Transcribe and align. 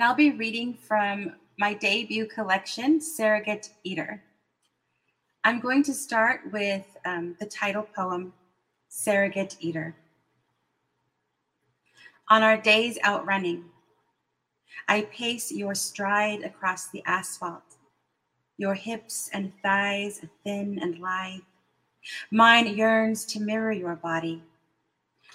I'll 0.00 0.14
be 0.14 0.32
reading 0.32 0.74
from 0.74 1.34
my 1.56 1.72
debut 1.72 2.26
collection, 2.26 3.00
Surrogate 3.00 3.70
Eater. 3.84 4.20
I'm 5.44 5.60
going 5.60 5.84
to 5.84 5.94
start 5.94 6.40
with 6.52 6.84
um, 7.04 7.36
the 7.38 7.46
title 7.46 7.86
poem, 7.94 8.32
Surrogate 8.88 9.56
Eater. 9.60 9.94
On 12.28 12.42
our 12.42 12.56
days 12.56 12.98
out 13.04 13.24
running, 13.24 13.66
I 14.88 15.02
pace 15.12 15.52
your 15.52 15.76
stride 15.76 16.42
across 16.42 16.88
the 16.88 17.02
asphalt, 17.06 17.76
your 18.58 18.74
hips 18.74 19.30
and 19.32 19.52
thighs 19.62 20.24
thin 20.42 20.80
and 20.82 20.98
lithe. 20.98 21.42
Mine 22.32 22.66
yearns 22.66 23.24
to 23.26 23.40
mirror 23.40 23.70
your 23.70 23.94
body. 23.94 24.42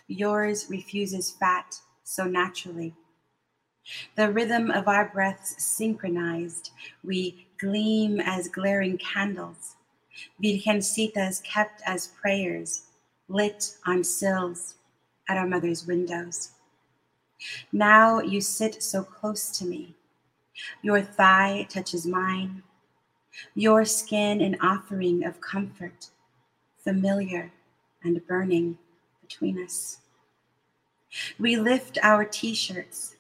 Yours 0.08 0.66
refuses 0.70 1.32
fat 1.32 1.80
so 2.04 2.26
naturally. 2.26 2.94
The 4.16 4.32
rhythm 4.32 4.72
of 4.72 4.88
our 4.88 5.10
breaths 5.10 5.64
synchronized, 5.64 6.72
we 7.04 7.48
gleam 7.58 8.20
as 8.20 8.48
glaring 8.48 8.98
candles, 8.98 9.76
virgencitas 10.44 11.44
kept 11.44 11.82
as 11.86 12.08
prayers, 12.08 12.84
lit 13.28 13.76
on 13.86 14.04
sills 14.04 14.76
at 15.28 15.38
our 15.38 15.48
mother's 15.48 15.86
windows. 15.86 16.52
Now 17.72 18.20
you 18.20 18.42
sit 18.42 18.84
so 18.84 19.04
close 19.04 19.50
to 19.60 19.66
me. 19.66 19.96
Your 20.82 21.02
thigh 21.02 21.68
touches 21.70 22.06
mine, 22.06 22.64
your 23.56 23.86
skin 23.86 24.42
an 24.42 24.58
offering 24.62 25.24
of 25.24 25.40
comfort, 25.40 26.10
familiar 26.78 27.52
and 28.04 28.26
burning 28.28 28.78
between 29.22 29.64
us. 29.64 30.00
We 31.40 31.56
lift 31.56 31.98
our 32.04 32.26
t 32.26 32.54
shirts, 32.54 33.16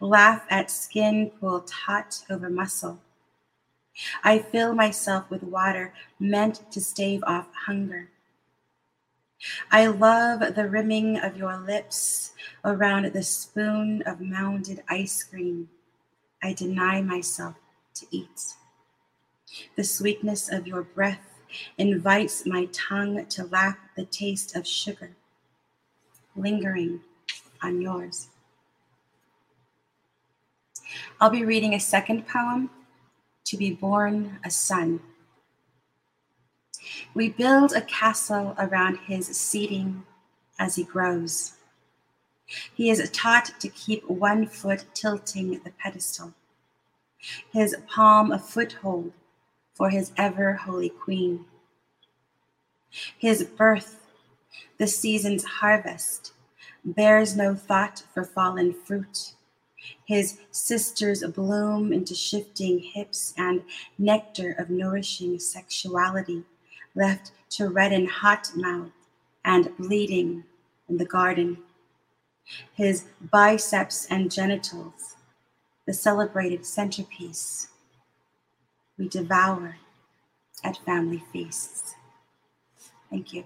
laugh 0.00 0.44
at 0.50 0.70
skin 0.70 1.30
pulled 1.40 1.66
taut 1.66 2.24
over 2.30 2.48
muscle. 2.50 3.00
I 4.22 4.38
fill 4.38 4.74
myself 4.74 5.30
with 5.30 5.42
water 5.42 5.92
meant 6.18 6.70
to 6.72 6.80
stave 6.80 7.22
off 7.26 7.46
hunger. 7.66 8.10
I 9.70 9.86
love 9.86 10.54
the 10.54 10.68
rimming 10.68 11.18
of 11.18 11.36
your 11.36 11.58
lips 11.58 12.32
around 12.64 13.12
the 13.12 13.22
spoon 13.22 14.02
of 14.02 14.20
mounded 14.20 14.82
ice 14.88 15.22
cream 15.22 15.68
I 16.44 16.52
deny 16.52 17.00
myself 17.00 17.54
to 17.94 18.06
eat. 18.10 18.54
The 19.76 19.84
sweetness 19.84 20.52
of 20.52 20.66
your 20.66 20.82
breath 20.82 21.40
invites 21.78 22.44
my 22.44 22.66
tongue 22.66 23.24
to 23.26 23.46
lap 23.46 23.78
the 23.96 24.04
taste 24.04 24.54
of 24.54 24.66
sugar, 24.66 25.12
lingering 26.36 27.00
on 27.62 27.80
yours. 27.80 28.28
I'll 31.20 31.30
be 31.30 31.44
reading 31.44 31.74
a 31.74 31.80
second 31.80 32.26
poem, 32.26 32.70
To 33.44 33.56
Be 33.56 33.70
Born 33.72 34.38
a 34.44 34.50
Son. 34.50 35.00
We 37.14 37.30
build 37.30 37.72
a 37.72 37.80
castle 37.80 38.54
around 38.58 38.98
his 39.06 39.26
seating 39.28 40.04
as 40.58 40.76
he 40.76 40.84
grows. 40.84 41.54
He 42.74 42.90
is 42.90 43.08
taught 43.10 43.58
to 43.60 43.68
keep 43.68 44.08
one 44.08 44.46
foot 44.46 44.84
tilting 44.94 45.60
the 45.60 45.70
pedestal, 45.78 46.34
his 47.52 47.74
palm 47.88 48.32
a 48.32 48.38
foothold 48.38 49.12
for 49.74 49.90
his 49.90 50.12
ever 50.16 50.52
holy 50.52 50.90
queen. 50.90 51.46
His 53.18 53.44
birth, 53.44 54.06
the 54.78 54.86
season's 54.86 55.44
harvest, 55.44 56.32
bears 56.84 57.34
no 57.36 57.54
thought 57.54 58.02
for 58.12 58.24
fallen 58.24 58.72
fruit. 58.72 59.34
His 60.04 60.38
sisters 60.50 61.24
bloom 61.34 61.92
into 61.92 62.14
shifting 62.14 62.78
hips 62.78 63.34
and 63.36 63.62
nectar 63.98 64.52
of 64.58 64.70
nourishing 64.70 65.38
sexuality 65.38 66.44
left 66.94 67.32
to 67.50 67.68
redden 67.68 68.06
hot 68.06 68.50
mouth 68.54 68.92
and 69.44 69.76
bleeding 69.76 70.44
in 70.88 70.98
the 70.98 71.04
garden. 71.04 71.58
His 72.74 73.06
biceps 73.30 74.06
and 74.10 74.30
genitals, 74.30 75.16
the 75.86 75.94
celebrated 75.94 76.66
centerpiece, 76.66 77.68
we 78.98 79.08
devour 79.08 79.76
at 80.62 80.76
family 80.78 81.22
feasts. 81.32 81.94
Thank 83.10 83.32
you. 83.32 83.44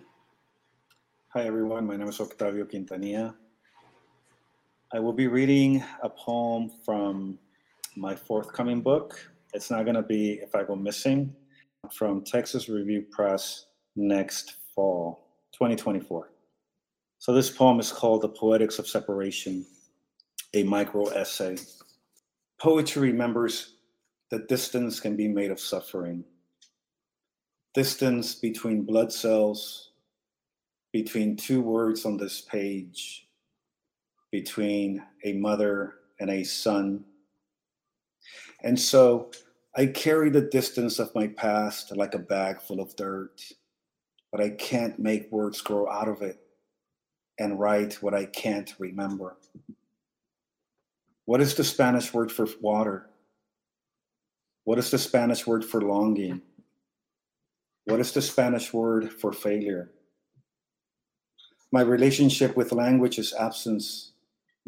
Hi, 1.29 1.45
everyone. 1.45 1.87
My 1.87 1.97
name 1.97 2.09
is 2.09 2.21
Octavio 2.21 2.65
Quintanilla. 2.65 3.35
I 4.91 4.99
will 4.99 5.13
be 5.13 5.27
reading 5.27 5.85
a 6.03 6.09
poem 6.09 6.71
from 6.83 7.39
my 7.95 8.17
forthcoming 8.17 8.81
book. 8.81 9.21
It's 9.53 9.71
not 9.71 9.85
going 9.85 9.97
to 9.97 10.03
be 10.03 10.41
If 10.43 10.55
I 10.55 10.65
Go 10.65 10.77
Missing 10.77 11.35
from 11.93 12.25
Texas 12.25 12.71
Review 12.71 13.05
Press 13.11 13.67
next 13.97 14.57
fall, 14.75 15.27
2024. 15.53 16.31
So 17.19 17.35
this 17.35 17.51
poem 17.51 17.81
is 17.81 17.93
called 17.93 18.23
The 18.23 18.31
Poetics 18.31 18.79
of 18.79 18.89
Separation, 18.89 19.67
a 20.55 20.63
micro 20.63 21.09
essay. 21.09 21.59
Poetry 22.59 23.11
remembers 23.11 23.75
that 24.31 24.49
distance 24.49 25.01
can 25.01 25.17
be 25.17 25.29
made 25.29 25.51
of 25.51 25.61
suffering. 25.61 26.25
Distance 27.75 28.35
between 28.35 28.85
blood 28.85 29.13
cells, 29.13 29.91
between 30.95 31.37
two 31.37 31.61
words 31.61 32.07
on 32.07 32.17
this 32.17 32.41
page, 32.41 33.28
between 34.31 35.03
a 35.25 35.33
mother 35.35 35.95
and 36.21 36.31
a 36.31 36.45
son. 36.45 37.05
And 38.63 38.79
so 38.79 39.31
I 39.77 39.87
carry 39.87 40.31
the 40.31 40.41
distance 40.41 40.99
of 40.99 41.15
my 41.15 41.29
past 41.29 41.97
like 41.97 42.15
a 42.15 42.19
bag 42.19 42.61
full 42.61 42.81
of 42.81 42.97
dirt, 42.97 43.41
but 44.33 44.41
I 44.41 44.51
can't 44.51 44.99
make 44.99 45.31
words 45.31 45.61
grow 45.61 45.89
out 45.89 46.09
of 46.09 46.23
it 46.23 46.41
and 47.39 47.59
write 47.59 48.03
what 48.03 48.15
I 48.15 48.25
can't 48.25 48.75
remember. 48.79 49.37
What 51.25 51.41
is 51.41 51.55
the 51.55 51.65
Spanish 51.65 52.13
word 52.13 52.33
for 52.33 52.49
water? 52.61 53.11
What 54.65 54.79
is 54.79 54.91
the 54.91 54.99
Spanish 54.99 55.47
word 55.47 55.65
for 55.65 55.81
longing? 55.81 56.43
What 57.85 58.01
is 58.01 58.13
the 58.13 58.21
Spanish 58.21 58.73
word 58.73 59.13
for 59.13 59.33
failure? 59.33 59.93
My 61.71 61.83
relationship 61.83 62.57
with 62.57 62.73
language 62.73 63.19
is 63.19 63.35
absence, 63.35 64.13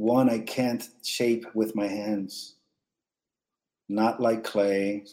one 0.00 0.31
I 0.31 0.38
can't 0.38 0.88
shape 1.03 1.44
with 1.55 1.77
my 1.77 1.87
hands 1.87 2.55
not 3.91 4.21
like 4.21 4.44
clay 4.44 5.05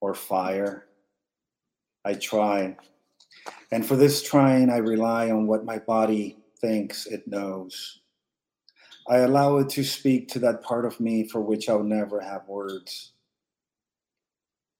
or 0.00 0.14
fire. 0.14 0.86
I 2.04 2.14
try. 2.14 2.76
And 3.72 3.84
for 3.84 3.96
this 3.96 4.22
trying, 4.22 4.70
I 4.70 4.78
rely 4.78 5.30
on 5.30 5.46
what 5.46 5.64
my 5.64 5.78
body 5.80 6.38
thinks 6.60 7.06
it 7.06 7.26
knows. 7.26 8.00
I 9.08 9.18
allow 9.18 9.58
it 9.58 9.68
to 9.70 9.82
speak 9.82 10.28
to 10.28 10.38
that 10.38 10.62
part 10.62 10.86
of 10.86 11.00
me 11.00 11.28
for 11.28 11.40
which 11.40 11.68
I'll 11.68 11.82
never 11.82 12.20
have 12.20 12.46
words. 12.46 13.12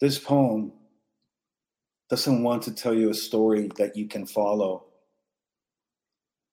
This 0.00 0.18
poem 0.18 0.72
doesn't 2.08 2.42
want 2.42 2.62
to 2.62 2.74
tell 2.74 2.94
you 2.94 3.10
a 3.10 3.14
story 3.14 3.68
that 3.76 3.96
you 3.96 4.06
can 4.06 4.24
follow. 4.24 4.84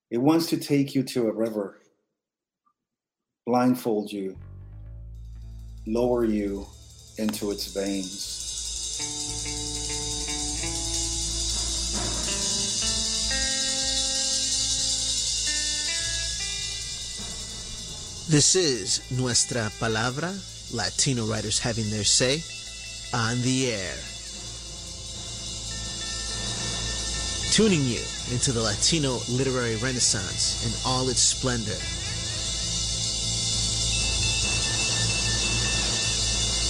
It 0.09 0.17
wants 0.17 0.47
to 0.47 0.57
take 0.57 0.95
you 0.95 1.03
to 1.03 1.27
a 1.27 1.33
river, 1.33 1.77
blindfold 3.49 4.11
you, 4.11 4.37
lower 5.87 6.23
you 6.23 6.67
into 7.17 7.49
its 7.49 7.73
veins. 7.73 8.37
This 18.29 18.55
is 18.55 19.01
Nuestra 19.17 19.71
Palabra, 19.79 20.31
Latino 20.71 21.25
writers 21.25 21.57
having 21.57 21.89
their 21.89 22.03
say 22.03 22.43
on 23.17 23.41
the 23.41 23.71
air. 23.71 23.97
Tuning 27.51 27.83
you 27.83 28.03
into 28.31 28.51
the 28.51 28.61
Latino 28.61 29.17
literary 29.27 29.77
renaissance 29.77 30.63
in 30.67 30.71
all 30.85 31.09
its 31.09 31.19
splendor 31.19 31.81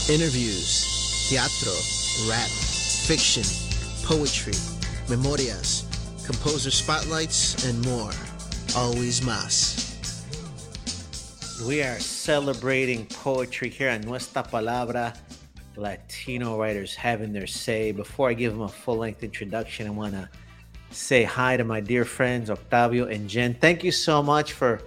interviews, 0.10 1.30
teatro, 1.30 1.72
rap, 2.28 2.50
fiction, 2.50 3.44
poetry, 4.04 4.54
memorias, 5.08 5.86
composer 6.26 6.72
spotlights, 6.72 7.64
and 7.68 7.80
more. 7.86 8.12
Always 8.76 9.22
más. 9.22 9.86
We 11.68 11.84
are 11.84 12.00
celebrating 12.00 13.06
poetry 13.06 13.70
here 13.70 13.92
on 13.92 14.02
Nuestra 14.02 14.44
Palabra. 14.44 15.16
Latino 15.76 16.58
writers 16.58 16.96
having 16.96 17.32
their 17.32 17.46
say. 17.46 17.92
Before 17.92 18.30
I 18.30 18.34
give 18.34 18.54
them 18.54 18.64
a 18.64 18.68
full 18.68 18.98
length 18.98 19.24
introduction, 19.24 19.86
I 19.86 19.92
want 19.92 20.14
to 20.14 20.28
say 20.90 21.24
hi 21.24 21.56
to 21.56 21.64
my 21.64 21.82
dear 21.82 22.04
friends 22.04 22.50
Octavio 22.50 23.06
and 23.06 23.30
Jen. 23.30 23.54
Thank 23.54 23.84
you 23.84 23.92
so 23.92 24.24
much 24.24 24.54
for 24.54 24.82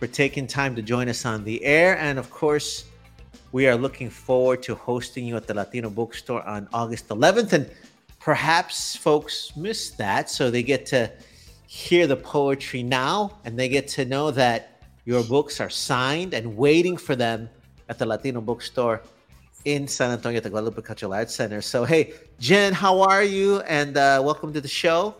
for 0.00 0.08
taking 0.08 0.48
time 0.48 0.74
to 0.74 0.82
join 0.82 1.08
us 1.08 1.24
on 1.24 1.44
the 1.44 1.64
air, 1.64 1.96
and 1.98 2.18
of 2.18 2.28
course, 2.28 2.86
We 3.52 3.66
are 3.68 3.76
looking 3.76 4.10
forward 4.10 4.62
to 4.64 4.74
hosting 4.74 5.26
you 5.26 5.36
at 5.36 5.46
the 5.46 5.54
Latino 5.54 5.90
Bookstore 5.90 6.42
on 6.42 6.68
August 6.72 7.08
11th. 7.08 7.52
And 7.52 7.70
perhaps 8.20 8.96
folks 8.96 9.56
missed 9.56 9.98
that, 9.98 10.30
so 10.30 10.50
they 10.50 10.62
get 10.62 10.86
to 10.86 11.10
hear 11.66 12.06
the 12.06 12.16
poetry 12.16 12.82
now 12.82 13.38
and 13.44 13.58
they 13.58 13.68
get 13.68 13.88
to 13.88 14.04
know 14.04 14.30
that 14.30 14.80
your 15.04 15.22
books 15.24 15.60
are 15.60 15.70
signed 15.70 16.32
and 16.32 16.56
waiting 16.56 16.96
for 16.96 17.16
them 17.16 17.48
at 17.88 17.98
the 17.98 18.06
Latino 18.06 18.40
Bookstore 18.40 19.02
in 19.64 19.88
San 19.88 20.10
Antonio 20.10 20.36
at 20.38 20.42
the 20.42 20.50
Guadalupe 20.50 20.80
Cultural 20.82 21.14
Arts 21.14 21.34
Center. 21.34 21.60
So, 21.60 21.84
hey, 21.84 22.14
Jen, 22.38 22.72
how 22.72 23.00
are 23.00 23.22
you? 23.22 23.60
And 23.60 23.96
uh, 23.96 24.20
welcome 24.24 24.52
to 24.52 24.60
the 24.60 24.68
show. 24.68 25.14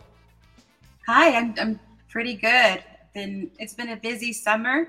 Hi, 1.07 1.35
I'm, 1.35 1.53
I'm 1.59 1.79
pretty 2.09 2.35
good. 2.35 2.83
Been 3.13 3.49
it's 3.59 3.73
been 3.73 3.89
a 3.89 3.95
busy 3.95 4.33
summer. 4.33 4.87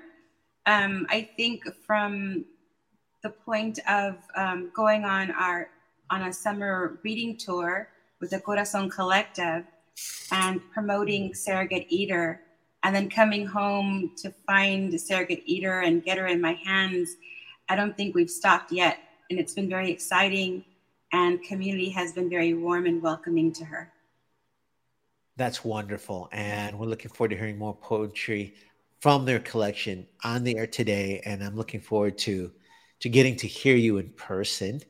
Um, 0.67 1.07
I 1.11 1.29
think 1.37 1.63
from 1.87 2.45
the 3.27 3.33
point 3.45 3.81
of 3.89 4.15
um, 4.37 4.71
going 4.73 5.05
on 5.05 5.33
our 5.33 5.69
on 6.11 6.23
a 6.23 6.33
summer 6.33 7.01
reading 7.03 7.37
tour 7.37 7.89
with 8.21 8.31
the 8.31 8.39
Corazon 8.39 8.89
Collective 8.89 9.65
and 10.31 10.61
promoting 10.73 11.35
Surrogate 11.35 11.87
Eater, 11.89 12.41
and 12.85 12.95
then 12.95 13.11
coming 13.11 13.45
home 13.45 14.13
to 14.23 14.31
find 14.47 15.01
Surrogate 15.01 15.43
Eater 15.45 15.81
and 15.81 16.05
get 16.05 16.19
her 16.19 16.29
in 16.29 16.41
my 16.41 16.53
hands. 16.53 17.17
I 17.69 17.75
don't 17.75 17.97
think 17.97 18.15
we've 18.15 18.31
stopped 18.31 18.71
yet. 18.71 18.99
And 19.29 19.41
it's 19.41 19.55
been 19.55 19.69
very 19.69 19.91
exciting 19.91 20.65
and 21.13 21.43
community 21.43 21.91
has 21.91 22.13
been 22.13 22.31
very 22.31 22.55
warm 22.55 22.87
and 22.87 23.03
welcoming 23.03 23.53
to 23.55 23.65
her. 23.65 23.93
That's 25.37 25.65
wonderful. 25.65 26.29
And 26.31 26.79
we're 26.79 26.87
looking 26.87 27.11
forward 27.11 27.31
to 27.31 27.37
hearing 27.37 27.59
more 27.59 27.75
poetry 27.75 28.55
from 29.01 29.25
their 29.25 29.41
collection 29.41 30.07
on 30.23 30.45
the 30.45 30.57
air 30.57 30.67
today. 30.67 31.21
And 31.25 31.43
i'm 31.43 31.57
looking 31.57 31.81
forward 31.81 32.17
to 32.19 32.53
to 33.01 33.09
getting 33.09 33.37
to 33.37 33.47
hear 33.47 33.77
you 33.77 33.99
in 33.99 34.09
person 34.11 34.81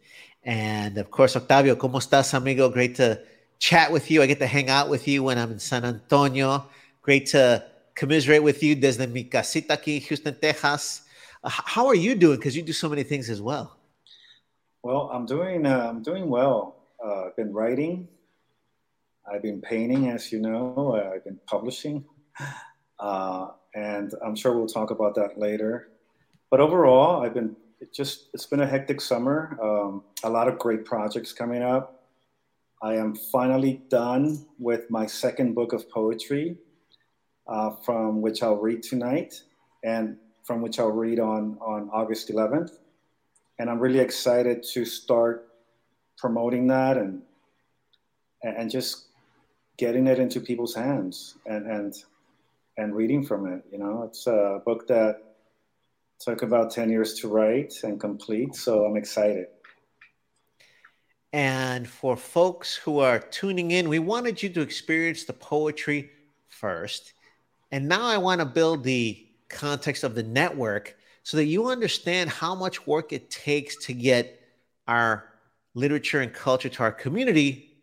and 0.45 0.99
of 0.99 1.11
course 1.11 1.37
octavio 1.37 1.77
como 1.77 1.99
estás 1.99 2.35
amigo 2.35 2.69
great 2.69 2.95
to 2.95 3.19
chat 3.59 3.91
with 3.91 4.11
you 4.11 4.23
i 4.23 4.27
get 4.27 4.39
to 4.39 4.47
hang 4.47 4.69
out 4.69 4.89
with 4.89 5.09
you 5.09 5.23
when 5.23 5.39
i'm 5.39 5.51
in 5.51 5.59
san 5.59 5.85
antonio 5.85 6.65
great 7.03 7.27
to 7.27 7.65
commiserate 7.95 8.43
with 8.43 8.63
you 8.63 8.75
desde 8.75 9.09
mi 9.09 9.25
casita 9.25 9.77
aquí 9.77 10.01
houston 10.01 10.35
texas 10.41 11.03
uh, 11.45 11.49
how 11.49 11.87
are 11.87 11.95
you 11.95 12.15
doing 12.15 12.37
because 12.37 12.57
you 12.57 12.63
do 12.63 12.73
so 12.73 12.89
many 12.89 13.03
things 13.03 13.29
as 13.31 13.41
well 13.41 13.77
well, 14.87 15.11
I'm 15.13 15.27
doing 15.27 15.67
uh, 15.67 15.89
I'm 15.91 16.01
doing 16.01 16.29
well. 16.29 16.77
Uh, 17.05 17.25
I've 17.25 17.35
been 17.35 17.53
writing. 17.53 18.07
I've 19.29 19.43
been 19.43 19.61
painting, 19.61 20.11
as 20.11 20.31
you 20.31 20.39
know. 20.39 20.95
Uh, 20.97 21.13
I've 21.13 21.25
been 21.25 21.41
publishing, 21.45 22.05
uh, 23.01 23.49
and 23.75 24.15
I'm 24.25 24.37
sure 24.37 24.57
we'll 24.57 24.69
talk 24.69 24.93
about 24.93 25.17
that 25.17 25.41
later. 25.41 25.89
But 26.53 26.61
overall, 26.61 27.25
I've 27.25 27.35
been 27.35 27.57
it 27.81 27.93
just 27.93 28.29
it's 28.35 28.47
been 28.47 28.61
a 28.61 28.67
hectic 28.67 29.01
summer. 29.01 29.59
Um, 29.63 30.05
a 30.25 30.31
lot 30.31 30.49
of 30.49 30.59
great 30.59 30.85
projects 30.85 31.33
coming 31.33 31.63
up. 31.63 32.05
I 32.83 32.95
am 32.95 33.15
finally 33.15 33.83
done 33.89 34.47
with 34.59 34.91
my 34.91 35.07
second 35.07 35.55
book 35.55 35.73
of 35.73 35.91
poetry, 35.91 36.57
uh, 37.49 37.71
from 37.85 38.21
which 38.23 38.43
I'll 38.43 38.57
read 38.57 38.83
tonight, 38.83 39.43
and 39.85 40.17
from 40.45 40.61
which 40.61 40.79
I'll 40.79 40.91
read 40.91 41.21
on 41.21 41.59
on 41.61 41.91
August 41.93 42.29
11th 42.29 42.73
and 43.59 43.71
I'm 43.71 43.79
really 43.79 44.01
excited 44.01 44.63
to 44.75 44.85
start 44.85 45.49
promoting 46.19 46.67
that 46.69 46.97
and 46.97 47.23
and 48.43 48.71
just 48.71 49.07
getting 49.77 50.07
it 50.07 50.19
into 50.19 50.41
people's 50.41 50.75
hands 50.75 51.37
and 51.47 51.67
and 51.67 51.95
and 52.79 52.95
reading 52.95 53.25
from 53.25 53.47
it. 53.47 53.65
You 53.73 53.79
know, 53.79 54.03
it's 54.03 54.27
a 54.27 54.61
book 54.65 54.87
that 54.89 55.26
took 56.19 56.43
about 56.43 56.71
10 56.71 56.91
years 56.91 57.15
to 57.21 57.29
write 57.29 57.73
and 57.83 58.01
complete, 58.01 58.55
so 58.55 58.85
I'm 58.85 58.97
excited. 58.97 59.47
And 61.33 61.87
for 61.87 62.17
folks 62.17 62.75
who 62.75 63.01
are 63.01 63.19
tuning 63.19 63.73
in, 63.73 63.89
we 63.89 63.99
wanted 63.99 64.43
you 64.43 64.49
to 64.51 64.61
experience 64.61 65.25
the 65.25 65.35
poetry 65.35 66.11
first. 66.49 67.13
And 67.71 67.89
now 67.89 68.07
I 68.07 68.17
want 68.17 68.41
to 68.41 68.47
build 68.47 68.85
the 68.85 69.27
context 69.49 70.03
of 70.05 70.15
the 70.15 70.23
network 70.23 70.97
so 71.23 71.37
that 71.37 71.45
you 71.45 71.67
understand 71.67 72.31
how 72.31 72.55
much 72.55 72.87
work 72.87 73.13
it 73.13 73.31
takes 73.31 73.77
to 73.87 73.93
get 73.93 74.41
our 74.87 75.33
literature 75.75 76.21
and 76.21 76.33
culture 76.33 76.69
to 76.69 76.83
our 76.83 76.93
community, 76.93 77.77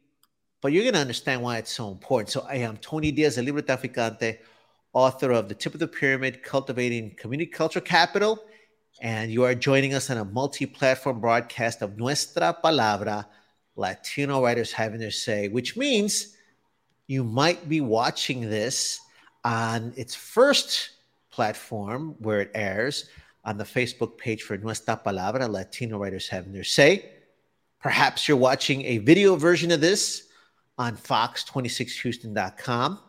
but 0.61 0.71
you're 0.71 0.83
going 0.83 0.93
to 0.93 0.99
understand 0.99 1.41
why 1.41 1.57
it's 1.57 1.71
so 1.71 1.91
important. 1.91 2.29
So 2.29 2.45
I 2.49 2.55
am 2.55 2.77
Tony 2.77 3.11
Diaz, 3.11 3.37
el 3.37 3.43
Libro 3.43 3.61
Traficante, 3.61 4.39
author 4.93 5.31
of 5.31 5.49
The 5.49 5.55
Tip 5.55 5.73
of 5.73 5.79
the 5.79 5.87
Pyramid, 5.87 6.43
Cultivating 6.43 7.15
Community 7.15 7.49
Cultural 7.49 7.83
Capital, 7.83 8.39
and 9.01 9.31
you 9.31 9.43
are 9.43 9.55
joining 9.55 9.95
us 9.95 10.09
on 10.09 10.17
a 10.17 10.25
multi-platform 10.25 11.19
broadcast 11.19 11.81
of 11.81 11.97
Nuestra 11.97 12.55
Palabra, 12.63 13.25
Latino 13.75 14.43
writers 14.43 14.71
having 14.71 14.99
their 14.99 15.11
say, 15.11 15.47
which 15.47 15.75
means 15.75 16.37
you 17.07 17.23
might 17.23 17.67
be 17.67 17.81
watching 17.81 18.41
this 18.41 18.99
on 19.43 19.93
its 19.97 20.13
first 20.13 20.91
platform 21.31 22.15
where 22.19 22.41
it 22.41 22.51
airs, 22.53 23.09
on 23.45 23.57
the 23.57 23.63
Facebook 23.63 24.17
page 24.17 24.43
for 24.43 24.57
Nuestra 24.57 25.01
Palabra, 25.03 25.49
Latino 25.49 25.97
Writers 25.97 26.29
Having 26.29 26.53
Their 26.53 26.63
Say. 26.63 27.09
Perhaps 27.81 28.27
you're 28.27 28.37
watching 28.37 28.85
a 28.85 28.99
video 28.99 29.35
version 29.35 29.71
of 29.71 29.81
this 29.81 30.29
on 30.77 30.95
fox26houston.com. 30.95 32.99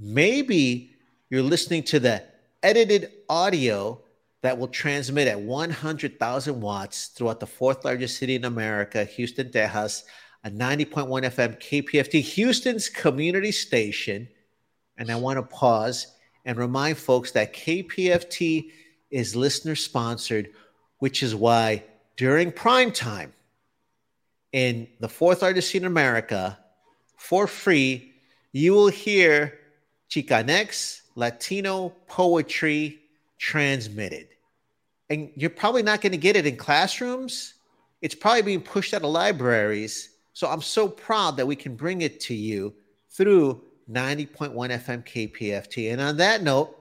Maybe 0.00 0.94
you're 1.28 1.42
listening 1.42 1.82
to 1.84 1.98
the 1.98 2.22
edited 2.62 3.10
audio 3.28 4.00
that 4.42 4.56
will 4.56 4.68
transmit 4.68 5.26
at 5.26 5.40
100,000 5.40 6.60
watts 6.60 7.08
throughout 7.08 7.40
the 7.40 7.46
fourth 7.46 7.84
largest 7.84 8.18
city 8.18 8.36
in 8.36 8.44
America, 8.44 9.04
Houston, 9.04 9.50
Texas, 9.50 10.04
a 10.44 10.50
90.1 10.50 11.08
FM 11.08 11.60
KPFT, 11.60 12.20
Houston's 12.20 12.88
community 12.88 13.50
station. 13.50 14.28
And 14.96 15.10
I 15.10 15.16
want 15.16 15.38
to 15.38 15.42
pause 15.42 16.06
and 16.44 16.56
remind 16.56 16.96
folks 16.96 17.32
that 17.32 17.52
KPFT 17.52 18.70
is 19.10 19.34
listener 19.34 19.74
sponsored, 19.74 20.50
which 20.98 21.24
is 21.24 21.34
why 21.34 21.82
during 22.16 22.52
prime 22.52 22.92
time 22.92 23.32
in 24.52 24.86
the 25.00 25.08
fourth 25.08 25.42
largest 25.42 25.68
city 25.68 25.78
in 25.78 25.86
America, 25.86 26.56
for 27.16 27.48
free, 27.48 28.12
you 28.52 28.72
will 28.72 28.88
hear 28.88 29.58
Chicanx 30.10 31.02
Latino 31.14 31.90
poetry 32.06 33.00
transmitted. 33.38 34.28
And 35.10 35.30
you're 35.34 35.50
probably 35.50 35.82
not 35.82 36.00
going 36.00 36.12
to 36.12 36.18
get 36.18 36.36
it 36.36 36.46
in 36.46 36.56
classrooms. 36.56 37.54
It's 38.02 38.14
probably 38.14 38.42
being 38.42 38.60
pushed 38.60 38.94
out 38.94 39.02
of 39.02 39.10
libraries. 39.10 40.10
So 40.32 40.48
I'm 40.48 40.62
so 40.62 40.88
proud 40.88 41.36
that 41.36 41.46
we 41.46 41.56
can 41.56 41.74
bring 41.74 42.02
it 42.02 42.20
to 42.20 42.34
you 42.34 42.74
through 43.10 43.62
90.1 43.90 44.54
FM 44.54 45.04
KPFT. 45.04 45.92
And 45.92 46.00
on 46.00 46.16
that 46.18 46.42
note, 46.42 46.76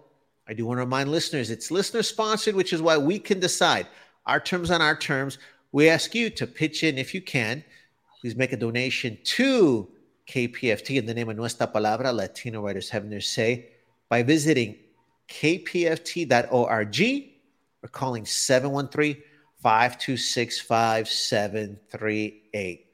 I 0.47 0.53
do 0.53 0.65
want 0.65 0.77
to 0.77 0.81
remind 0.81 1.09
listeners 1.09 1.49
it's 1.49 1.71
listener 1.71 2.03
sponsored, 2.03 2.55
which 2.55 2.73
is 2.73 2.81
why 2.81 2.97
we 2.97 3.17
can 3.19 3.39
decide 3.39 3.87
our 4.25 4.39
terms 4.39 4.71
on 4.71 4.81
our 4.81 4.95
terms. 4.95 5.37
We 5.71 5.89
ask 5.89 6.13
you 6.13 6.29
to 6.31 6.45
pitch 6.45 6.83
in 6.83 6.97
if 6.97 7.13
you 7.13 7.21
can. 7.21 7.63
Please 8.21 8.35
make 8.35 8.53
a 8.53 8.57
donation 8.57 9.17
to 9.23 9.87
KPFT 10.27 10.97
in 10.97 11.05
the 11.05 11.13
name 11.13 11.29
of 11.29 11.37
Nuestra 11.37 11.67
Palabra, 11.67 12.13
Latino 12.13 12.61
Writers 12.61 12.89
Having 12.89 13.11
Their 13.11 13.21
Say, 13.21 13.67
by 14.09 14.23
visiting 14.23 14.75
kpft.org 15.29 17.01
or 17.83 17.89
calling 17.89 18.25
713 18.25 19.21
526 19.61 20.59
5738. 20.59 22.85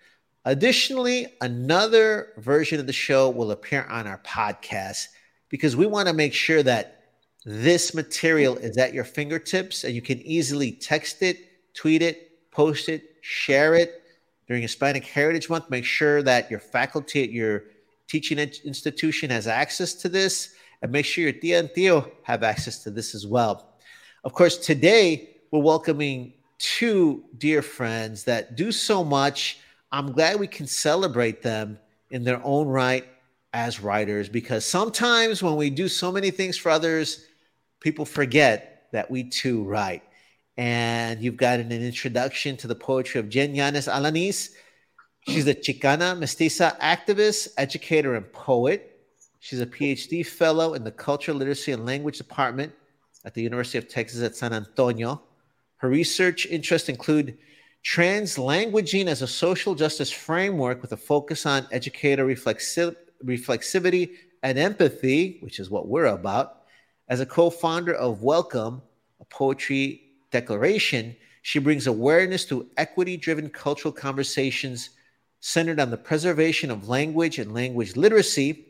Additionally, 0.45 1.27
another 1.41 2.33
version 2.37 2.79
of 2.79 2.87
the 2.87 2.93
show 2.93 3.29
will 3.29 3.51
appear 3.51 3.85
on 3.89 4.07
our 4.07 4.19
podcast 4.19 5.07
because 5.49 5.75
we 5.75 5.85
want 5.85 6.07
to 6.07 6.13
make 6.13 6.33
sure 6.33 6.63
that 6.63 7.01
this 7.45 7.93
material 7.93 8.55
is 8.57 8.77
at 8.77 8.93
your 8.93 9.03
fingertips 9.03 9.83
and 9.83 9.93
you 9.95 10.01
can 10.01 10.21
easily 10.21 10.71
text 10.71 11.21
it, 11.21 11.73
tweet 11.73 12.01
it, 12.01 12.49
post 12.51 12.87
it, 12.89 13.15
share 13.21 13.75
it 13.75 14.02
during 14.47 14.61
Hispanic 14.61 15.05
Heritage 15.05 15.49
Month. 15.49 15.69
Make 15.69 15.85
sure 15.85 16.21
that 16.23 16.49
your 16.49 16.59
faculty 16.59 17.23
at 17.23 17.31
your 17.31 17.63
teaching 18.07 18.37
institution 18.37 19.29
has 19.29 19.47
access 19.47 19.93
to 19.95 20.09
this 20.09 20.53
and 20.81 20.91
make 20.91 21.05
sure 21.05 21.23
your 21.23 21.33
tia 21.33 21.59
and 21.59 21.69
tío 21.69 22.11
have 22.23 22.43
access 22.43 22.83
to 22.83 22.91
this 22.91 23.15
as 23.15 23.25
well. 23.25 23.75
Of 24.23 24.33
course, 24.33 24.57
today 24.57 25.37
we're 25.51 25.61
welcoming 25.61 26.33
two 26.59 27.23
dear 27.37 27.61
friends 27.61 28.23
that 28.25 28.55
do 28.55 28.71
so 28.71 29.03
much. 29.03 29.59
I'm 29.91 30.11
glad 30.11 30.39
we 30.39 30.47
can 30.47 30.67
celebrate 30.67 31.41
them 31.41 31.79
in 32.11 32.23
their 32.23 32.41
own 32.43 32.67
right 32.67 33.05
as 33.53 33.79
writers 33.79 34.29
because 34.29 34.65
sometimes 34.65 35.43
when 35.43 35.55
we 35.55 35.69
do 35.69 35.87
so 35.87 36.11
many 36.11 36.31
things 36.31 36.57
for 36.57 36.69
others, 36.69 37.25
people 37.79 38.05
forget 38.05 38.87
that 38.91 39.09
we 39.09 39.23
too 39.23 39.63
write. 39.63 40.03
And 40.57 41.21
you've 41.21 41.37
gotten 41.37 41.71
an 41.71 41.81
introduction 41.83 42.57
to 42.57 42.67
the 42.67 42.75
poetry 42.75 43.19
of 43.19 43.29
Jen 43.29 43.53
Yáñez-Alaniz. 43.53 44.49
She's 45.27 45.47
a 45.47 45.55
Chicana 45.55 46.17
Mestiza 46.17 46.79
activist, 46.79 47.49
educator, 47.57 48.15
and 48.15 48.31
poet. 48.33 48.99
She's 49.39 49.61
a 49.61 49.65
PhD 49.65 50.25
fellow 50.25 50.73
in 50.73 50.83
the 50.83 50.91
Cultural 50.91 51.37
Literacy 51.37 51.71
and 51.71 51.85
Language 51.85 52.17
Department 52.17 52.71
at 53.25 53.33
the 53.33 53.41
University 53.41 53.77
of 53.77 53.87
Texas 53.87 54.21
at 54.21 54.35
San 54.35 54.53
Antonio. 54.53 55.21
Her 55.77 55.89
research 55.89 56.45
interests 56.45 56.87
include 56.87 57.37
translanguaging 57.83 59.07
as 59.07 59.21
a 59.21 59.27
social 59.27 59.75
justice 59.75 60.11
framework 60.11 60.81
with 60.81 60.91
a 60.91 60.97
focus 60.97 61.45
on 61.45 61.67
educator 61.71 62.25
reflexi- 62.25 62.95
reflexivity 63.25 64.11
and 64.43 64.57
empathy, 64.57 65.37
which 65.41 65.59
is 65.59 65.69
what 65.69 65.87
we're 65.87 66.05
about. 66.05 66.63
As 67.09 67.19
a 67.19 67.25
co 67.25 67.49
founder 67.49 67.93
of 67.93 68.23
Welcome, 68.23 68.81
a 69.19 69.25
poetry 69.25 70.02
declaration, 70.33 71.15
she 71.43 71.59
brings 71.59 71.87
awareness 71.87 72.43
to 72.45 72.67
equity 72.75 73.15
driven 73.15 73.49
cultural 73.49 73.93
conversations 73.93 74.89
centered 75.39 75.79
on 75.79 75.91
the 75.91 75.97
preservation 75.97 76.69
of 76.71 76.89
language 76.89 77.39
and 77.39 77.53
language 77.53 77.95
literacy. 77.95 78.65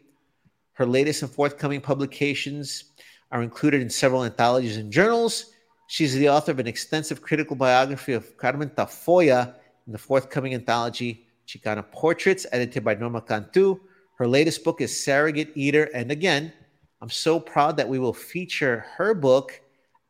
Her 0.74 0.86
latest 0.86 1.24
and 1.24 1.32
forthcoming 1.32 1.82
publications 1.82 2.94
are 3.32 3.42
included 3.42 3.82
in 3.82 3.90
several 3.90 4.26
anthologies 4.26 4.78
and 4.78 4.92
journals. 4.92 5.54
She's 5.88 6.14
the 6.16 6.30
author 6.30 6.52
of 6.52 6.60
an 6.60 6.68
extensive 6.68 7.22
critical 7.22 7.56
biography 7.56 8.14
of 8.14 8.38
Carmen 8.38 8.70
Tafolla 8.70 9.56
in 9.88 9.94
the 9.94 10.00
forthcoming 10.00 10.54
anthology 10.54 11.28
Chicana 11.48 11.84
Portraits, 11.92 12.46
edited 12.52 12.84
by 12.84 12.96
Norma 12.96 13.22
Cantu. 13.22 13.80
Her 14.18 14.28
latest 14.28 14.64
book 14.64 14.82
is 14.82 15.04
Surrogate 15.04 15.52
Eater. 15.56 15.86
And 15.94 16.12
again, 16.12 16.54
I'm 17.02 17.10
so 17.10 17.40
proud 17.40 17.78
that 17.78 17.90
we 17.90 18.00
will 18.00 18.14
feature 18.14 18.86
her 18.98 19.14
book 19.14 19.60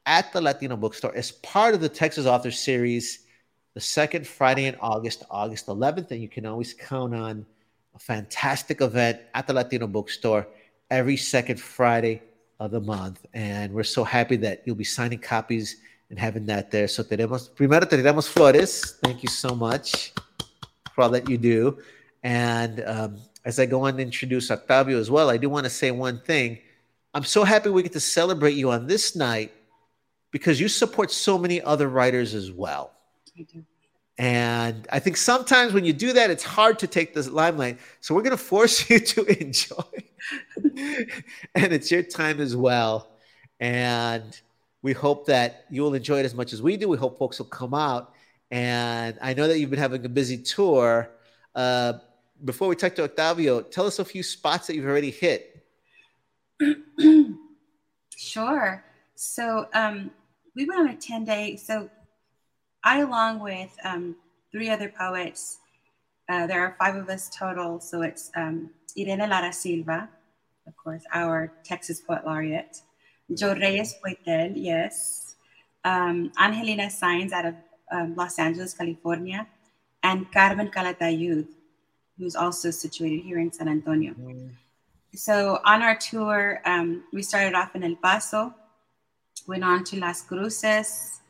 at 0.06 0.32
the 0.34 0.42
Latino 0.42 0.76
Bookstore 0.76 1.16
as 1.16 1.32
part 1.32 1.74
of 1.74 1.82
the 1.82 1.90
Texas 1.90 2.26
Author 2.26 2.52
Series 2.52 3.20
the 3.74 3.82
second 3.82 4.28
Friday 4.28 4.66
in 4.66 4.76
August, 4.82 5.24
August 5.32 5.68
11th. 5.68 6.12
And 6.12 6.22
you 6.22 6.30
can 6.30 6.46
always 6.46 6.74
count 6.74 7.16
on 7.16 7.46
a 7.96 8.00
fantastic 8.00 8.82
event 8.82 9.20
at 9.34 9.48
the 9.48 9.54
Latino 9.54 9.88
Bookstore 9.88 10.48
every 10.90 11.18
second 11.18 11.60
Friday 11.60 12.22
of 12.60 12.72
the 12.72 12.80
month. 12.80 13.26
And 13.34 13.74
we're 13.74 13.84
so 13.84 14.04
happy 14.04 14.36
that 14.38 14.62
you'll 14.66 14.76
be 14.76 14.84
signing 14.84 15.20
copies 15.20 15.78
and 16.10 16.20
having 16.20 16.46
that 16.46 16.70
there. 16.70 16.88
So 16.88 17.04
tenemos, 17.04 17.54
primero 17.56 17.86
tenemos 17.86 18.28
flores. 18.28 19.00
Thank 19.04 19.24
you 19.24 19.30
so 19.30 19.56
much 19.56 20.14
for 20.94 21.04
all 21.04 21.10
that 21.10 21.28
you 21.28 21.38
do. 21.38 21.80
And 22.22 22.84
um, 22.86 23.18
as 23.44 23.60
I 23.60 23.66
go 23.66 23.86
on 23.86 23.98
to 23.98 24.02
introduce 24.02 24.52
Octavio 24.52 25.00
as 25.00 25.10
well, 25.10 25.30
I 25.30 25.38
do 25.38 25.50
want 25.50 25.66
to 25.66 25.70
say 25.70 25.90
one 25.90 26.20
thing. 26.20 26.60
I'm 27.16 27.24
so 27.24 27.44
happy 27.44 27.70
we 27.70 27.84
get 27.84 27.94
to 27.94 28.00
celebrate 28.00 28.54
you 28.54 28.72
on 28.72 28.88
this 28.88 29.16
night 29.16 29.52
because 30.34 30.60
you 30.60 30.68
support 30.68 31.12
so 31.12 31.38
many 31.38 31.62
other 31.62 31.88
writers 31.88 32.34
as 32.34 32.52
well. 32.52 32.92
I 33.40 33.44
do. 33.44 33.64
And 34.18 34.88
I 34.92 35.00
think 35.00 35.16
sometimes 35.16 35.74
when 35.74 35.86
you 35.86 35.94
do 35.94 36.12
that, 36.14 36.30
it's 36.30 36.44
hard 36.44 36.80
to 36.80 36.88
take 36.88 37.14
the 37.14 37.30
limelight. 37.32 37.80
So 38.02 38.14
we're 38.14 38.24
going 38.24 38.38
to 38.38 38.44
force 38.44 38.90
you 38.90 39.00
to 39.00 39.42
enjoy. 39.42 39.84
and 41.56 41.72
it's 41.72 41.90
your 41.92 42.04
time 42.04 42.42
as 42.42 42.56
well. 42.56 43.12
And 43.60 44.40
we 44.82 44.92
hope 44.92 45.28
that 45.28 45.66
you 45.70 45.84
will 45.84 45.94
enjoy 45.94 46.20
it 46.20 46.26
as 46.26 46.34
much 46.34 46.52
as 46.52 46.62
we 46.62 46.78
do. 46.78 46.90
We 46.90 46.98
hope 46.98 47.18
folks 47.18 47.40
will 47.40 47.46
come 47.46 47.74
out. 47.74 48.14
And 48.52 49.18
I 49.22 49.34
know 49.36 49.48
that 49.48 49.60
you've 49.60 49.70
been 49.70 49.80
having 49.80 50.04
a 50.04 50.10
busy 50.10 50.38
tour. 50.38 51.10
Uh, 51.56 51.94
before 52.44 52.68
we 52.68 52.76
talk 52.76 52.96
to 52.96 53.04
Octavio, 53.04 53.62
tell 53.62 53.86
us 53.86 54.00
a 54.00 54.06
few 54.06 54.24
spots 54.24 54.68
that 54.68 54.76
you've 54.76 54.86
already 54.86 55.12
hit. 55.12 55.64
sure. 58.16 58.84
So 59.16 59.68
um, 59.74 60.12
we 60.56 60.66
went 60.66 60.80
on 60.80 60.88
a 60.90 60.96
10 60.96 61.26
day. 61.26 61.56
So 61.56 61.90
I, 62.84 63.00
along 63.00 63.40
with 63.40 63.76
um, 63.84 64.16
three 64.52 64.70
other 64.70 64.90
poets, 64.90 65.58
uh, 66.30 66.48
there 66.48 66.62
are 66.62 66.76
five 66.80 66.96
of 66.96 67.10
us 67.10 67.30
total. 67.30 67.80
So 67.80 68.02
it's 68.02 68.32
um, 68.36 68.70
Irene 68.98 69.30
Lara 69.30 69.54
Silva, 69.54 70.10
of 70.68 70.76
course, 70.78 71.04
our 71.14 71.52
Texas 71.64 72.02
Poet 72.02 72.26
Laureate, 72.26 72.82
Joe 73.34 73.54
Reyes 73.56 73.96
Poitel, 74.04 74.54
yes, 74.56 75.36
um, 75.84 76.32
Angelina 76.40 76.88
Sainz 76.88 77.32
out 77.32 77.46
of 77.46 77.56
um, 77.92 78.16
Los 78.16 78.40
Angeles, 78.40 78.74
California, 78.74 79.48
and 80.04 80.32
Carmen 80.32 80.70
Calatayud, 80.70 81.48
who's 82.18 82.36
also 82.36 82.72
situated 82.72 83.24
here 83.24 83.40
in 83.40 83.52
San 83.52 83.68
Antonio. 83.68 84.14
Mm. 84.14 84.52
So 85.16 85.60
on 85.66 85.82
our 85.82 85.96
tour, 85.96 86.62
um, 86.66 87.04
we 87.12 87.22
started 87.22 87.54
off 87.54 87.76
in 87.76 87.84
El 87.84 87.96
Paso, 87.96 88.54
went 89.48 89.64
on 89.64 89.84
to 89.86 90.00
Las 90.00 90.22
Cruces, 90.22 91.22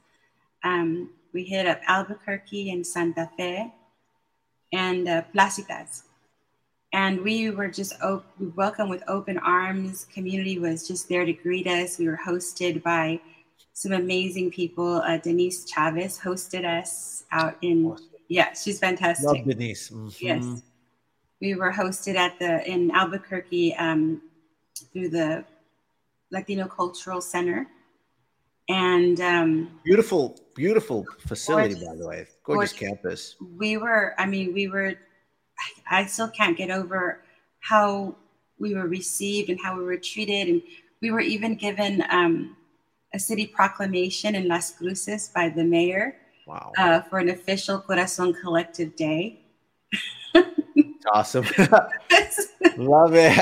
um, 0.64 1.10
we 1.34 1.44
hit 1.44 1.68
up 1.68 1.82
Albuquerque 1.88 2.72
and 2.72 2.86
Santa 2.86 3.30
Fe 3.36 3.74
and 4.72 5.08
uh, 5.08 5.24
Placitas. 5.34 6.04
And 6.94 7.22
we 7.22 7.50
were 7.50 7.70
just 7.70 8.00
op- 8.02 8.26
welcomed 8.56 8.92
with 8.92 9.04
open 9.08 9.40
arms. 9.40 10.06
Community 10.14 10.60
was 10.60 10.88
just 10.88 11.10
there 11.10 11.26
to 11.26 11.34
greet 11.34 11.66
us. 11.66 11.98
We 11.98 12.08
were 12.08 12.20
hosted 12.24 12.84
by 12.84 13.20
some 13.74 13.94
amazing 13.94 14.52
people. 14.52 14.98
Uh, 14.98 15.18
Denise 15.18 15.66
Chavez 15.66 16.20
hosted 16.20 16.66
us 16.66 17.24
out 17.32 17.58
in, 17.62 17.98
yeah, 18.28 18.54
she's 18.54 18.80
fantastic. 18.80 19.26
Love 19.26 19.46
Denise. 19.46 19.90
Mm-hmm. 19.90 20.26
Yes. 20.26 20.62
We 21.42 21.56
were 21.56 21.72
hosted 21.72 22.16
at 22.16 22.38
the, 22.38 22.66
in 22.70 22.92
Albuquerque 22.92 23.76
um, 23.76 24.22
through 24.94 25.10
the 25.10 25.46
Latino 26.32 26.68
Cultural 26.68 27.22
Center 27.22 27.68
and 28.70 29.20
um, 29.20 29.80
beautiful, 29.84 30.40
beautiful 30.56 31.06
facility, 31.20 31.76
gorgeous, 31.76 31.90
by 31.90 31.96
the 31.96 32.08
way, 32.08 32.28
gorgeous, 32.44 32.72
gorgeous, 32.72 32.74
campus. 32.74 33.36
We 33.58 33.78
were, 33.78 34.16
I 34.18 34.26
mean, 34.26 34.54
we 34.54 34.68
were. 34.68 34.96
I 35.90 36.06
still 36.06 36.30
can't 36.30 36.58
get 36.58 36.72
over 36.72 37.24
how 37.60 38.16
we 38.60 38.74
were 38.74 38.88
received 38.88 39.50
and 39.50 39.60
how 39.62 39.78
we 39.78 39.84
were 39.84 39.98
treated, 39.98 40.48
and 40.48 40.62
we 41.02 41.12
were 41.12 41.20
even 41.20 41.56
given 41.56 42.04
um, 42.10 42.56
a 43.14 43.20
city 43.20 43.46
proclamation 43.46 44.36
in 44.36 44.48
Las 44.48 44.72
Cruces 44.72 45.30
by 45.34 45.50
the 45.50 45.64
mayor 45.64 46.16
wow. 46.48 46.72
uh, 46.78 47.02
for 47.02 47.20
an 47.20 47.30
official 47.30 47.80
Corazon 47.80 48.34
Collective 48.34 48.96
Day. 48.96 49.42
awesome. 51.14 51.46
Love 52.78 53.14
it. 53.14 53.34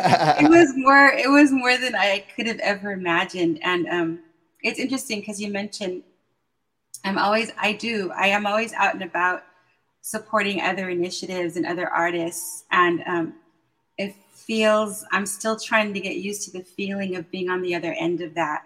it 0.43 0.49
was 0.49 0.73
more. 0.75 1.07
It 1.07 1.29
was 1.29 1.51
more 1.51 1.77
than 1.77 1.95
I 1.95 2.25
could 2.35 2.47
have 2.47 2.59
ever 2.59 2.91
imagined, 2.91 3.59
and 3.63 3.87
um, 3.87 4.19
it's 4.63 4.79
interesting 4.79 5.19
because 5.19 5.41
you 5.41 5.51
mentioned 5.51 6.03
I'm 7.03 7.17
always 7.17 7.51
I 7.57 7.73
do 7.73 8.11
I 8.15 8.27
am 8.27 8.45
always 8.45 8.73
out 8.73 8.93
and 8.93 9.03
about 9.03 9.43
supporting 10.01 10.61
other 10.61 10.89
initiatives 10.89 11.57
and 11.57 11.65
other 11.65 11.87
artists 11.87 12.65
and 12.71 13.03
um, 13.05 13.33
it 13.97 14.15
feels 14.33 15.05
I'm 15.11 15.25
still 15.25 15.57
trying 15.57 15.93
to 15.93 15.99
get 15.99 16.15
used 16.15 16.43
to 16.45 16.57
the 16.57 16.63
feeling 16.63 17.15
of 17.15 17.29
being 17.31 17.49
on 17.49 17.61
the 17.61 17.75
other 17.75 17.93
end 17.93 18.21
of 18.21 18.33
that 18.35 18.63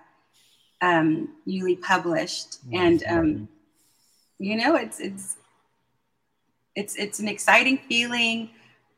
um, 0.81 1.29
newly 1.45 1.75
published 1.75 2.65
mm-hmm. 2.65 2.77
and 2.77 3.03
um, 3.07 3.49
you 4.39 4.55
know 4.57 4.75
it's 4.75 4.99
it's 4.99 5.37
it's 6.75 6.95
it's 6.95 7.19
an 7.19 7.27
exciting 7.27 7.77
feeling 7.89 8.49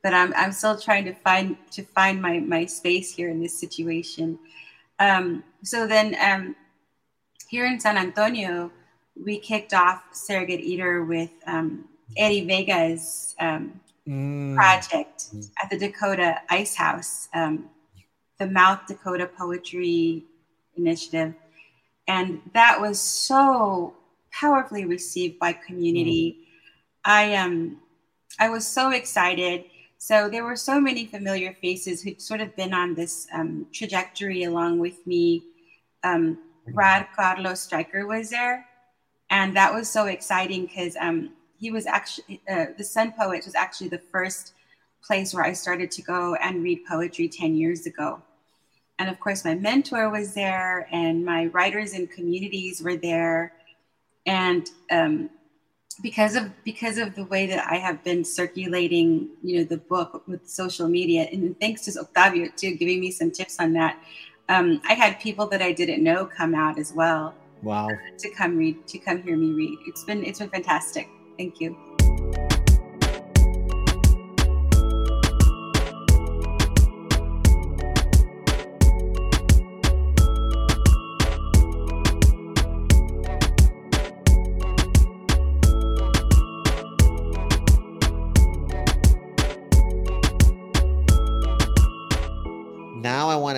but 0.07 0.13
I'm 0.13 0.33
I'm 0.35 0.53
still 0.53 0.79
trying 0.79 1.05
to 1.05 1.13
find 1.13 1.57
to 1.71 1.83
find 1.83 2.21
my 2.21 2.39
my 2.39 2.65
space 2.65 3.13
here 3.13 3.29
in 3.29 3.41
this 3.41 3.59
situation. 3.59 4.39
Um, 4.99 5.43
so 5.63 5.85
then 5.85 6.15
um, 6.21 6.55
here 7.47 7.65
in 7.65 7.79
San 7.79 7.97
Antonio, 7.97 8.71
we 9.15 9.39
kicked 9.39 9.73
off 9.73 10.03
Surrogate 10.11 10.59
Eater 10.59 11.03
with 11.03 11.31
um, 11.45 11.85
Eddie 12.17 12.45
Vega's 12.45 13.35
um, 13.39 13.79
mm. 14.07 14.55
project 14.55 15.25
at 15.61 15.69
the 15.69 15.77
Dakota 15.77 16.41
Ice 16.49 16.75
House, 16.75 17.29
um, 17.33 17.69
the 18.37 18.47
Mouth 18.47 18.81
Dakota 18.87 19.27
Poetry 19.27 20.23
Initiative. 20.75 21.33
And 22.07 22.41
that 22.53 22.79
was 22.79 22.99
so 23.01 23.95
powerfully 24.31 24.85
received 24.85 25.39
by 25.39 25.53
community. 25.53 26.37
Mm. 26.39 26.43
I 27.05 27.35
um 27.35 27.77
I 28.39 28.49
was 28.49 28.67
so 28.67 28.91
excited. 28.91 29.65
So 29.97 30.29
there 30.29 30.43
were 30.43 30.55
so 30.55 30.79
many 30.79 31.05
familiar 31.05 31.53
faces 31.53 32.03
who'd 32.03 32.21
sort 32.21 32.41
of 32.41 32.55
been 32.55 32.73
on 32.73 32.93
this 32.93 33.27
um, 33.33 33.65
trajectory 33.73 34.43
along 34.43 34.77
with 34.77 35.05
me. 35.07 35.43
Um, 36.03 36.37
Brad 36.73 37.07
Carlos 37.15 37.61
Stryker 37.61 38.05
was 38.05 38.29
there. 38.29 38.65
And 39.29 39.55
that 39.57 39.73
was 39.73 39.89
so 39.89 40.05
exciting 40.05 40.67
because 40.67 40.95
um, 40.99 41.31
he 41.59 41.71
was 41.71 41.85
actually, 41.85 42.41
uh, 42.49 42.67
the 42.77 42.83
Sun 42.83 43.13
Poets 43.13 43.45
was 43.45 43.55
actually 43.55 43.89
the 43.89 43.97
first 43.97 44.53
place 45.03 45.33
where 45.33 45.43
I 45.43 45.53
started 45.53 45.91
to 45.91 46.01
go 46.01 46.35
and 46.35 46.63
read 46.63 46.81
poetry 46.87 47.27
10 47.27 47.55
years 47.55 47.85
ago. 47.85 48.21
And 48.99 49.09
of 49.09 49.19
course, 49.19 49.45
my 49.45 49.53
mentor 49.53 50.09
was 50.09 50.33
there, 50.33 50.87
and 50.91 51.23
my 51.23 51.47
writers 51.47 51.93
and 51.93 52.09
communities 52.09 52.81
were 52.81 52.95
there. 52.95 53.53
And 54.25 54.67
um, 54.89 55.29
because 56.01 56.35
of 56.35 56.51
because 56.63 56.97
of 56.97 57.13
the 57.13 57.25
way 57.25 57.45
that 57.45 57.67
I 57.69 57.75
have 57.75 58.03
been 58.03 58.23
circulating, 58.23 59.29
you 59.43 59.59
know, 59.59 59.63
the 59.63 59.77
book 59.77 60.23
with 60.27 60.49
social 60.49 60.87
media, 60.87 61.27
and 61.31 61.59
thanks 61.59 61.81
to 61.85 61.99
Octavio 61.99 62.47
too, 62.55 62.75
giving 62.75 62.99
me 62.99 63.11
some 63.11 63.29
tips 63.29 63.59
on 63.59 63.73
that 63.73 63.99
um, 64.49 64.81
I 64.87 64.93
had 64.93 65.19
people 65.19 65.47
that 65.47 65.61
I 65.61 65.71
didn't 65.71 66.03
know 66.03 66.25
come 66.25 66.55
out 66.55 66.77
as 66.77 66.93
well. 66.93 67.33
Wow. 67.63 67.89
To 68.19 68.29
come 68.29 68.57
read, 68.57 68.87
to 68.87 68.99
come 68.99 69.21
hear 69.23 69.35
me 69.35 69.51
read. 69.51 69.79
It's 69.87 70.03
been 70.03 70.23
it's 70.23 70.39
been 70.39 70.49
fantastic. 70.49 71.09
Thank 71.37 71.59
you. 71.59 71.75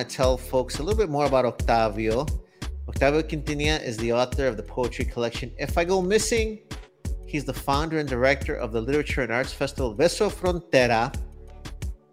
To 0.08 0.16
tell 0.16 0.38
folks 0.38 0.80
a 0.80 0.84
little 0.84 0.98
bit 0.98 1.10
more 1.10 1.26
about 1.26 1.46
Octavio. 1.46 2.26
Octavio 2.88 3.22
Quintanilla 3.22 3.84
is 3.84 3.98
the 3.98 4.14
author 4.14 4.48
of 4.48 4.58
the 4.58 4.64
poetry 4.64 5.06
collection 5.06 5.52
If 5.58 5.78
I 5.78 5.84
Go 5.84 6.02
Missing. 6.02 6.60
He's 7.28 7.46
the 7.46 7.54
founder 7.54 8.00
and 8.00 8.10
director 8.10 8.56
of 8.56 8.72
the 8.72 8.82
Literature 8.82 9.22
and 9.22 9.32
Arts 9.32 9.54
Festival 9.54 9.94
Verso 9.94 10.30
Frontera, 10.30 11.16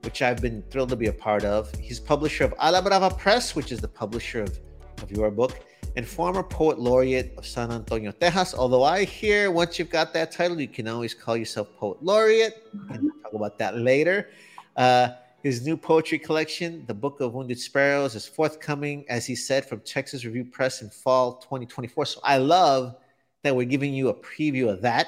which 0.03 0.21
I've 0.21 0.43
been 0.43 0.63
thrilled 0.71 0.91
to 0.91 0.97
be 0.97 1.07
a 1.07 1.13
part 1.13 1.45
of. 1.45 1.75
He's 1.77 1.99
publisher 1.99 2.45
of 2.45 2.55
A 2.59 2.71
La 2.71 2.83
Brava 2.83 3.11
Press, 3.11 3.57
which 3.57 3.73
is 3.73 3.81
the 3.81 3.89
publisher 3.89 4.43
of, 4.43 4.59
of 5.03 5.11
your 5.11 5.31
book, 5.31 5.59
and 5.97 6.07
former 6.07 6.43
poet 6.43 6.79
laureate 6.79 7.33
of 7.39 7.47
San 7.47 7.73
Antonio, 7.73 8.11
Texas. 8.11 8.55
Although 8.55 8.85
I 8.85 9.05
hear 9.05 9.51
once 9.51 9.79
you've 9.79 9.91
got 9.91 10.13
that 10.13 10.33
title, 10.33 10.61
you 10.61 10.69
can 10.69 10.87
always 10.89 11.15
call 11.15 11.37
yourself 11.37 11.75
poet 11.79 12.03
laureate. 12.03 12.69
And 12.91 13.11
talk 13.23 13.33
about 13.33 13.59
that 13.59 13.79
later. 13.79 14.29
Uh, 14.77 15.09
his 15.47 15.65
new 15.65 15.77
poetry 15.77 16.19
collection, 16.19 16.85
The 16.89 16.95
Book 16.95 17.21
of 17.21 17.33
Wounded 17.33 17.61
Sparrows, 17.61 18.17
is 18.17 18.27
forthcoming, 18.27 19.05
as 19.09 19.27
he 19.27 19.37
said, 19.37 19.65
from 19.65 19.79
Texas 19.79 20.25
Review 20.25 20.45
Press 20.45 20.83
in 20.83 20.91
fall 20.91 21.37
2024. 21.37 22.05
So 22.07 22.21
I 22.25 22.39
love 22.39 22.97
that 23.45 23.55
we're 23.55 23.65
giving 23.65 23.95
you 23.95 24.09
a 24.09 24.15
preview 24.15 24.69
of 24.69 24.83
that. 24.83 25.07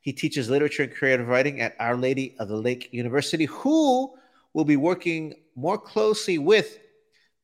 He 0.00 0.12
teaches 0.12 0.50
literature 0.50 0.82
and 0.82 0.92
creative 0.92 1.28
writing 1.28 1.60
at 1.60 1.76
Our 1.78 1.96
Lady 1.96 2.34
of 2.40 2.48
the 2.48 2.56
Lake 2.56 2.88
University, 2.90 3.44
who 3.44 4.12
will 4.54 4.64
be 4.64 4.74
working 4.74 5.34
more 5.54 5.78
closely 5.78 6.38
with 6.38 6.80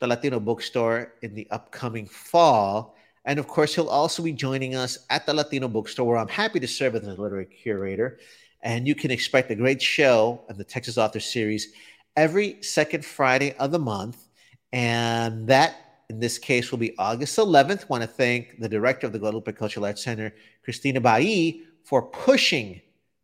the 0.00 0.08
Latino 0.08 0.40
bookstore 0.40 1.12
in 1.22 1.36
the 1.36 1.48
upcoming 1.52 2.06
fall. 2.06 2.96
And 3.24 3.38
of 3.38 3.46
course, 3.46 3.72
he'll 3.72 3.86
also 3.86 4.20
be 4.20 4.32
joining 4.32 4.74
us 4.74 4.98
at 5.10 5.26
the 5.26 5.32
Latino 5.32 5.68
bookstore, 5.68 6.08
where 6.08 6.18
I'm 6.18 6.26
happy 6.26 6.58
to 6.58 6.66
serve 6.66 6.96
as 6.96 7.06
a 7.06 7.14
literary 7.14 7.46
curator. 7.46 8.18
And 8.64 8.86
you 8.86 8.96
can 8.96 9.12
expect 9.12 9.50
a 9.50 9.54
great 9.54 9.82
show 9.82 10.40
of 10.48 10.56
the 10.56 10.64
Texas 10.64 10.98
Author 10.98 11.20
Series 11.20 11.72
every 12.16 12.62
second 12.62 13.04
Friday 13.04 13.54
of 13.58 13.70
the 13.70 13.78
month. 13.78 14.28
And 14.72 15.46
that, 15.48 15.76
in 16.08 16.18
this 16.18 16.38
case, 16.38 16.70
will 16.70 16.78
be 16.78 16.96
August 16.98 17.38
11th. 17.38 17.88
Want 17.88 18.02
to 18.02 18.08
thank 18.08 18.58
the 18.58 18.68
director 18.68 19.06
of 19.06 19.12
the 19.12 19.18
Guadalupe 19.18 19.52
Cultural 19.52 19.86
Arts 19.86 20.02
Center, 20.02 20.34
Cristina 20.64 21.00
Ballí, 21.00 21.62
for 21.84 22.02
pushing 22.02 22.80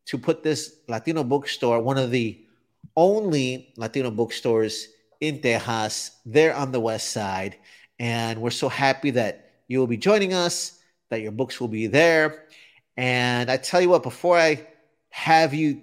to 0.07 0.19
put 0.19 0.43
this 0.43 0.77
Latino 0.89 1.23
bookstore, 1.23 1.81
one 1.81 1.99
of 1.99 2.11
the 2.11 2.45
only 2.97 3.73
Latino 3.77 4.11
bookstores 4.11 4.89
in 5.21 5.39
Tejas, 5.41 6.11
there 6.25 6.55
on 6.55 6.73
the 6.73 6.81
west 6.81 7.11
side. 7.11 7.57
And 7.99 8.41
we're 8.41 8.51
so 8.51 8.69
happy 8.69 9.11
that 9.13 9.51
you 9.69 9.79
will 9.79 9.87
be 9.87 9.97
joining 9.97 10.33
us, 10.33 10.81
that 11.11 11.21
your 11.21 11.33
books 11.33 11.61
will 11.61 11.69
be 11.69 11.87
there. 11.87 12.45
And 12.97 13.51
I 13.51 13.57
tell 13.57 13.81
you 13.81 13.91
what, 13.91 14.03
before 14.03 14.39
I 14.39 14.67
have 15.11 15.55
you 15.55 15.83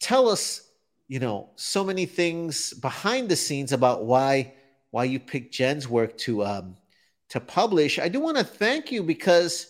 tell 0.00 0.28
us, 0.28 0.63
you 1.08 1.20
know, 1.20 1.50
so 1.56 1.84
many 1.84 2.06
things 2.06 2.72
behind 2.74 3.28
the 3.28 3.36
scenes 3.36 3.72
about 3.72 4.04
why 4.04 4.54
why 4.90 5.04
you 5.04 5.18
picked 5.18 5.52
Jen's 5.52 5.88
work 5.88 6.16
to 6.18 6.44
um, 6.44 6.76
to 7.30 7.40
publish, 7.40 7.98
I 7.98 8.08
do 8.08 8.20
want 8.20 8.36
to 8.38 8.44
thank 8.44 8.92
you 8.92 9.02
because 9.02 9.66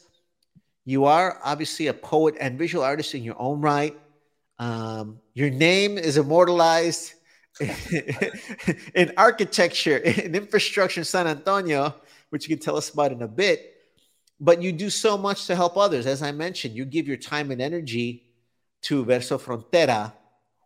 you 0.84 1.06
are 1.06 1.40
obviously 1.42 1.86
a 1.86 1.94
poet 1.94 2.34
and 2.38 2.58
visual 2.58 2.84
artist 2.84 3.14
in 3.14 3.22
your 3.22 3.40
own 3.40 3.60
right. 3.60 3.98
Um, 4.58 5.18
your 5.32 5.50
name 5.50 5.96
is 5.96 6.18
immortalized 6.18 7.14
in 8.94 9.12
architecture, 9.16 9.96
in 9.96 10.34
infrastructure 10.34 11.00
in 11.00 11.04
San 11.04 11.26
Antonio, 11.26 11.94
which 12.30 12.46
you 12.46 12.54
can 12.54 12.62
tell 12.62 12.76
us 12.76 12.90
about 12.90 13.12
in 13.12 13.22
a 13.22 13.28
bit. 13.28 13.72
But 14.40 14.60
you 14.60 14.72
do 14.72 14.90
so 14.90 15.16
much 15.16 15.46
to 15.46 15.56
help 15.56 15.76
others. 15.76 16.06
As 16.06 16.22
I 16.22 16.32
mentioned, 16.32 16.74
you 16.74 16.84
give 16.84 17.08
your 17.08 17.16
time 17.16 17.50
and 17.50 17.62
energy 17.62 18.24
to 18.82 19.04
Verso 19.04 19.38
Frontera, 19.38 20.12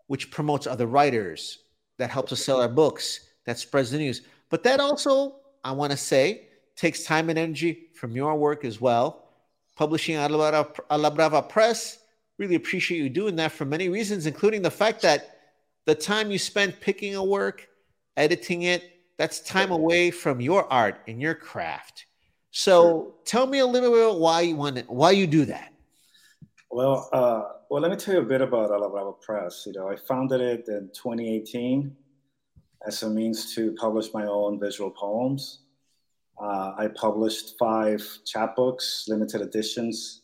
which 0.09 0.31
promotes 0.31 0.67
other 0.67 0.87
writers, 0.87 1.61
that 1.97 2.11
helps 2.11 2.33
us 2.33 2.45
sell 2.45 2.61
our 2.61 2.69
books, 2.69 3.29
that 3.47 3.59
spreads 3.59 3.91
the 3.91 3.99
news. 3.99 4.23
But 4.51 4.63
that 4.65 4.81
also, 4.81 5.37
I 5.65 5.73
want 5.73 5.93
to 5.93 5.97
say, 5.97 6.49
takes 6.77 7.05
time 7.05 7.31
and 7.31 7.39
energy 7.39 7.89
from 7.95 8.17
your 8.17 8.35
work 8.35 8.65
as 8.65 8.81
well. 8.81 9.29
Publishing 9.77 10.17
A 10.17 10.29
La 10.29 11.11
Brava 11.11 11.43
Press, 11.43 11.99
really 12.37 12.57
appreciate 12.57 12.99
you 12.99 13.09
doing 13.09 13.37
that 13.37 13.53
for 13.53 13.65
many 13.65 13.89
reasons, 13.89 14.27
including 14.27 14.63
the 14.63 14.71
fact 14.71 15.03
that 15.03 15.39
the 15.87 15.95
time 15.95 16.31
you 16.31 16.39
spend 16.39 16.81
picking 16.81 17.15
a 17.15 17.25
work, 17.25 17.69
editing 18.17 18.63
it, 18.63 18.83
that's 19.17 19.41
time 19.41 19.73
away 19.73 20.11
from 20.11 20.41
your 20.41 20.73
art 20.73 21.01
and 21.09 21.21
your 21.21 21.35
craft. 21.35 22.07
So 22.51 23.15
tell 23.25 23.47
me 23.47 23.59
a 23.59 23.67
little 23.67 23.91
bit 23.91 24.03
about 24.03 24.21
why 24.21 24.43
you 24.43 24.57
want 24.57 24.79
it, 24.79 24.89
why 24.89 25.11
you 25.11 25.27
do 25.27 25.45
that. 25.47 25.73
Well, 26.71 27.09
uh, 27.13 27.43
well, 27.71 27.83
let 27.83 27.91
me 27.91 27.97
tell 27.97 28.15
you 28.15 28.21
a 28.21 28.25
bit 28.25 28.41
about 28.41 28.71
A 28.71 28.79
La 28.79 28.89
Brava 28.89 29.13
Press. 29.13 29.65
You 29.67 29.73
know, 29.73 29.89
I 29.89 29.97
founded 29.97 30.41
it 30.41 30.69
in 30.69 30.91
2018 30.95 31.97
as 32.87 33.03
a 33.03 33.11
means 33.11 33.55
to 33.55 33.73
publish 33.73 34.13
my 34.13 34.27
own 34.27 34.61
visual 34.61 34.91
poems. 34.91 35.61
Uh, 36.41 36.75
I 36.77 36.89
published 36.95 37.57
five 37.59 38.01
chapbooks, 38.25 39.09
limited 39.09 39.41
editions. 39.41 40.23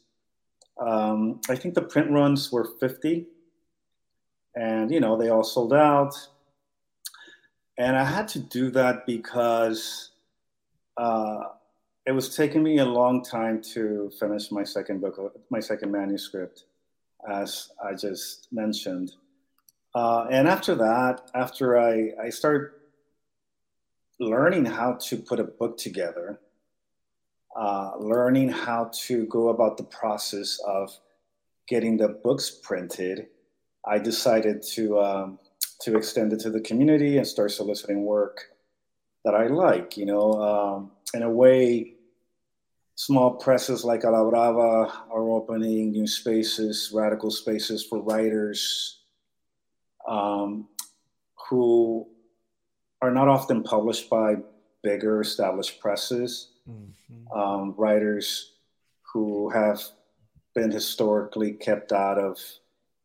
Um, 0.81 1.41
I 1.49 1.57
think 1.57 1.75
the 1.75 1.83
print 1.83 2.11
runs 2.11 2.53
were 2.53 2.69
50 2.79 3.27
and 4.55 4.91
you 4.91 5.01
know 5.01 5.17
they 5.17 5.29
all 5.29 5.45
sold 5.45 5.73
out 5.73 6.15
and 7.79 7.97
i 7.97 8.05
had 8.05 8.29
to 8.29 8.39
do 8.39 8.71
that 8.71 9.07
because 9.07 10.11
uh, 10.97 11.41
it 12.07 12.13
was 12.13 12.37
taking 12.37 12.63
me 12.63 12.79
a 12.79 12.85
long 12.85 13.23
time 13.23 13.63
to 13.63 14.11
finish 14.19 14.51
my 14.51 14.65
second 14.65 15.01
book 15.01 15.19
my 15.51 15.61
second 15.61 15.91
manuscript 15.91 16.65
as 17.31 17.71
i 17.85 17.95
just 17.95 18.49
mentioned 18.53 19.13
uh, 19.95 20.27
and 20.31 20.49
after 20.49 20.75
that 20.75 21.31
after 21.35 21.79
i 21.79 22.11
i 22.23 22.29
started 22.29 22.71
learning 24.21 24.65
how 24.65 24.93
to 24.95 25.17
put 25.17 25.41
a 25.41 25.45
book 25.45 25.77
together 25.77 26.41
uh, 27.57 27.93
learning 27.99 28.49
how 28.49 28.91
to 28.93 29.27
go 29.27 29.49
about 29.49 29.77
the 29.77 29.85
process 29.85 30.59
of 30.67 30.91
getting 31.69 31.97
the 31.97 32.09
books 32.09 32.51
printed 32.51 33.29
I 33.87 33.99
decided 33.99 34.63
to 34.75 35.01
um, 35.01 35.39
to 35.81 35.97
extend 35.97 36.33
it 36.33 36.41
to 36.41 36.51
the 36.51 36.61
community 36.61 37.19
and 37.19 37.27
start 37.27 37.51
soliciting 37.51 38.05
work 38.05 38.41
that 39.25 39.35
I 39.35 39.49
like. 39.49 39.97
You 39.97 40.07
know, 40.07 40.43
um, 40.43 40.91
in 41.15 41.23
a 41.23 41.31
way, 41.31 41.95
small 42.97 43.35
presses 43.35 43.85
like 43.85 44.05
A 44.05 44.11
La 44.11 44.29
Brava 44.29 44.93
are 45.11 45.31
opening 45.31 45.93
new 45.93 46.07
spaces, 46.07 46.91
radical 46.93 47.31
spaces 47.31 47.85
for 47.85 48.03
writers 48.03 49.01
um, 50.09 50.69
who 51.49 52.07
are 53.01 53.11
not 53.11 53.29
often 53.29 53.63
published 53.63 54.11
by 54.11 54.37
bigger 54.83 55.21
established 55.21 55.81
presses. 55.81 56.51
Mm-hmm. 56.69 57.39
Um, 57.39 57.75
writers 57.77 58.53
who 59.13 59.51
have 59.51 59.83
been 60.55 60.71
historically 60.71 61.53
kept 61.53 61.93
out 61.93 62.19
of 62.19 62.39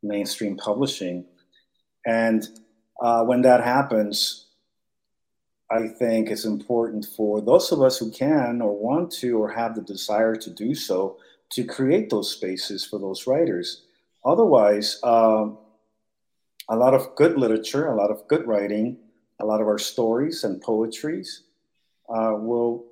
mainstream 0.01 0.55
publishing. 0.55 1.25
And 2.05 2.47
uh, 3.01 3.23
when 3.23 3.41
that 3.41 3.63
happens, 3.63 4.48
I 5.71 5.87
think 5.87 6.29
it's 6.29 6.45
important 6.45 7.05
for 7.05 7.41
those 7.41 7.71
of 7.71 7.81
us 7.81 7.99
who 7.99 8.11
can 8.11 8.61
or 8.61 8.75
want 8.75 9.11
to 9.13 9.37
or 9.41 9.51
have 9.51 9.75
the 9.75 9.81
desire 9.81 10.35
to 10.35 10.49
do 10.49 10.73
so 10.73 11.17
to 11.51 11.63
create 11.63 12.09
those 12.09 12.31
spaces 12.31 12.85
for 12.85 12.99
those 12.99 13.27
writers. 13.27 13.83
Otherwise, 14.25 14.99
um, 15.03 15.57
a 16.69 16.75
lot 16.75 16.93
of 16.93 17.15
good 17.15 17.37
literature, 17.37 17.87
a 17.87 17.95
lot 17.95 18.11
of 18.11 18.27
good 18.27 18.47
writing, 18.47 18.97
a 19.39 19.45
lot 19.45 19.61
of 19.61 19.67
our 19.67 19.77
stories 19.77 20.43
and 20.43 20.61
poetries 20.61 21.43
uh, 22.09 22.33
will 22.35 22.85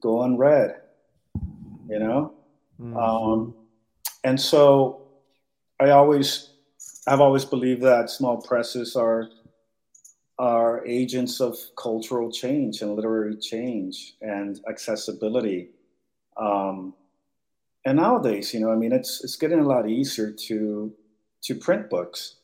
go 0.00 0.22
unread, 0.22 0.76
you 1.88 1.98
know? 1.98 2.34
Mm-hmm. 2.80 2.96
Um, 2.96 3.54
and 4.24 4.40
so 4.40 5.02
I 5.80 5.90
always, 5.90 6.50
I've 7.06 7.20
always 7.20 7.44
believed 7.44 7.82
that 7.82 8.10
small 8.10 8.40
presses 8.40 8.96
are 8.96 9.28
are 10.38 10.86
agents 10.86 11.40
of 11.40 11.56
cultural 11.76 12.30
change 12.30 12.80
and 12.82 12.94
literary 12.94 13.36
change 13.36 14.14
and 14.22 14.60
accessibility. 14.68 15.70
Um, 16.36 16.94
and 17.84 17.96
nowadays, 17.96 18.54
you 18.54 18.60
know, 18.60 18.70
I 18.70 18.76
mean, 18.76 18.92
it's 18.92 19.24
it's 19.24 19.36
getting 19.36 19.60
a 19.60 19.66
lot 19.66 19.88
easier 19.88 20.30
to 20.30 20.92
to 21.42 21.54
print 21.54 21.90
books, 21.90 22.36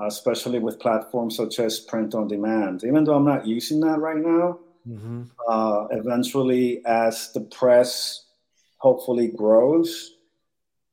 uh, 0.00 0.06
especially 0.06 0.58
with 0.58 0.80
platforms 0.80 1.36
such 1.36 1.60
as 1.60 1.80
print 1.80 2.14
on 2.14 2.28
demand. 2.28 2.84
Even 2.84 3.04
though 3.04 3.14
I'm 3.14 3.26
not 3.26 3.46
using 3.46 3.80
that 3.80 3.98
right 4.00 4.16
now, 4.16 4.58
mm-hmm. 4.86 5.22
uh, 5.48 5.86
eventually, 5.90 6.82
as 6.84 7.32
the 7.32 7.42
press 7.42 8.24
hopefully 8.78 9.28
grows, 9.28 10.17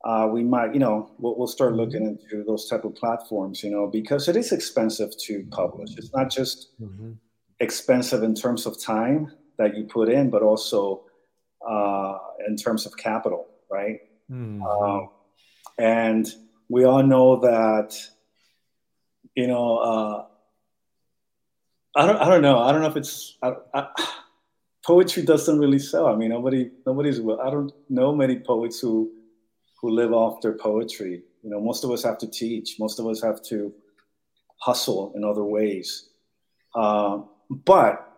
uh, 0.05 0.29
we 0.31 0.43
might, 0.43 0.71
you 0.71 0.79
know, 0.79 1.11
we'll, 1.17 1.35
we'll, 1.35 1.47
start 1.47 1.71
mm-hmm. 1.71 1.79
looking 1.79 2.05
into 2.05 2.43
those 2.43 2.69
type 2.69 2.85
of 2.85 2.93
platforms, 2.93 3.63
you 3.63 3.71
know, 3.71 3.87
because 3.87 4.27
it 4.27 4.35
is 4.35 4.51
expensive 4.51 5.17
to 5.17 5.43
publish. 5.49 5.97
It's 5.97 6.13
not 6.13 6.29
just 6.29 6.79
mm-hmm. 6.79 7.13
expensive 7.59 8.21
in 8.21 8.35
terms 8.35 8.67
of 8.67 8.79
time 8.79 9.31
that 9.57 9.75
you 9.75 9.85
put 9.85 10.09
in, 10.09 10.29
but 10.29 10.43
also 10.43 11.05
uh, 11.67 12.19
in 12.47 12.55
terms 12.55 12.85
of 12.85 12.95
capital, 12.95 13.47
right? 13.69 14.01
Mm-hmm. 14.31 14.61
Um, 14.61 15.09
and 15.79 16.31
we 16.69 16.85
all 16.85 17.01
know 17.01 17.37
that, 17.39 17.97
you 19.33 19.47
know, 19.47 19.77
uh, 19.77 20.25
I 21.95 22.05
don't, 22.05 22.17
I 22.17 22.29
don't 22.29 22.43
know. 22.43 22.59
I 22.59 22.71
don't 22.71 22.81
know 22.81 22.89
if 22.89 22.97
it's 22.97 23.37
I, 23.41 23.53
I, 23.73 23.87
poetry 24.85 25.23
doesn't 25.23 25.57
really 25.57 25.79
sell. 25.79 26.05
I 26.05 26.15
mean, 26.15 26.29
nobody, 26.29 26.69
nobody's. 26.85 27.19
I 27.19 27.49
don't 27.49 27.71
know 27.89 28.15
many 28.15 28.37
poets 28.37 28.79
who 28.79 29.11
who 29.85 29.91
live 29.91 30.13
off 30.13 30.41
their 30.41 30.53
poetry. 30.53 31.21
You 31.43 31.49
know, 31.51 31.61
most 31.61 31.83
of 31.83 31.91
us 31.91 32.01
have 32.01 32.17
to 32.17 32.27
teach. 32.27 32.79
Most 32.79 32.99
of 32.99 33.05
us 33.05 33.21
have 33.21 33.39
to 33.43 33.71
hustle 34.57 35.13
in 35.15 35.23
other 35.23 35.43
ways. 35.43 36.09
Uh, 36.73 37.19
but 37.49 38.11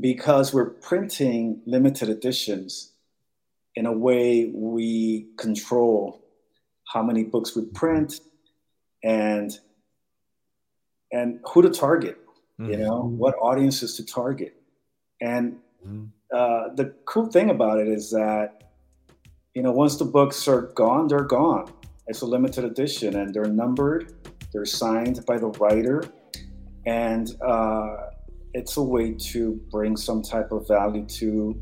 because 0.00 0.54
we're 0.54 0.70
printing 0.70 1.60
limited 1.66 2.08
editions, 2.08 2.92
in 3.76 3.84
a 3.84 3.92
way 3.92 4.50
we 4.54 5.26
control 5.36 6.24
how 6.86 7.02
many 7.02 7.24
books 7.24 7.54
we 7.56 7.64
print 7.66 8.20
and 9.02 9.58
and 11.12 11.40
who 11.44 11.60
to 11.60 11.70
target 11.70 12.18
mm-hmm. 12.60 12.70
you 12.70 12.76
know 12.76 13.02
what 13.02 13.34
audiences 13.40 13.96
to 13.96 14.06
target 14.06 14.54
and 15.20 15.56
mm-hmm. 15.86 16.04
uh, 16.32 16.74
the 16.74 16.94
cool 17.04 17.26
thing 17.26 17.50
about 17.50 17.78
it 17.78 17.88
is 17.88 18.10
that 18.10 18.62
you 19.54 19.62
know 19.62 19.72
once 19.72 19.96
the 19.96 20.04
books 20.04 20.48
are 20.48 20.62
gone 20.74 21.06
they're 21.08 21.20
gone 21.24 21.72
it's 22.06 22.22
a 22.22 22.26
limited 22.26 22.64
edition 22.64 23.16
and 23.16 23.32
they're 23.34 23.44
numbered 23.44 24.12
they're 24.52 24.64
signed 24.64 25.24
by 25.26 25.38
the 25.38 25.48
writer 25.60 26.02
and 26.86 27.36
uh, 27.42 27.96
it's 28.52 28.76
a 28.76 28.82
way 28.82 29.12
to 29.12 29.60
bring 29.70 29.96
some 29.96 30.22
type 30.22 30.52
of 30.52 30.66
value 30.68 31.04
to 31.06 31.60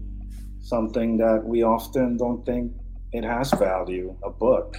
something 0.60 1.16
that 1.16 1.42
we 1.44 1.62
often 1.62 2.16
don't 2.16 2.44
think 2.44 2.72
it 3.12 3.24
has 3.24 3.50
value 3.52 4.16
a 4.22 4.30
book. 4.30 4.76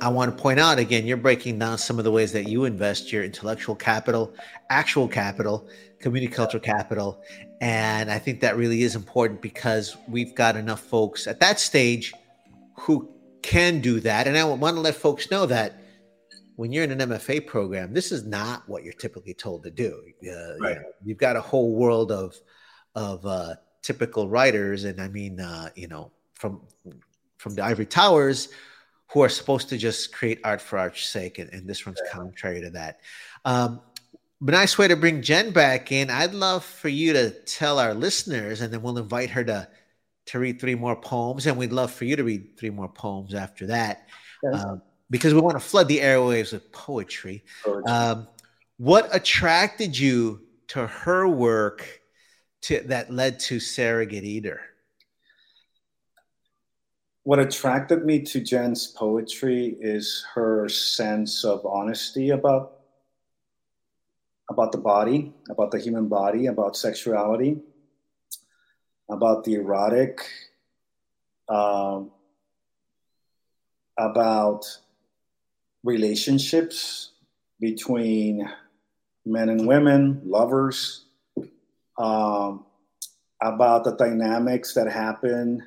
I 0.00 0.08
want 0.08 0.34
to 0.34 0.42
point 0.42 0.58
out 0.58 0.78
again, 0.78 1.06
you're 1.06 1.18
breaking 1.18 1.58
down 1.58 1.76
some 1.76 1.98
of 1.98 2.04
the 2.04 2.10
ways 2.10 2.32
that 2.32 2.48
you 2.48 2.64
invest 2.64 3.12
your 3.12 3.22
intellectual 3.22 3.74
capital, 3.74 4.34
actual 4.70 5.06
capital, 5.06 5.68
community 5.98 6.32
cultural 6.32 6.62
capital. 6.62 7.22
And 7.60 8.10
I 8.10 8.18
think 8.18 8.40
that 8.40 8.56
really 8.56 8.82
is 8.82 8.96
important 8.96 9.42
because 9.42 9.98
we've 10.08 10.34
got 10.34 10.56
enough 10.56 10.80
folks 10.80 11.26
at 11.26 11.40
that 11.40 11.60
stage 11.60 12.14
who 12.78 13.10
can 13.42 13.80
do 13.80 14.00
that. 14.00 14.26
And 14.26 14.38
I 14.38 14.44
want 14.44 14.76
to 14.76 14.80
let 14.80 14.94
folks 14.94 15.30
know 15.30 15.44
that 15.46 15.82
when 16.56 16.72
you're 16.72 16.84
in 16.84 16.98
an 16.98 17.10
MFA 17.10 17.46
program, 17.46 17.92
this 17.92 18.10
is 18.10 18.24
not 18.24 18.66
what 18.66 18.84
you're 18.84 18.94
typically 18.94 19.34
told 19.34 19.64
to 19.64 19.70
do. 19.70 20.02
Uh, 20.26 20.58
right. 20.60 20.78
you 21.04 21.14
have 21.14 21.18
got 21.18 21.36
a 21.36 21.40
whole 21.40 21.74
world 21.74 22.10
of 22.10 22.38
of 22.94 23.24
uh, 23.24 23.54
typical 23.82 24.28
writers, 24.28 24.84
and 24.84 25.00
I 25.00 25.08
mean, 25.08 25.40
uh, 25.40 25.70
you 25.74 25.88
know, 25.88 26.10
from 26.34 26.62
from 27.38 27.54
the 27.54 27.64
ivory 27.64 27.86
towers 27.86 28.48
who 29.12 29.22
are 29.22 29.28
supposed 29.28 29.68
to 29.68 29.76
just 29.76 30.12
create 30.12 30.40
art 30.44 30.60
for 30.60 30.78
art's 30.78 31.06
sake, 31.06 31.38
and, 31.38 31.50
and 31.52 31.68
this 31.68 31.84
one's 31.84 32.00
contrary 32.10 32.60
to 32.60 32.70
that. 32.70 33.00
Um, 33.44 33.80
but 34.40 34.52
nice 34.52 34.78
way 34.78 34.88
to 34.88 34.96
bring 34.96 35.20
Jen 35.20 35.50
back 35.50 35.92
in. 35.92 36.08
I'd 36.08 36.32
love 36.32 36.64
for 36.64 36.88
you 36.88 37.12
to 37.12 37.30
tell 37.30 37.78
our 37.78 37.92
listeners, 37.92 38.60
and 38.60 38.72
then 38.72 38.82
we'll 38.82 38.98
invite 38.98 39.30
her 39.30 39.44
to 39.44 39.68
to 40.26 40.38
read 40.38 40.60
three 40.60 40.76
more 40.76 40.94
poems, 40.94 41.46
and 41.46 41.56
we'd 41.56 41.72
love 41.72 41.90
for 41.90 42.04
you 42.04 42.14
to 42.14 42.22
read 42.22 42.56
three 42.56 42.70
more 42.70 42.88
poems 42.88 43.34
after 43.34 43.66
that, 43.66 44.06
um, 44.52 44.80
because 45.10 45.34
we 45.34 45.40
want 45.40 45.56
to 45.56 45.60
flood 45.60 45.88
the 45.88 45.98
airwaves 45.98 46.52
with 46.52 46.70
poetry. 46.70 47.42
poetry. 47.64 47.84
Um, 47.84 48.28
what 48.76 49.08
attracted 49.12 49.98
you 49.98 50.42
to 50.68 50.86
her 50.86 51.26
work 51.26 52.00
to, 52.62 52.80
that 52.82 53.12
led 53.12 53.40
to 53.40 53.58
Surrogate 53.58 54.24
Eater? 54.24 54.60
What 57.24 57.38
attracted 57.38 58.04
me 58.04 58.20
to 58.20 58.40
Jen's 58.40 58.86
poetry 58.86 59.76
is 59.80 60.24
her 60.34 60.68
sense 60.68 61.44
of 61.44 61.64
honesty 61.66 62.30
about 62.30 62.76
about 64.48 64.72
the 64.72 64.78
body, 64.78 65.32
about 65.48 65.70
the 65.70 65.78
human 65.78 66.08
body, 66.08 66.46
about 66.46 66.76
sexuality, 66.76 67.60
about 69.08 69.44
the 69.44 69.54
erotic, 69.54 70.28
um, 71.48 72.10
about 73.96 74.64
relationships 75.84 77.12
between 77.60 78.50
men 79.24 79.50
and 79.50 79.68
women, 79.68 80.20
lovers, 80.24 81.04
um, 81.96 82.66
about 83.40 83.84
the 83.84 83.94
dynamics 83.94 84.74
that 84.74 84.90
happen 84.90 85.62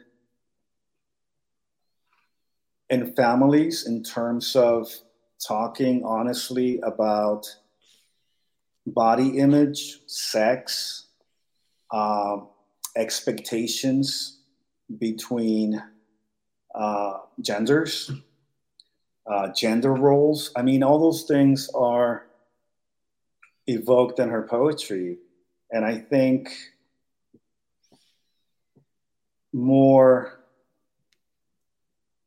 in 2.94 3.12
families 3.16 3.88
in 3.88 4.04
terms 4.04 4.56
of 4.56 4.88
talking 5.46 6.04
honestly 6.06 6.80
about 6.82 7.44
body 8.86 9.40
image, 9.40 10.02
sex, 10.06 11.08
uh, 11.90 12.38
expectations 12.96 14.42
between 15.00 15.82
uh, 16.76 17.14
genders, 17.42 18.12
uh, 19.26 19.48
gender 19.54 19.94
roles. 19.94 20.52
I 20.56 20.62
mean, 20.62 20.84
all 20.84 21.00
those 21.00 21.24
things 21.24 21.72
are 21.74 22.28
evoked 23.66 24.20
in 24.20 24.30
her 24.30 24.44
poetry. 24.44 25.18
And 25.72 25.84
I 25.84 25.98
think 25.98 26.56
more 29.52 30.43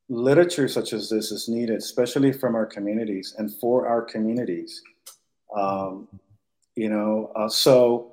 literature 0.09 0.69
such 0.69 0.93
as 0.93 1.11
this 1.11 1.33
is 1.33 1.49
needed, 1.49 1.77
especially 1.77 2.33
from 2.33 2.55
our 2.55 2.67
communities 2.67 3.35
and 3.39 3.55
for 3.57 3.89
our 3.89 4.03
communities. 4.03 4.83
Um, 5.55 6.09
you 6.75 6.89
know, 6.89 7.33
uh, 7.35 7.49
so 7.49 8.13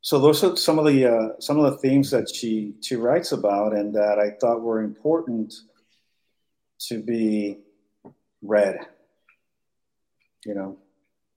so 0.00 0.18
those 0.18 0.44
are 0.44 0.56
some 0.56 0.78
of 0.78 0.86
the 0.86 1.06
uh, 1.06 1.28
some 1.40 1.58
of 1.58 1.70
the 1.70 1.78
themes 1.78 2.10
that 2.10 2.28
she 2.28 2.74
she 2.82 2.96
writes 2.96 3.32
about, 3.32 3.74
and 3.74 3.94
that 3.94 4.18
I 4.18 4.30
thought 4.40 4.60
were 4.60 4.82
important 4.82 5.54
to 6.88 7.02
be 7.02 7.58
read. 8.42 8.86
You 10.44 10.54
know. 10.54 10.78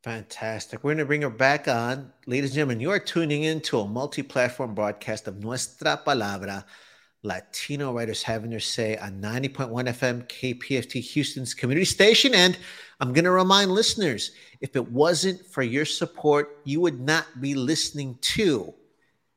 Fantastic. 0.04 0.84
We're 0.84 0.92
going 0.92 1.00
to 1.00 1.06
bring 1.06 1.24
her 1.24 1.30
back 1.30 1.68
on. 1.68 2.14
Ladies 2.28 2.52
and 2.52 2.56
gentlemen, 2.56 2.80
you 2.80 2.92
are 2.92 3.00
tuning 3.00 3.44
in 3.44 3.60
to 3.62 3.80
a 3.80 3.88
multi 3.88 4.22
platform 4.22 4.74
broadcast 4.74 5.28
of 5.28 5.44
Nuestra 5.44 6.02
Palabra 6.06 6.64
Latino 7.24 7.94
writers 7.94 8.24
having 8.24 8.50
their 8.50 8.60
say 8.60 8.98
on 8.98 9.22
90.1 9.22 9.70
FM 9.72 10.28
KPFT 10.28 11.02
Houston's 11.02 11.54
community 11.54 11.86
station. 11.86 12.34
And 12.34 12.58
I'm 13.00 13.14
going 13.14 13.26
to 13.26 13.32
remind 13.32 13.72
listeners 13.72 14.32
if 14.62 14.76
it 14.76 14.92
wasn't 14.92 15.46
for 15.46 15.64
your 15.64 15.86
support, 15.86 16.60
you 16.64 16.80
would 16.82 17.00
not 17.00 17.26
be 17.42 17.56
listening 17.56 18.18
to 18.22 18.74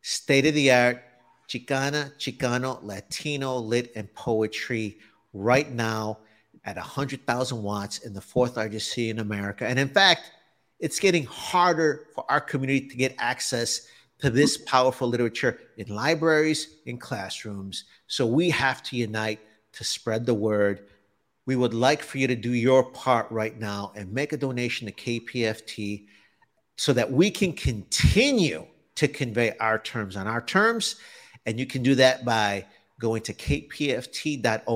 state 0.03 0.47
of 0.47 0.55
the 0.55 0.73
art 0.73 1.03
Chicana, 1.51 2.15
Chicano, 2.17 2.81
Latino 2.83 3.57
lit 3.57 3.91
and 3.97 4.13
poetry 4.15 4.99
right 5.33 5.69
now 5.69 6.19
at 6.65 6.77
100,000 6.77 7.63
watts 7.63 7.99
in 7.99 8.13
the 8.13 8.21
fourth 8.21 8.57
largest 8.57 8.91
city 8.93 9.11
in 9.11 9.19
America. 9.19 9.67
And 9.67 9.77
in 9.77 9.89
fact, 9.89 10.31
it's 10.79 11.01
getting 11.01 11.25
harder 11.27 12.07
for 12.15 12.25
our 12.31 12.41
community 12.41 12.87
to 12.87 12.97
get 12.97 13.17
access 13.19 13.89
to 14.21 14.31
this 14.31 14.57
powerful 14.59 15.09
literature 15.09 15.59
in 15.77 15.89
libraries, 15.89 16.77
in 16.87 16.99
classrooms. 16.99 17.85
So 18.07 18.27
we 18.27 18.51
have 18.51 18.83
to 18.85 18.97
unite 18.97 19.41
to 19.73 19.85
spread 19.85 20.27
the 20.27 20.35
word. 20.35 20.89
We 21.47 21.57
would 21.57 21.75
like 21.75 22.03
for 22.03 22.19
you 22.19 22.27
to 22.27 22.37
do 22.37 22.53
your 22.53 22.85
part 22.85 23.31
right 23.31 23.59
now 23.59 23.93
and 23.97 24.13
make 24.13 24.33
a 24.33 24.37
donation 24.37 24.87
to 24.87 24.93
KPFT 24.93 26.07
so 26.77 26.93
that 26.93 27.11
we 27.11 27.31
can 27.31 27.53
continue 27.53 28.67
to 28.97 29.09
convey 29.09 29.57
our 29.59 29.79
terms 29.79 30.17
on 30.17 30.27
our 30.27 30.43
terms. 30.43 30.97
And 31.47 31.59
you 31.59 31.67
can 31.67 31.83
do 31.83 31.95
that 31.97 32.25
by 32.25 32.67
going 32.99 33.23
to 33.23 33.33
kpft.org 33.33 34.69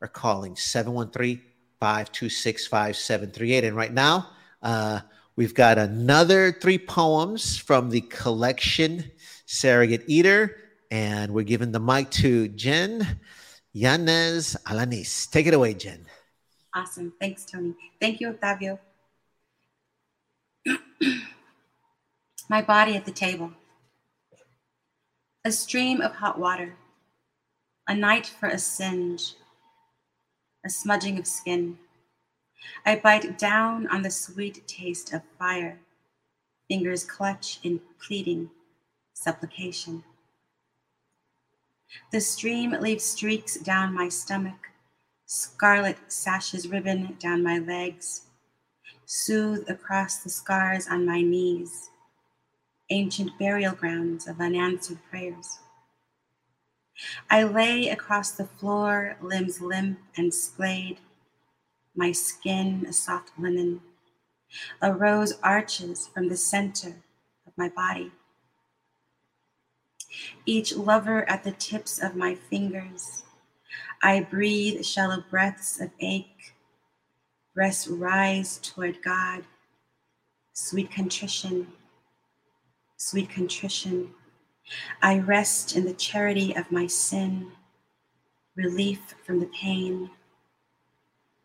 or 0.00 0.08
calling 0.08 0.56
713 0.56 1.42
526 1.80 2.66
5738. 2.66 3.64
And 3.64 3.76
right 3.76 3.92
now, 3.92 4.30
uh, 4.62 5.00
We've 5.40 5.54
got 5.54 5.78
another 5.78 6.52
three 6.52 6.76
poems 6.76 7.56
from 7.56 7.88
the 7.88 8.02
collection 8.02 9.10
Surrogate 9.46 10.04
Eater, 10.06 10.54
and 10.90 11.32
we're 11.32 11.46
giving 11.46 11.72
the 11.72 11.80
mic 11.80 12.10
to 12.10 12.48
Jen 12.48 13.18
Yanez 13.72 14.54
Alanis. 14.66 15.30
Take 15.30 15.46
it 15.46 15.54
away, 15.54 15.72
Jen. 15.72 16.04
Awesome. 16.74 17.14
Thanks, 17.18 17.46
Tony. 17.46 17.74
Thank 17.98 18.20
you, 18.20 18.28
Octavio. 18.28 18.78
My 22.50 22.60
body 22.60 22.94
at 22.94 23.06
the 23.06 23.10
table. 23.10 23.50
A 25.46 25.52
stream 25.52 26.02
of 26.02 26.16
hot 26.16 26.38
water. 26.38 26.76
A 27.88 27.94
night 27.94 28.26
for 28.26 28.50
a 28.50 28.58
singe. 28.58 29.36
a 30.66 30.68
smudging 30.68 31.18
of 31.18 31.26
skin. 31.26 31.78
I 32.84 32.96
bite 32.96 33.38
down 33.38 33.86
on 33.88 34.02
the 34.02 34.10
sweet 34.10 34.66
taste 34.66 35.12
of 35.12 35.22
fire, 35.38 35.78
fingers 36.68 37.04
clutch 37.04 37.60
in 37.62 37.80
pleading 38.00 38.50
supplication. 39.14 40.02
The 42.12 42.20
stream 42.20 42.72
leaves 42.72 43.04
streaks 43.04 43.56
down 43.56 43.92
my 43.92 44.08
stomach, 44.08 44.70
scarlet 45.26 45.98
sashes 46.08 46.68
ribbon 46.68 47.16
down 47.18 47.42
my 47.42 47.58
legs, 47.58 48.22
soothe 49.06 49.68
across 49.68 50.18
the 50.18 50.30
scars 50.30 50.86
on 50.88 51.04
my 51.04 51.20
knees, 51.20 51.90
ancient 52.90 53.38
burial 53.38 53.74
grounds 53.74 54.26
of 54.26 54.40
unanswered 54.40 54.98
prayers. 55.10 55.58
I 57.30 57.44
lay 57.44 57.88
across 57.88 58.32
the 58.32 58.46
floor, 58.46 59.16
limbs 59.20 59.60
limp 59.60 59.98
and 60.16 60.32
splayed, 60.32 61.00
my 61.94 62.12
skin 62.12 62.84
a 62.88 62.92
soft 62.92 63.32
linen. 63.38 63.80
A 64.82 64.92
rose 64.92 65.34
arches 65.42 66.08
from 66.08 66.28
the 66.28 66.36
center 66.36 66.96
of 67.46 67.52
my 67.56 67.68
body. 67.68 68.10
Each 70.44 70.74
lover 70.74 71.28
at 71.28 71.44
the 71.44 71.52
tips 71.52 72.02
of 72.02 72.16
my 72.16 72.34
fingers. 72.34 73.22
I 74.02 74.20
breathe 74.20 74.84
shallow 74.84 75.22
breaths 75.30 75.80
of 75.80 75.90
ache. 76.00 76.54
Breasts 77.54 77.86
rise 77.86 78.58
toward 78.58 79.02
God. 79.02 79.44
Sweet 80.52 80.90
contrition, 80.90 81.68
sweet 82.96 83.30
contrition. 83.30 84.12
I 85.02 85.18
rest 85.18 85.76
in 85.76 85.84
the 85.84 85.94
charity 85.94 86.54
of 86.54 86.70
my 86.70 86.86
sin, 86.86 87.52
relief 88.56 89.14
from 89.24 89.40
the 89.40 89.46
pain, 89.46 90.10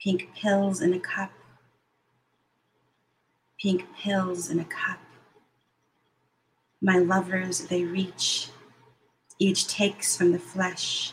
pink 0.05 0.29
pills 0.35 0.83
in 0.83 0.93
a 0.93 0.99
cup, 0.99 1.31
pink 3.59 3.83
pills 3.97 4.51
in 4.51 4.59
a 4.59 4.65
cup. 4.65 4.99
My 6.79 6.99
lovers, 6.99 7.61
they 7.61 7.83
reach, 7.83 8.49
each 9.39 9.65
takes 9.65 10.15
from 10.15 10.31
the 10.31 10.37
flesh, 10.37 11.11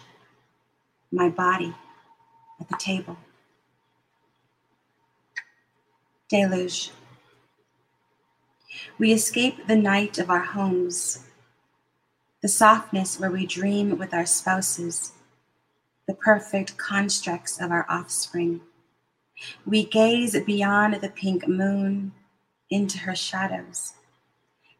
my 1.10 1.30
body 1.30 1.74
at 2.60 2.68
the 2.68 2.76
table. 2.76 3.16
Deluge. 6.28 6.90
We 8.98 9.12
escape 9.12 9.66
the 9.66 9.76
night 9.76 10.18
of 10.18 10.28
our 10.28 10.44
homes 10.44 11.24
the 12.42 12.48
softness 12.48 13.18
where 13.18 13.30
we 13.30 13.46
dream 13.46 13.96
with 13.96 14.12
our 14.12 14.26
spouses, 14.26 15.12
the 16.06 16.14
perfect 16.14 16.76
constructs 16.76 17.58
of 17.58 17.70
our 17.70 17.86
offspring. 17.88 18.60
We 19.66 19.84
gaze 19.84 20.38
beyond 20.40 20.94
the 20.94 21.08
pink 21.08 21.46
moon 21.48 22.12
into 22.70 22.98
her 22.98 23.14
shadows, 23.14 23.94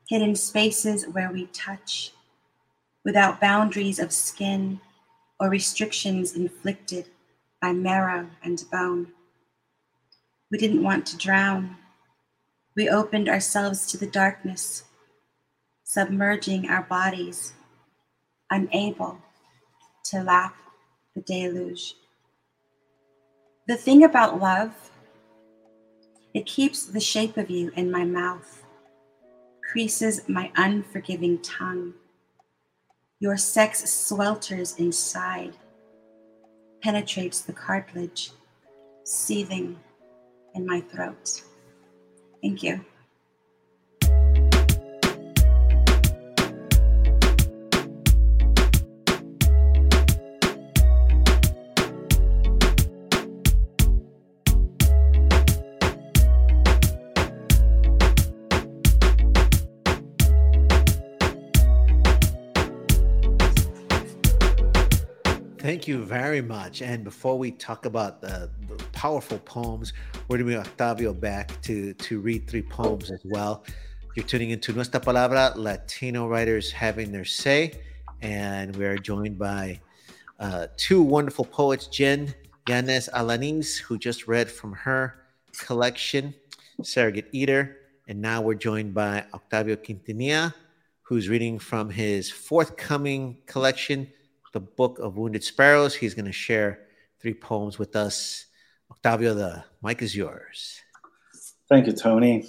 hidden 0.08 0.34
spaces 0.34 1.06
where 1.06 1.30
we 1.30 1.46
touch, 1.46 2.12
without 3.04 3.40
boundaries 3.40 3.98
of 3.98 4.12
skin 4.12 4.80
or 5.40 5.48
restrictions 5.48 6.36
inflicted 6.36 7.06
by 7.60 7.72
marrow 7.72 8.28
and 8.42 8.64
bone. 8.70 9.12
We 10.50 10.58
didn't 10.58 10.82
want 10.82 11.06
to 11.06 11.16
drown. 11.16 11.76
We 12.76 12.88
opened 12.88 13.28
ourselves 13.28 13.86
to 13.88 13.96
the 13.96 14.06
darkness 14.06 14.84
submerging 15.92 16.70
our 16.70 16.84
bodies, 16.84 17.52
unable 18.50 19.18
to 20.04 20.22
lap 20.22 20.56
the 21.14 21.20
deluge. 21.20 21.96
The 23.72 23.78
thing 23.78 24.04
about 24.04 24.38
love, 24.38 24.74
it 26.34 26.44
keeps 26.44 26.84
the 26.84 27.00
shape 27.00 27.38
of 27.38 27.48
you 27.48 27.72
in 27.74 27.90
my 27.90 28.04
mouth, 28.04 28.62
creases 29.72 30.28
my 30.28 30.52
unforgiving 30.56 31.40
tongue. 31.40 31.94
Your 33.18 33.38
sex 33.38 33.82
swelters 33.82 34.78
inside, 34.78 35.54
penetrates 36.82 37.40
the 37.40 37.54
cartilage, 37.54 38.32
seething 39.04 39.78
in 40.54 40.66
my 40.66 40.82
throat. 40.82 41.40
Thank 42.42 42.62
you. 42.62 42.84
Thank 65.72 65.88
you 65.88 66.04
very 66.04 66.42
much. 66.42 66.82
And 66.82 67.02
before 67.02 67.38
we 67.38 67.50
talk 67.50 67.86
about 67.86 68.20
the, 68.20 68.50
the 68.68 68.76
powerful 68.92 69.38
poems, 69.38 69.94
we're 70.28 70.36
going 70.36 70.50
to 70.50 70.56
bring 70.56 70.58
Octavio 70.58 71.14
back 71.14 71.58
to, 71.62 71.94
to 71.94 72.20
read 72.20 72.46
three 72.46 72.60
poems 72.60 73.10
as 73.10 73.22
well. 73.24 73.64
You're 74.14 74.26
tuning 74.26 74.50
into 74.50 74.74
Nuestra 74.74 75.00
Palabra, 75.00 75.56
Latino 75.56 76.28
writers 76.28 76.70
having 76.70 77.10
their 77.10 77.24
say. 77.24 77.80
And 78.20 78.76
we're 78.76 78.98
joined 78.98 79.38
by 79.38 79.80
uh, 80.38 80.66
two 80.76 81.00
wonderful 81.00 81.46
poets, 81.46 81.86
Jen 81.86 82.34
Yáñez-Alaniz, 82.66 83.78
who 83.78 83.96
just 83.96 84.28
read 84.28 84.50
from 84.50 84.74
her 84.74 85.24
collection, 85.56 86.34
Surrogate 86.82 87.30
Eater. 87.32 87.78
And 88.08 88.20
now 88.20 88.42
we're 88.42 88.56
joined 88.56 88.92
by 88.92 89.24
Octavio 89.32 89.76
Quintanilla, 89.76 90.52
who's 91.00 91.30
reading 91.30 91.58
from 91.58 91.88
his 91.88 92.30
forthcoming 92.30 93.38
collection, 93.46 94.12
the 94.52 94.60
Book 94.60 94.98
of 94.98 95.16
Wounded 95.16 95.42
Sparrows. 95.42 95.94
He's 95.94 96.14
going 96.14 96.26
to 96.26 96.32
share 96.32 96.86
three 97.20 97.34
poems 97.34 97.78
with 97.78 97.96
us. 97.96 98.46
Octavio, 98.90 99.34
the 99.34 99.64
mic 99.82 100.02
is 100.02 100.14
yours. 100.14 100.80
Thank 101.68 101.86
you, 101.86 101.92
Tony. 101.92 102.46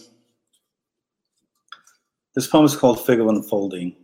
This 2.35 2.47
poem 2.47 2.65
is 2.65 2.75
called 2.75 3.05
Figure 3.05 3.27
Unfolding. 3.27 3.95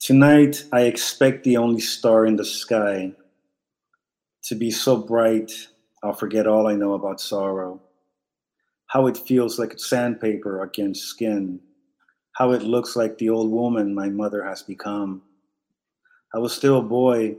Tonight, 0.00 0.64
I 0.72 0.82
expect 0.82 1.44
the 1.44 1.56
only 1.56 1.80
star 1.80 2.26
in 2.26 2.36
the 2.36 2.44
sky 2.44 3.12
to 4.44 4.54
be 4.56 4.70
so 4.70 4.96
bright, 4.96 5.52
I'll 6.02 6.12
forget 6.12 6.48
all 6.48 6.66
I 6.66 6.74
know 6.74 6.94
about 6.94 7.20
sorrow. 7.20 7.80
How 8.86 9.06
it 9.06 9.16
feels 9.16 9.58
like 9.58 9.78
sandpaper 9.78 10.62
against 10.62 11.04
skin. 11.04 11.60
How 12.32 12.50
it 12.52 12.62
looks 12.62 12.96
like 12.96 13.18
the 13.18 13.30
old 13.30 13.50
woman 13.52 13.94
my 13.94 14.08
mother 14.08 14.44
has 14.44 14.62
become 14.62 15.22
I 16.34 16.38
was 16.38 16.54
still 16.54 16.78
a 16.78 16.82
boy 16.82 17.36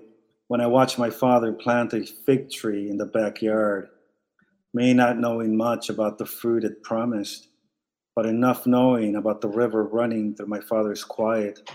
when 0.49 0.61
I 0.61 0.67
watched 0.67 0.99
my 0.99 1.09
father 1.09 1.51
plant 1.51 1.93
a 1.93 2.05
fig 2.05 2.51
tree 2.51 2.89
in 2.89 2.97
the 2.97 3.07
backyard, 3.07 3.89
may 4.73 4.93
not 4.93 5.17
knowing 5.17 5.57
much 5.57 5.89
about 5.89 6.19
the 6.19 6.27
fruit 6.27 6.63
it 6.63 6.83
promised, 6.83 7.47
but 8.15 8.27
enough 8.27 8.67
knowing 8.67 9.15
about 9.15 9.41
the 9.41 9.47
river 9.47 9.85
running 9.85 10.35
through 10.35 10.45
my 10.45 10.59
father's 10.59 11.03
quiet 11.03 11.67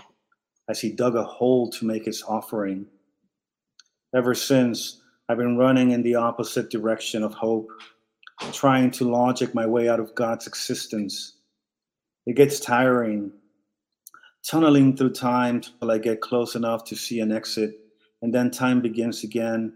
as 0.69 0.79
he 0.79 0.91
dug 0.91 1.15
a 1.17 1.23
hole 1.23 1.69
to 1.71 1.85
make 1.85 2.05
his 2.05 2.23
offering. 2.23 2.85
Ever 4.15 4.33
since, 4.33 5.01
I've 5.27 5.37
been 5.37 5.57
running 5.57 5.91
in 5.91 6.01
the 6.01 6.15
opposite 6.15 6.69
direction 6.69 7.21
of 7.21 7.33
hope, 7.33 7.67
trying 8.53 8.91
to 8.91 9.09
logic 9.09 9.53
my 9.53 9.65
way 9.65 9.89
out 9.89 9.99
of 9.99 10.15
God's 10.15 10.47
existence. 10.47 11.33
It 12.25 12.37
gets 12.37 12.61
tiring 12.61 13.33
tunneling 14.43 14.95
through 14.95 15.11
time 15.11 15.61
till 15.61 15.91
I 15.91 15.97
get 15.97 16.21
close 16.21 16.55
enough 16.55 16.83
to 16.85 16.95
see 16.95 17.19
an 17.19 17.31
exit, 17.31 17.79
and 18.21 18.33
then 18.33 18.51
time 18.51 18.81
begins 18.81 19.23
again, 19.23 19.73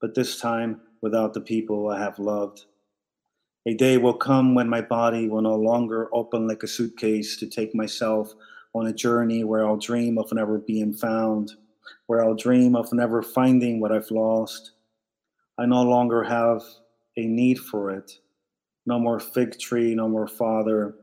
but 0.00 0.14
this 0.14 0.38
time 0.38 0.80
without 1.00 1.34
the 1.34 1.40
people 1.40 1.88
I 1.88 1.98
have 1.98 2.18
loved. 2.18 2.66
A 3.66 3.74
day 3.74 3.98
will 3.98 4.14
come 4.14 4.54
when 4.54 4.68
my 4.68 4.82
body 4.82 5.28
will 5.28 5.42
no 5.42 5.56
longer 5.56 6.08
open 6.14 6.46
like 6.46 6.62
a 6.62 6.68
suitcase 6.68 7.36
to 7.38 7.46
take 7.46 7.74
myself 7.74 8.34
on 8.74 8.86
a 8.86 8.92
journey 8.92 9.44
where 9.44 9.66
I'll 9.66 9.76
dream 9.76 10.18
of 10.18 10.32
never 10.32 10.58
being 10.58 10.92
found, 10.92 11.52
where 12.06 12.22
I'll 12.22 12.34
dream 12.34 12.76
of 12.76 12.92
never 12.92 13.22
finding 13.22 13.80
what 13.80 13.92
I've 13.92 14.10
lost. 14.10 14.72
I 15.58 15.66
no 15.66 15.82
longer 15.82 16.22
have 16.24 16.62
a 17.16 17.26
need 17.26 17.58
for 17.58 17.90
it. 17.90 18.18
No 18.86 18.98
more 18.98 19.20
fig 19.20 19.58
tree, 19.58 19.94
no 19.94 20.08
more 20.08 20.26
father. 20.26 20.96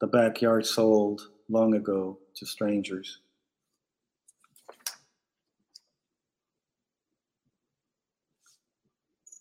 The 0.00 0.06
backyard 0.06 0.64
sold 0.64 1.28
long 1.48 1.74
ago 1.74 2.18
to 2.36 2.46
strangers. 2.46 3.18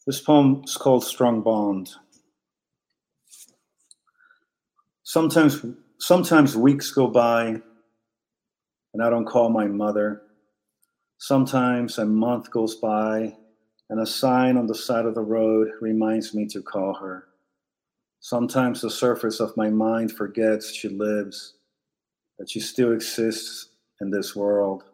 This 0.08 0.20
poem 0.20 0.64
is 0.66 0.78
called 0.78 1.04
Strong 1.04 1.42
Bond. 1.44 1.90
Sometimes, 5.04 5.66
sometimes 6.00 6.58
weeks 6.58 6.92
go 6.92 7.08
by 7.08 7.62
and 8.94 9.04
I 9.04 9.10
don't 9.10 9.26
call 9.26 9.50
my 9.50 9.68
mother. 9.68 10.24
Sometimes 11.18 11.98
a 11.98 12.06
month 12.06 12.50
goes 12.52 12.76
by 12.76 13.36
and 13.90 14.00
a 14.00 14.06
sign 14.06 14.58
on 14.58 14.68
the 14.68 14.76
side 14.76 15.06
of 15.06 15.16
the 15.16 15.22
road 15.22 15.70
reminds 15.82 16.34
me 16.34 16.46
to 16.48 16.62
call 16.62 16.94
her. 16.96 17.28
Sometimes 18.22 18.82
the 18.82 18.90
surface 18.90 19.40
of 19.40 19.56
my 19.58 19.70
mind 19.70 20.12
forgets 20.12 20.74
she 20.74 20.90
lives, 20.90 21.56
that 22.42 22.50
she 22.50 22.60
still 22.60 22.92
exists 22.92 23.70
in 24.02 24.10
this 24.10 24.36
world. 24.36 24.86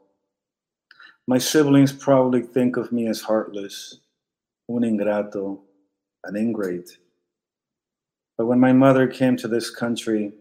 My 1.28 1.38
siblings 1.38 1.94
probably 1.94 2.42
think 2.42 2.76
of 2.76 2.92
me 2.92 3.08
as 3.08 3.22
heartless, 3.22 4.02
un 4.70 4.82
ingrato, 4.82 5.58
an 6.26 6.36
ingrate. 6.36 6.98
But 8.38 8.48
when 8.48 8.60
my 8.60 8.74
mother 8.74 9.08
came 9.08 9.38
to 9.38 9.48
this 9.48 9.70
country, 9.70 10.34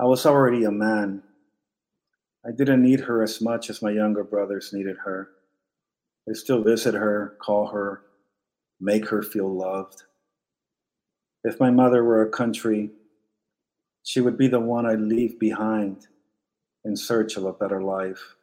I 0.00 0.06
was 0.06 0.26
already 0.26 0.64
a 0.64 0.72
man. 0.72 1.22
I 2.44 2.50
didn't 2.50 2.82
need 2.82 2.98
her 2.98 3.22
as 3.22 3.40
much 3.40 3.70
as 3.70 3.80
my 3.80 3.92
younger 3.92 4.24
brothers 4.24 4.72
needed 4.72 4.96
her. 5.04 5.28
They 6.26 6.34
still 6.34 6.64
visit 6.64 6.94
her, 6.94 7.36
call 7.40 7.68
her, 7.68 8.02
make 8.80 9.06
her 9.06 9.22
feel 9.22 9.54
loved. 9.54 10.02
If 11.44 11.60
my 11.60 11.70
mother 11.70 12.02
were 12.02 12.22
a 12.22 12.28
country, 12.28 12.90
she 14.02 14.20
would 14.20 14.36
be 14.36 14.48
the 14.48 14.58
one 14.58 14.84
I'd 14.84 15.00
leave 15.00 15.38
behind 15.38 16.08
in 16.84 16.96
search 16.96 17.36
of 17.36 17.44
a 17.44 17.52
better 17.52 17.82
life. 17.82 18.36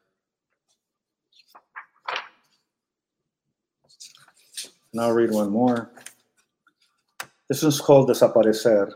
And 4.94 5.02
I'll 5.02 5.14
read 5.14 5.32
one 5.32 5.52
more. 5.52 5.92
This 7.50 7.64
one's 7.64 7.80
called 7.80 8.10
Desaparecer. 8.10 8.92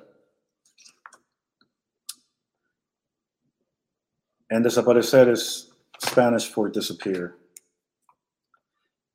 And 4.49 4.65
desaparecer 4.65 5.31
is 5.31 5.71
Spanish 5.99 6.47
for 6.47 6.67
disappear. 6.69 7.35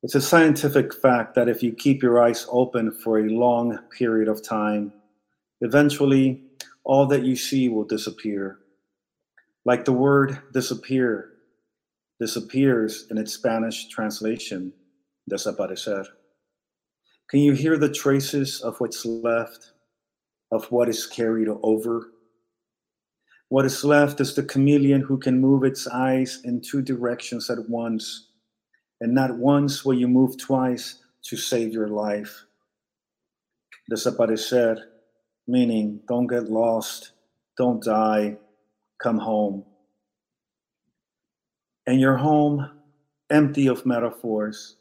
It's 0.03 0.15
a 0.15 0.21
scientific 0.21 0.93
fact 0.93 1.35
that 1.35 1.49
if 1.49 1.61
you 1.61 1.73
keep 1.73 2.01
your 2.01 2.21
eyes 2.21 2.47
open 2.49 2.91
for 2.91 3.19
a 3.19 3.29
long 3.29 3.77
period 3.97 4.27
of 4.27 4.41
time, 4.41 4.93
eventually 5.61 6.43
all 6.83 7.05
that 7.07 7.23
you 7.23 7.35
see 7.35 7.67
will 7.69 7.83
disappear. 7.83 8.59
Like 9.67 9.83
the 9.83 9.91
word 9.91 10.39
disappear 10.53 11.33
disappears 12.21 13.05
in 13.11 13.17
its 13.17 13.33
Spanish 13.33 13.89
translation, 13.89 14.71
desaparecer. 15.29 16.05
Can 17.29 17.41
you 17.41 17.51
hear 17.51 17.77
the 17.77 17.91
traces 17.91 18.61
of 18.61 18.79
what's 18.79 19.05
left, 19.05 19.73
of 20.53 20.71
what 20.71 20.87
is 20.87 21.05
carried 21.05 21.49
over? 21.49 22.13
What 23.49 23.65
is 23.65 23.83
left 23.83 24.21
is 24.21 24.33
the 24.33 24.43
chameleon 24.43 25.01
who 25.01 25.17
can 25.17 25.41
move 25.41 25.65
its 25.65 25.85
eyes 25.85 26.39
in 26.45 26.61
two 26.61 26.81
directions 26.81 27.49
at 27.49 27.67
once, 27.67 28.29
and 29.01 29.13
not 29.13 29.37
once 29.37 29.83
will 29.83 29.95
you 29.95 30.07
move 30.07 30.37
twice 30.37 31.03
to 31.23 31.35
save 31.35 31.73
your 31.73 31.89
life. 31.89 32.45
Desaparecer, 33.91 34.81
meaning 35.45 35.99
don't 36.07 36.27
get 36.27 36.49
lost, 36.49 37.11
don't 37.57 37.83
die, 37.83 38.37
come 39.01 39.17
home. 39.17 39.63
And 41.85 41.99
your 41.99 42.17
home 42.17 42.69
empty 43.29 43.67
of 43.67 43.85
metaphors, 43.85 44.77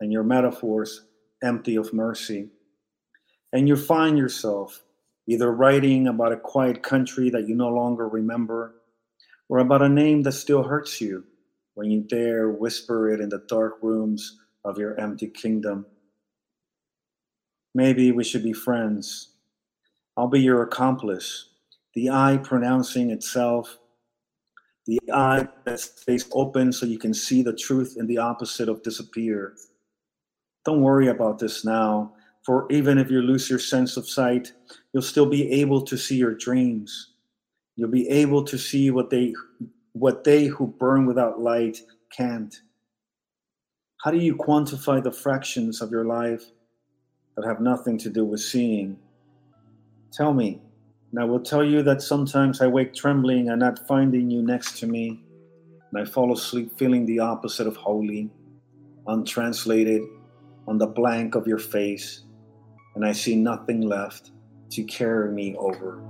and 0.00 0.12
your 0.12 0.24
metaphors 0.24 1.04
empty 1.42 1.76
of 1.76 1.92
mercy. 1.92 2.48
And 3.52 3.68
you 3.68 3.76
find 3.76 4.18
yourself 4.18 4.82
either 5.26 5.52
writing 5.52 6.08
about 6.08 6.32
a 6.32 6.36
quiet 6.36 6.82
country 6.82 7.30
that 7.30 7.46
you 7.48 7.54
no 7.54 7.68
longer 7.68 8.08
remember, 8.08 8.74
or 9.48 9.58
about 9.58 9.82
a 9.82 9.88
name 9.88 10.22
that 10.22 10.32
still 10.32 10.62
hurts 10.62 11.00
you 11.00 11.24
when 11.74 11.90
you 11.90 12.00
dare 12.00 12.50
whisper 12.50 13.10
it 13.10 13.20
in 13.20 13.28
the 13.28 13.42
dark 13.48 13.78
rooms 13.82 14.38
of 14.64 14.78
your 14.78 14.98
empty 14.98 15.28
kingdom. 15.28 15.86
Maybe 17.74 18.12
we 18.12 18.24
should 18.24 18.42
be 18.42 18.52
friends. 18.52 19.30
I'll 20.16 20.28
be 20.28 20.40
your 20.40 20.62
accomplice, 20.62 21.48
the 21.94 22.10
eye 22.10 22.38
pronouncing 22.42 23.10
itself, 23.10 23.78
the 24.86 25.00
eye 25.12 25.46
that 25.64 25.80
stays 25.80 26.28
open 26.32 26.72
so 26.72 26.86
you 26.86 26.98
can 26.98 27.14
see 27.14 27.42
the 27.42 27.52
truth 27.52 27.96
in 27.98 28.06
the 28.06 28.18
opposite 28.18 28.68
of 28.68 28.82
disappear. 28.82 29.54
Don't 30.64 30.80
worry 30.80 31.08
about 31.08 31.38
this 31.38 31.64
now, 31.64 32.14
for 32.44 32.66
even 32.70 32.98
if 32.98 33.10
you 33.10 33.20
lose 33.20 33.48
your 33.48 33.58
sense 33.58 33.96
of 33.96 34.08
sight, 34.08 34.52
you'll 34.92 35.02
still 35.02 35.26
be 35.26 35.50
able 35.52 35.82
to 35.82 35.96
see 35.96 36.16
your 36.16 36.34
dreams. 36.34 37.12
You'll 37.76 37.90
be 37.90 38.08
able 38.08 38.44
to 38.44 38.58
see 38.58 38.90
what 38.90 39.10
they 39.10 39.34
what 39.92 40.24
they 40.24 40.46
who 40.46 40.66
burn 40.66 41.06
without 41.06 41.40
light 41.40 41.78
can't. 42.10 42.54
How 44.02 44.10
do 44.10 44.18
you 44.18 44.34
quantify 44.34 45.02
the 45.02 45.12
fractions 45.12 45.80
of 45.80 45.90
your 45.90 46.04
life 46.04 46.44
that 47.36 47.46
have 47.46 47.60
nothing 47.60 47.98
to 47.98 48.10
do 48.10 48.24
with 48.24 48.40
seeing? 48.40 48.98
Tell 50.12 50.32
me, 50.32 50.60
and 51.12 51.20
I 51.20 51.24
will 51.24 51.40
tell 51.40 51.62
you 51.62 51.82
that 51.82 52.00
sometimes 52.00 52.62
I 52.62 52.66
wake 52.66 52.94
trembling 52.94 53.50
and 53.50 53.60
not 53.60 53.86
finding 53.86 54.30
you 54.30 54.40
next 54.42 54.78
to 54.78 54.86
me, 54.86 55.22
and 55.90 56.00
I 56.00 56.10
fall 56.10 56.32
asleep 56.32 56.72
feeling 56.78 57.04
the 57.04 57.18
opposite 57.18 57.66
of 57.66 57.76
holy, 57.76 58.30
untranslated, 59.06 60.02
on 60.66 60.78
the 60.78 60.86
blank 60.86 61.34
of 61.34 61.46
your 61.46 61.58
face, 61.58 62.24
and 62.94 63.04
I 63.04 63.12
see 63.12 63.36
nothing 63.36 63.82
left 63.82 64.30
to 64.70 64.82
carry 64.84 65.30
me 65.30 65.54
over. 65.56 66.02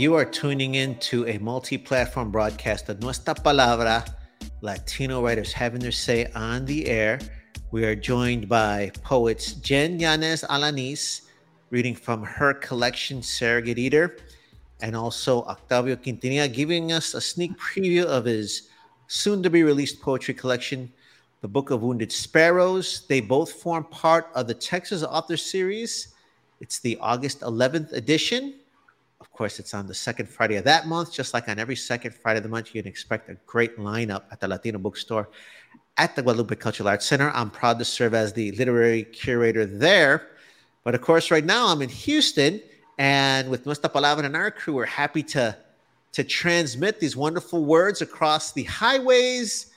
You 0.00 0.14
are 0.14 0.24
tuning 0.24 0.76
in 0.76 0.98
to 1.10 1.26
a 1.26 1.36
multi 1.36 1.76
platform 1.76 2.30
broadcast 2.30 2.88
of 2.88 3.00
Nuestra 3.00 3.34
Palabra, 3.34 4.08
Latino 4.62 5.22
writers 5.22 5.52
having 5.52 5.82
their 5.82 5.92
say 5.92 6.24
on 6.34 6.64
the 6.64 6.86
air. 6.86 7.20
We 7.70 7.84
are 7.84 7.94
joined 7.94 8.48
by 8.48 8.92
poets 9.02 9.52
Jen 9.52 9.98
Yáñez-Alaniz, 10.00 11.28
reading 11.68 11.94
from 11.94 12.22
her 12.22 12.54
collection, 12.54 13.22
Surrogate 13.22 13.76
Eater, 13.76 14.16
and 14.80 14.96
also 14.96 15.42
Octavio 15.42 15.96
Quintanilla 15.96 16.50
giving 16.50 16.92
us 16.92 17.12
a 17.12 17.20
sneak 17.20 17.52
preview 17.58 18.04
of 18.04 18.24
his 18.24 18.70
soon 19.06 19.42
to 19.42 19.50
be 19.50 19.64
released 19.64 20.00
poetry 20.00 20.32
collection, 20.32 20.90
The 21.42 21.48
Book 21.48 21.68
of 21.68 21.82
Wounded 21.82 22.10
Sparrows. 22.10 23.04
They 23.06 23.20
both 23.20 23.52
form 23.52 23.84
part 23.84 24.28
of 24.34 24.46
the 24.46 24.54
Texas 24.54 25.02
Author 25.02 25.36
Series. 25.36 26.14
It's 26.58 26.78
the 26.78 26.96
August 27.02 27.42
11th 27.42 27.92
edition. 27.92 28.59
Of 29.20 29.30
course, 29.30 29.58
it's 29.58 29.74
on 29.74 29.86
the 29.86 29.94
second 29.94 30.28
Friday 30.28 30.56
of 30.56 30.64
that 30.64 30.86
month. 30.86 31.12
Just 31.12 31.34
like 31.34 31.48
on 31.48 31.58
every 31.58 31.76
second 31.76 32.14
Friday 32.14 32.38
of 32.38 32.42
the 32.42 32.48
month, 32.48 32.74
you 32.74 32.82
can 32.82 32.88
expect 32.88 33.28
a 33.28 33.34
great 33.46 33.78
lineup 33.78 34.24
at 34.32 34.40
the 34.40 34.48
Latino 34.48 34.78
Bookstore 34.78 35.28
at 35.98 36.16
the 36.16 36.22
Guadalupe 36.22 36.54
Cultural 36.56 36.88
Arts 36.88 37.04
Center. 37.04 37.30
I'm 37.34 37.50
proud 37.50 37.78
to 37.78 37.84
serve 37.84 38.14
as 38.14 38.32
the 38.32 38.52
literary 38.52 39.04
curator 39.04 39.66
there. 39.66 40.28
But 40.84 40.94
of 40.94 41.02
course, 41.02 41.30
right 41.30 41.44
now 41.44 41.66
I'm 41.66 41.82
in 41.82 41.90
Houston, 41.90 42.62
and 42.96 43.50
with 43.50 43.66
Nuestra 43.66 43.90
Palabra 43.90 44.24
and 44.24 44.34
our 44.34 44.50
crew, 44.50 44.74
we're 44.74 44.86
happy 44.86 45.22
to, 45.24 45.54
to 46.12 46.24
transmit 46.24 47.00
these 47.00 47.16
wonderful 47.16 47.64
words 47.66 48.00
across 48.00 48.52
the 48.52 48.64
highways, 48.64 49.72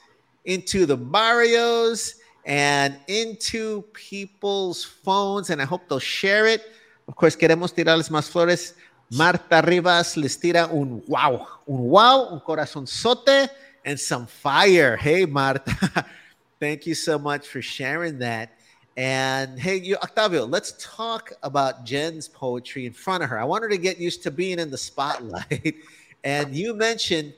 into 0.46 0.86
the 0.86 0.96
barrios, 0.96 2.14
and 2.46 2.96
into 3.08 3.82
people's 3.92 4.82
phones. 4.82 5.50
And 5.50 5.60
I 5.60 5.66
hope 5.66 5.88
they'll 5.88 5.98
share 5.98 6.46
it. 6.46 6.62
Of 7.06 7.16
course, 7.16 7.36
queremos 7.36 7.74
tirarles 7.74 8.08
más 8.08 8.30
flores 8.30 8.74
Marta 9.10 9.60
Rivas 9.60 10.16
les 10.16 10.36
tira 10.36 10.68
un 10.72 11.02
wow, 11.06 11.46
un 11.68 11.78
wow, 11.78 12.28
un 12.32 12.40
corazonzote, 12.40 13.48
and 13.84 13.98
some 13.98 14.26
fire. 14.26 14.96
Hey, 14.96 15.26
Marta, 15.26 16.06
thank 16.60 16.86
you 16.86 16.94
so 16.94 17.18
much 17.18 17.46
for 17.46 17.60
sharing 17.60 18.18
that. 18.18 18.50
And 18.96 19.58
hey, 19.58 19.76
you, 19.76 19.96
Octavio, 19.96 20.44
let's 20.46 20.74
talk 20.78 21.32
about 21.42 21.84
Jen's 21.84 22.28
poetry 22.28 22.86
in 22.86 22.92
front 22.92 23.22
of 23.22 23.28
her. 23.28 23.38
I 23.38 23.44
want 23.44 23.62
her 23.64 23.68
to 23.68 23.78
get 23.78 23.98
used 23.98 24.22
to 24.22 24.30
being 24.30 24.58
in 24.58 24.70
the 24.70 24.78
spotlight. 24.78 25.74
and 26.24 26.54
you 26.54 26.74
mentioned 26.74 27.34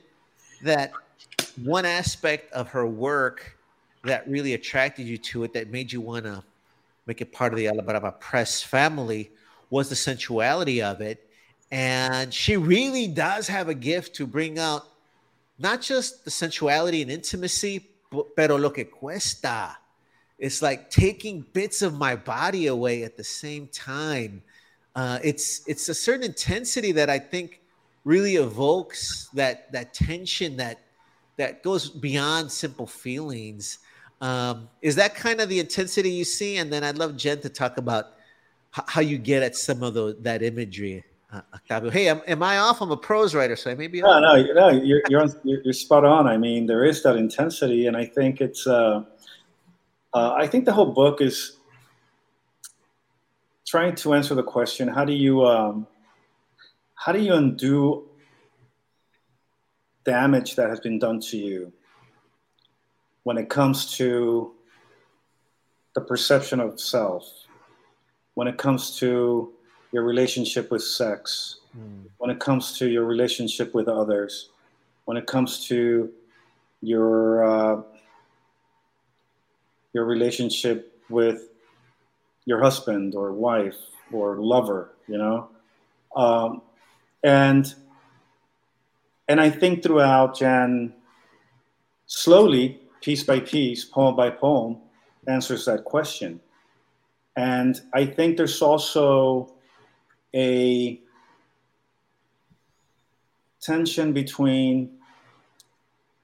that 0.63 0.91
one 1.63 1.85
aspect 1.85 2.51
of 2.53 2.69
her 2.69 2.85
work 2.85 3.57
that 4.03 4.27
really 4.29 4.53
attracted 4.53 5.07
you 5.07 5.17
to 5.17 5.43
it, 5.43 5.53
that 5.53 5.69
made 5.69 5.91
you 5.91 5.99
want 5.99 6.25
to 6.25 6.43
make 7.07 7.21
it 7.21 7.33
part 7.33 7.53
of 7.53 7.57
the 7.57 7.65
Alabaraba 7.65 8.19
Press 8.19 8.61
family, 8.61 9.31
was 9.69 9.89
the 9.89 9.95
sensuality 9.95 10.81
of 10.81 11.01
it 11.01 11.26
and 11.71 12.33
she 12.33 12.55
really 12.55 13.07
does 13.07 13.47
have 13.47 13.69
a 13.69 13.73
gift 13.73 14.15
to 14.15 14.27
bring 14.27 14.57
out 14.59 14.85
not 15.59 15.81
just 15.81 16.23
the 16.23 16.31
sensuality 16.31 17.01
and 17.01 17.11
intimacy, 17.11 17.89
but 18.11 18.35
pero 18.35 18.55
lo 18.55 18.69
que 18.69 18.85
cuesta. 18.85 19.77
It's 20.39 20.61
like 20.61 20.89
taking 20.89 21.41
bits 21.53 21.81
of 21.81 21.95
my 21.95 22.15
body 22.15 22.67
away 22.67 23.03
at 23.03 23.17
the 23.17 23.23
same 23.23 23.67
time. 23.67 24.43
Uh, 24.95 25.19
it's 25.23 25.67
it's 25.67 25.89
a 25.89 25.93
certain 25.93 26.23
intensity 26.25 26.91
that 26.93 27.09
I 27.09 27.19
think 27.19 27.61
really 28.03 28.35
evokes 28.35 29.29
that 29.33 29.71
that 29.73 29.93
tension 29.93 30.57
that 30.57 30.79
that 31.37 31.63
goes 31.63 31.89
beyond 31.89 32.51
simple 32.51 32.87
feelings. 32.87 33.79
Um, 34.21 34.69
is 34.81 34.95
that 34.95 35.15
kind 35.15 35.41
of 35.41 35.49
the 35.49 35.59
intensity 35.59 36.09
you 36.09 36.23
see? 36.23 36.57
And 36.57 36.71
then 36.71 36.83
I'd 36.83 36.97
love 36.97 37.15
Jen 37.15 37.41
to 37.41 37.49
talk 37.49 37.77
about 37.77 38.05
h- 38.75 38.85
how 38.87 39.01
you 39.01 39.19
get 39.19 39.43
at 39.43 39.55
some 39.55 39.83
of 39.83 39.93
the, 39.93 40.17
that 40.21 40.41
imagery. 40.41 41.03
Uh, 41.31 41.41
Octavio, 41.53 41.89
hey, 41.89 42.07
am, 42.07 42.21
am, 42.25 42.41
I 42.41 42.57
off? 42.57 42.81
I'm 42.81 42.89
a 42.89 42.95
prose 42.95 43.35
writer, 43.35 43.57
so 43.57 43.69
I 43.69 43.75
may 43.75 43.87
be. 43.87 44.01
No, 44.01 44.19
no, 44.19 44.41
no, 44.53 44.69
you're 44.69 45.01
you're, 45.09 45.25
you're, 45.43 45.61
you're 45.61 45.73
spot 45.73 46.05
on. 46.05 46.25
I 46.25 46.37
mean, 46.37 46.65
there 46.65 46.85
is 46.85 47.03
that 47.03 47.17
intensity, 47.17 47.87
and 47.87 47.97
I 47.97 48.05
think 48.05 48.39
it's. 48.39 48.65
Uh, 48.65 49.03
uh, 50.13 50.33
I 50.33 50.47
think 50.47 50.63
the 50.63 50.71
whole 50.71 50.93
book 50.93 51.19
is 51.19 51.57
trying 53.67 53.95
to 53.95 54.13
answer 54.13 54.35
the 54.35 54.43
question: 54.43 54.87
How 54.87 55.03
do 55.03 55.11
you 55.11 55.45
um, 55.45 55.85
how 56.95 57.11
do 57.11 57.19
you 57.19 57.33
undo 57.33 58.07
damage 60.05 60.55
that 60.55 60.69
has 60.69 60.79
been 60.79 60.97
done 60.97 61.19
to 61.19 61.37
you 61.37 61.73
when 63.23 63.37
it 63.37 63.49
comes 63.49 63.97
to 63.97 64.53
the 65.93 65.99
perception 65.99 66.61
of 66.61 66.79
self, 66.79 67.29
when 68.35 68.47
it 68.47 68.57
comes 68.57 68.97
to 68.99 69.51
your 69.97 70.05
relationship 70.05 70.69
with 70.69 70.83
sex, 70.83 71.61
mm. 71.75 72.03
when 72.19 72.29
it 72.29 72.39
comes 72.39 72.77
to 72.77 72.87
your 72.87 73.03
relationship 73.03 73.73
with 73.73 73.87
others, 73.87 74.51
when 75.05 75.17
it 75.17 75.25
comes 75.25 75.65
to 75.65 76.11
your 76.83 77.43
uh, 77.43 77.81
your 79.93 80.05
relationship 80.05 81.01
with 81.09 81.49
your 82.45 82.61
husband 82.61 83.15
or 83.15 83.33
wife 83.33 83.79
or 84.11 84.37
lover, 84.37 84.93
you 85.07 85.17
know, 85.17 85.49
um, 86.15 86.61
and 87.23 87.73
and 89.27 89.41
I 89.41 89.49
think 89.49 89.81
throughout 89.81 90.37
Jan, 90.37 90.93
slowly, 92.05 92.79
piece 93.01 93.23
by 93.23 93.39
piece, 93.39 93.83
poem 93.83 94.15
by 94.15 94.29
poem, 94.29 94.77
answers 95.27 95.65
that 95.65 95.85
question. 95.85 96.39
And 97.35 97.81
I 97.95 98.05
think 98.05 98.37
there's 98.37 98.61
also 98.61 99.56
a 100.37 101.01
tension 103.59 104.13
between 104.13 104.91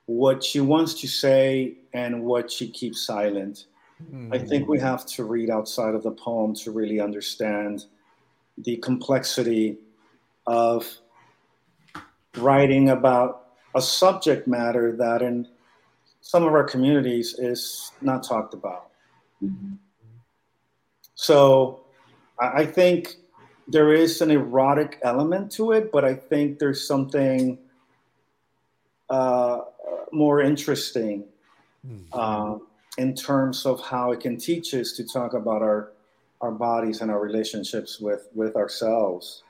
what 0.05 0.43
she 0.43 0.61
wants 0.61 0.93
to 1.01 1.07
say 1.07 1.73
and 1.93 2.23
what 2.23 2.51
she 2.51 2.69
keeps 2.69 3.05
silent. 3.05 3.65
Mm-hmm. 4.03 4.33
I 4.33 4.37
think 4.37 4.67
we 4.67 4.79
have 4.79 5.05
to 5.07 5.23
read 5.23 5.49
outside 5.49 5.95
of 5.95 6.03
the 6.03 6.11
poem 6.11 6.53
to 6.55 6.71
really 6.71 6.99
understand 6.99 7.85
the 8.57 8.77
complexity 8.77 9.77
of 10.45 10.87
writing 12.37 12.89
about 12.89 13.47
a 13.75 13.81
subject 13.81 14.47
matter 14.47 14.95
that 14.95 15.21
in 15.21 15.47
some 16.21 16.43
of 16.43 16.53
our 16.53 16.63
communities 16.63 17.35
is 17.39 17.91
not 18.01 18.23
talked 18.23 18.53
about. 18.53 18.91
Mm-hmm. 19.43 19.75
So 21.15 21.85
I 22.39 22.65
think 22.65 23.17
there 23.67 23.93
is 23.93 24.21
an 24.21 24.31
erotic 24.31 24.99
element 25.03 25.51
to 25.53 25.71
it, 25.71 25.91
but 25.91 26.03
I 26.03 26.13
think 26.13 26.59
there's 26.59 26.85
something 26.85 27.57
uh, 29.09 29.61
more 30.11 30.41
interesting 30.41 31.25
mm-hmm. 31.85 32.03
uh, 32.13 32.57
in 32.97 33.15
terms 33.15 33.65
of 33.65 33.81
how 33.81 34.11
it 34.11 34.19
can 34.19 34.37
teach 34.37 34.73
us 34.73 34.91
to 34.93 35.03
talk 35.03 35.33
about 35.33 35.61
our 35.61 35.91
our 36.41 36.51
bodies 36.51 36.99
and 37.01 37.09
our 37.09 37.19
relationships 37.19 37.99
with 37.99 38.27
with 38.33 38.55
ourselves. 38.55 39.43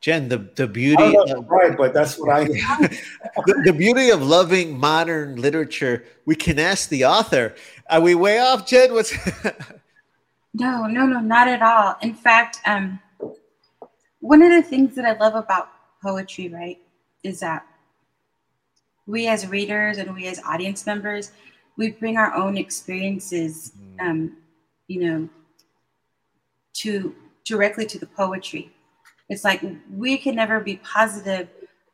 Jen, 0.00 0.28
the, 0.28 0.36
the 0.54 0.66
beauty 0.66 1.16
of, 1.16 1.48
right, 1.48 1.74
but 1.78 1.94
that's 1.94 2.18
what 2.18 2.28
I 2.28 2.44
the, 3.46 3.62
the, 3.64 3.72
beauty 3.72 4.10
of 4.10 4.20
loving 4.20 4.78
modern 4.78 5.36
literature, 5.36 6.04
we 6.26 6.36
can 6.36 6.58
ask 6.58 6.90
the 6.90 7.06
author. 7.06 7.54
Are 7.88 8.02
we 8.02 8.14
way 8.14 8.38
off, 8.38 8.66
Jen? 8.66 8.92
What's 8.92 9.14
No, 10.54 10.86
no, 10.86 11.06
no, 11.06 11.20
not 11.20 11.48
at 11.48 11.62
all. 11.62 11.96
In 12.00 12.14
fact, 12.14 12.60
um, 12.64 13.00
one 14.20 14.40
of 14.40 14.50
the 14.50 14.62
things 14.62 14.94
that 14.94 15.04
I 15.04 15.18
love 15.18 15.34
about 15.34 15.68
poetry, 16.02 16.48
right, 16.48 16.78
is 17.22 17.40
that 17.40 17.66
we 19.06 19.26
as 19.26 19.46
readers 19.46 19.98
and 19.98 20.14
we 20.14 20.28
as 20.28 20.40
audience 20.44 20.86
members, 20.86 21.32
we 21.76 21.90
bring 21.90 22.16
our 22.16 22.32
own 22.34 22.56
experiences, 22.56 23.72
mm-hmm. 23.76 24.08
um, 24.08 24.36
you 24.86 25.00
know, 25.00 25.28
to 26.74 27.14
directly 27.44 27.84
to 27.86 27.98
the 27.98 28.06
poetry 28.06 28.72
it's 29.28 29.44
like 29.44 29.62
we 29.92 30.18
can 30.18 30.34
never 30.34 30.60
be 30.60 30.76
positive, 30.76 31.48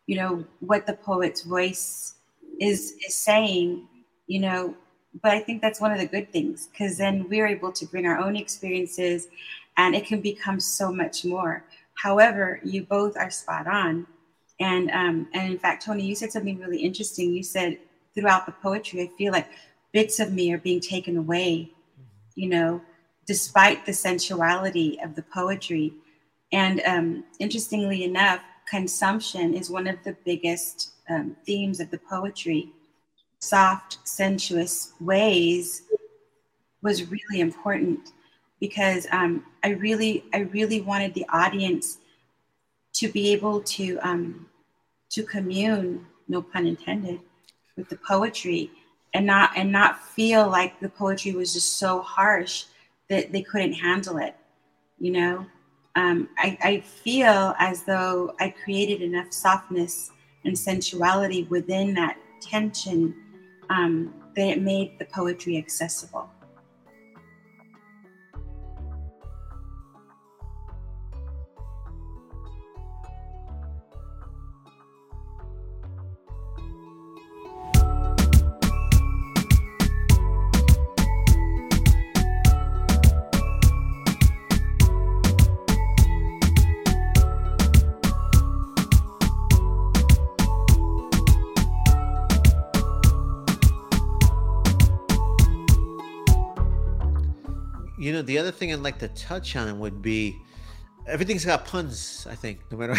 you 0.06 0.16
know, 0.16 0.44
what 0.60 0.86
the 0.86 0.94
poet's 0.94 1.42
voice 1.42 2.14
is 2.60 2.94
is 3.06 3.16
saying, 3.16 3.88
you 4.26 4.40
know, 4.40 4.74
but 5.22 5.32
I 5.32 5.40
think 5.40 5.60
that's 5.60 5.80
one 5.80 5.92
of 5.92 5.98
the 5.98 6.06
good 6.06 6.32
things 6.32 6.68
because 6.68 6.96
then 6.96 7.28
we're 7.28 7.46
able 7.46 7.72
to 7.72 7.86
bring 7.86 8.06
our 8.06 8.18
own 8.18 8.36
experiences 8.36 9.28
and 9.76 9.94
it 9.94 10.06
can 10.06 10.20
become 10.20 10.60
so 10.60 10.92
much 10.92 11.24
more. 11.24 11.64
However, 11.94 12.60
you 12.64 12.84
both 12.84 13.16
are 13.16 13.30
spot 13.30 13.66
on. 13.66 14.06
And 14.60 14.90
um, 14.90 15.28
and 15.32 15.52
in 15.52 15.58
fact, 15.58 15.84
Tony, 15.84 16.04
you 16.04 16.14
said 16.14 16.32
something 16.32 16.58
really 16.58 16.82
interesting. 16.82 17.32
You 17.32 17.42
said 17.42 17.78
throughout 18.14 18.46
the 18.46 18.52
poetry, 18.52 19.02
I 19.02 19.10
feel 19.16 19.32
like 19.32 19.48
bits 19.92 20.20
of 20.20 20.32
me 20.32 20.52
are 20.52 20.58
being 20.58 20.80
taken 20.80 21.16
away, 21.16 21.72
you 22.34 22.48
know, 22.48 22.82
despite 23.26 23.86
the 23.86 23.92
sensuality 23.92 24.98
of 25.02 25.14
the 25.14 25.22
poetry. 25.22 25.94
And 26.52 26.82
um, 26.84 27.24
interestingly 27.38 28.04
enough, 28.04 28.40
consumption 28.68 29.54
is 29.54 29.70
one 29.70 29.86
of 29.86 29.96
the 30.04 30.16
biggest 30.24 30.92
um, 31.08 31.36
themes 31.46 31.80
of 31.80 31.90
the 31.90 31.98
poetry. 31.98 32.72
Soft, 33.40 33.98
sensuous 34.04 34.92
ways 35.00 35.82
was 36.82 37.10
really 37.10 37.40
important 37.40 38.12
because 38.60 39.06
um, 39.12 39.44
I 39.64 39.70
really, 39.70 40.24
I 40.34 40.40
really 40.40 40.82
wanted 40.82 41.14
the 41.14 41.26
audience 41.30 41.98
to 42.94 43.08
be 43.08 43.32
able 43.32 43.62
to 43.62 43.98
um, 44.02 44.46
to 45.10 45.22
commune, 45.22 46.06
no 46.28 46.42
pun 46.42 46.66
intended, 46.66 47.20
with 47.76 47.88
the 47.88 47.96
poetry, 47.96 48.70
and 49.14 49.26
not 49.26 49.50
and 49.56 49.72
not 49.72 50.04
feel 50.04 50.48
like 50.48 50.78
the 50.80 50.88
poetry 50.88 51.32
was 51.32 51.54
just 51.54 51.78
so 51.78 52.00
harsh 52.02 52.66
that 53.08 53.32
they 53.32 53.42
couldn't 53.42 53.72
handle 53.72 54.18
it, 54.18 54.36
you 54.98 55.12
know? 55.12 55.46
Um, 55.96 56.28
I, 56.38 56.56
I 56.62 56.80
feel 56.80 57.54
as 57.58 57.82
though 57.82 58.34
I 58.38 58.50
created 58.50 59.02
enough 59.02 59.32
softness 59.32 60.12
and 60.44 60.56
sensuality 60.56 61.48
within 61.50 61.94
that 61.94 62.16
tension 62.40 63.14
um, 63.70 64.14
that 64.36 64.48
it 64.48 64.62
made 64.62 64.98
the 64.98 65.06
poetry 65.06 65.56
accessible. 65.56 66.30
Know, 98.20 98.26
the 98.26 98.38
other 98.38 98.50
thing 98.50 98.72
I'd 98.72 98.80
like 98.80 98.98
to 98.98 99.08
touch 99.08 99.56
on 99.56 99.78
would 99.80 100.02
be 100.02 100.36
everything's 101.06 101.44
got 101.44 101.64
puns. 101.64 102.26
I 102.30 102.34
think 102.34 102.60
no 102.70 102.78
matter 102.78 102.94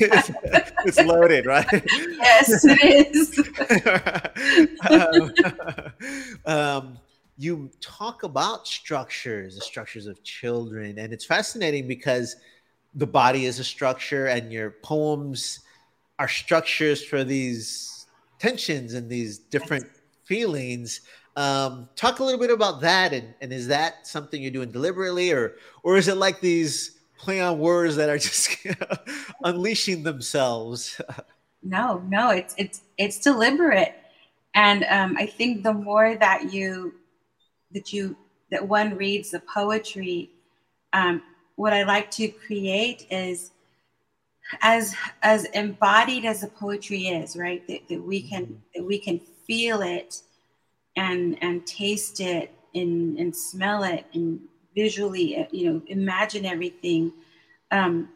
it's, 0.00 0.30
it's, 0.84 1.00
loaded, 1.02 1.46
right? 1.46 1.66
Yes, 1.70 2.64
it 2.64 3.14
is. 3.14 3.38
um, 6.46 6.54
um, 6.54 6.98
you 7.36 7.70
talk 7.80 8.22
about 8.22 8.66
structures, 8.66 9.54
the 9.56 9.62
structures 9.62 10.06
of 10.06 10.22
children, 10.22 10.98
and 10.98 11.12
it's 11.12 11.24
fascinating 11.24 11.88
because 11.88 12.36
the 12.94 13.06
body 13.06 13.46
is 13.46 13.58
a 13.58 13.64
structure, 13.64 14.26
and 14.26 14.52
your 14.52 14.70
poems 14.82 15.60
are 16.18 16.28
structures 16.28 17.02
for 17.04 17.24
these 17.24 18.06
tensions 18.38 18.94
and 18.94 19.08
these 19.08 19.38
different 19.38 19.86
feelings 20.24 21.00
um, 21.36 21.88
talk 21.96 22.18
a 22.18 22.24
little 22.24 22.40
bit 22.40 22.50
about 22.50 22.80
that, 22.80 23.12
and, 23.12 23.34
and 23.40 23.52
is 23.52 23.68
that 23.68 24.06
something 24.06 24.42
you're 24.42 24.50
doing 24.50 24.70
deliberately, 24.70 25.32
or 25.32 25.54
or 25.82 25.96
is 25.96 26.08
it 26.08 26.16
like 26.16 26.40
these 26.40 26.98
play 27.18 27.40
on 27.40 27.58
words 27.58 27.96
that 27.96 28.08
are 28.08 28.18
just 28.30 28.56
unleashing 29.44 30.02
themselves? 30.02 31.00
no, 31.62 32.02
no, 32.08 32.30
it's 32.30 32.54
it's 32.58 32.82
it's 32.98 33.18
deliberate, 33.18 33.94
and 34.54 34.84
um, 34.84 35.16
I 35.18 35.26
think 35.26 35.62
the 35.62 35.72
more 35.72 36.16
that 36.16 36.52
you 36.52 36.94
that 37.72 37.92
you 37.92 38.16
that 38.50 38.66
one 38.66 38.96
reads 38.96 39.30
the 39.30 39.40
poetry, 39.40 40.30
um, 40.92 41.22
what 41.56 41.72
I 41.72 41.84
like 41.84 42.10
to 42.12 42.28
create 42.28 43.06
is 43.10 43.52
as 44.62 44.96
as 45.22 45.44
embodied 45.46 46.24
as 46.24 46.40
the 46.40 46.48
poetry 46.48 47.06
is, 47.06 47.36
right? 47.36 47.64
That, 47.68 47.88
that 47.88 48.02
we 48.02 48.20
can 48.20 48.44
mm-hmm. 48.44 48.54
that 48.74 48.84
we 48.84 48.98
can 48.98 49.20
feel 49.46 49.82
it 49.82 50.22
and 50.96 51.38
and 51.42 51.66
taste 51.66 52.20
it 52.20 52.52
and 52.74 53.18
and 53.18 53.34
smell 53.34 53.82
it 53.84 54.06
and 54.14 54.40
visually, 54.74 55.46
you 55.50 55.72
know, 55.72 55.82
imagine 55.86 56.44
everything. 56.46 57.12
Um, 57.70 58.08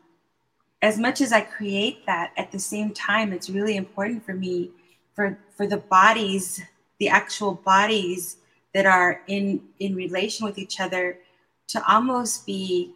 as 0.83 0.99
much 0.99 1.21
as 1.21 1.33
I 1.33 1.41
create 1.41 2.05
that, 2.07 2.33
at 2.37 2.53
the 2.53 2.59
same 2.59 2.93
time, 2.93 3.33
it's 3.33 3.49
really 3.49 3.77
important 3.77 4.25
for 4.25 4.35
me 4.35 4.71
for 5.15 5.39
for 5.57 5.67
the 5.67 5.79
bodies, 5.79 6.61
the 6.99 7.09
actual 7.09 7.55
bodies 7.55 8.37
that 8.75 8.87
are 8.87 9.23
in 9.27 9.63
in 9.79 9.95
relation 9.95 10.47
with 10.47 10.59
each 10.59 10.81
other, 10.81 11.19
to 11.69 11.83
almost 11.91 12.47
be 12.47 12.93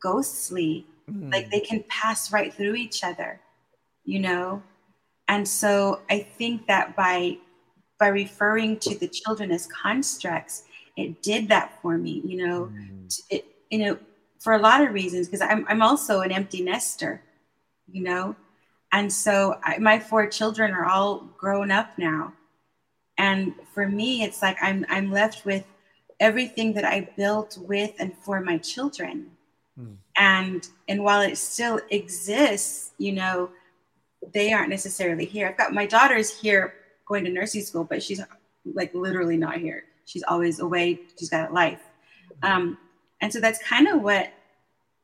ghostly, 0.00 0.86
mm. 1.10 1.32
like 1.32 1.50
they 1.50 1.60
can 1.60 1.84
pass 1.88 2.32
right 2.32 2.52
through 2.52 2.74
each 2.74 3.02
other, 3.02 3.40
you 4.04 4.20
know. 4.20 4.62
And 5.28 5.46
so 5.48 6.00
I 6.10 6.20
think 6.20 6.66
that 6.66 6.94
by 6.96 7.38
by 8.02 8.08
referring 8.08 8.72
to 8.86 8.98
the 8.98 9.08
children 9.08 9.50
as 9.50 9.64
constructs, 9.68 10.64
it 10.96 11.22
did 11.22 11.48
that 11.48 11.80
for 11.80 11.94
me, 11.98 12.14
you 12.24 12.36
know. 12.44 12.58
Mm. 12.66 13.20
It 13.30 13.42
you 13.70 13.78
know 13.84 13.94
for 14.44 14.52
a 14.54 14.58
lot 14.58 14.78
of 14.84 14.88
reasons 14.92 15.28
because 15.28 15.40
I'm 15.50 15.64
I'm 15.70 15.82
also 15.82 16.20
an 16.20 16.32
empty 16.32 16.62
nester 16.62 17.22
you 17.92 18.02
know? 18.02 18.34
And 18.90 19.12
so 19.12 19.58
I, 19.62 19.78
my 19.78 19.98
four 19.98 20.26
children 20.26 20.72
are 20.72 20.86
all 20.86 21.20
grown 21.38 21.70
up 21.70 21.96
now. 21.98 22.32
And 23.18 23.54
for 23.72 23.88
me, 23.88 24.22
it's 24.22 24.42
like 24.42 24.56
I'm, 24.60 24.84
I'm 24.88 25.10
left 25.10 25.44
with 25.44 25.64
everything 26.18 26.72
that 26.74 26.84
I 26.84 27.08
built 27.16 27.58
with 27.58 27.92
and 27.98 28.16
for 28.18 28.40
my 28.40 28.58
children. 28.58 29.30
Hmm. 29.78 29.94
And, 30.16 30.68
and 30.88 31.04
while 31.04 31.22
it 31.22 31.38
still 31.38 31.80
exists, 31.90 32.90
you 32.98 33.12
know, 33.12 33.50
they 34.32 34.52
aren't 34.52 34.70
necessarily 34.70 35.24
here. 35.24 35.48
I've 35.48 35.56
got 35.56 35.72
my 35.72 35.86
daughter's 35.86 36.38
here 36.38 36.74
going 37.06 37.24
to 37.24 37.30
nursing 37.30 37.62
school, 37.62 37.84
but 37.84 38.02
she's 38.02 38.20
like 38.64 38.94
literally 38.94 39.36
not 39.36 39.56
here. 39.58 39.84
She's 40.04 40.22
always 40.24 40.60
away. 40.60 41.00
She's 41.18 41.30
got 41.30 41.50
a 41.50 41.52
life. 41.52 41.80
Um, 42.42 42.78
and 43.20 43.32
so 43.32 43.40
that's 43.40 43.62
kind 43.62 43.88
of 43.88 44.02
what 44.02 44.32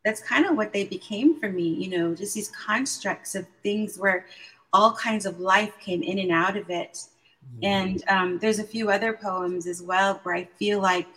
that's 0.04 0.20
kind 0.22 0.46
of 0.46 0.56
what 0.56 0.72
they 0.72 0.84
became 0.84 1.38
for 1.38 1.50
me, 1.50 1.68
you 1.68 1.90
know, 1.90 2.14
just 2.14 2.34
these 2.34 2.50
constructs 2.50 3.34
of 3.34 3.46
things 3.62 3.98
where 3.98 4.26
all 4.72 4.92
kinds 4.92 5.26
of 5.26 5.40
life 5.40 5.72
came 5.80 6.02
in 6.02 6.18
and 6.18 6.30
out 6.30 6.56
of 6.56 6.70
it. 6.70 6.94
Mm-hmm. 6.94 7.64
And 7.64 8.04
um, 8.08 8.38
there's 8.38 8.58
a 8.58 8.64
few 8.64 8.90
other 8.90 9.12
poems 9.12 9.66
as 9.66 9.82
well 9.82 10.20
where 10.22 10.34
I 10.34 10.44
feel 10.58 10.80
like, 10.80 11.08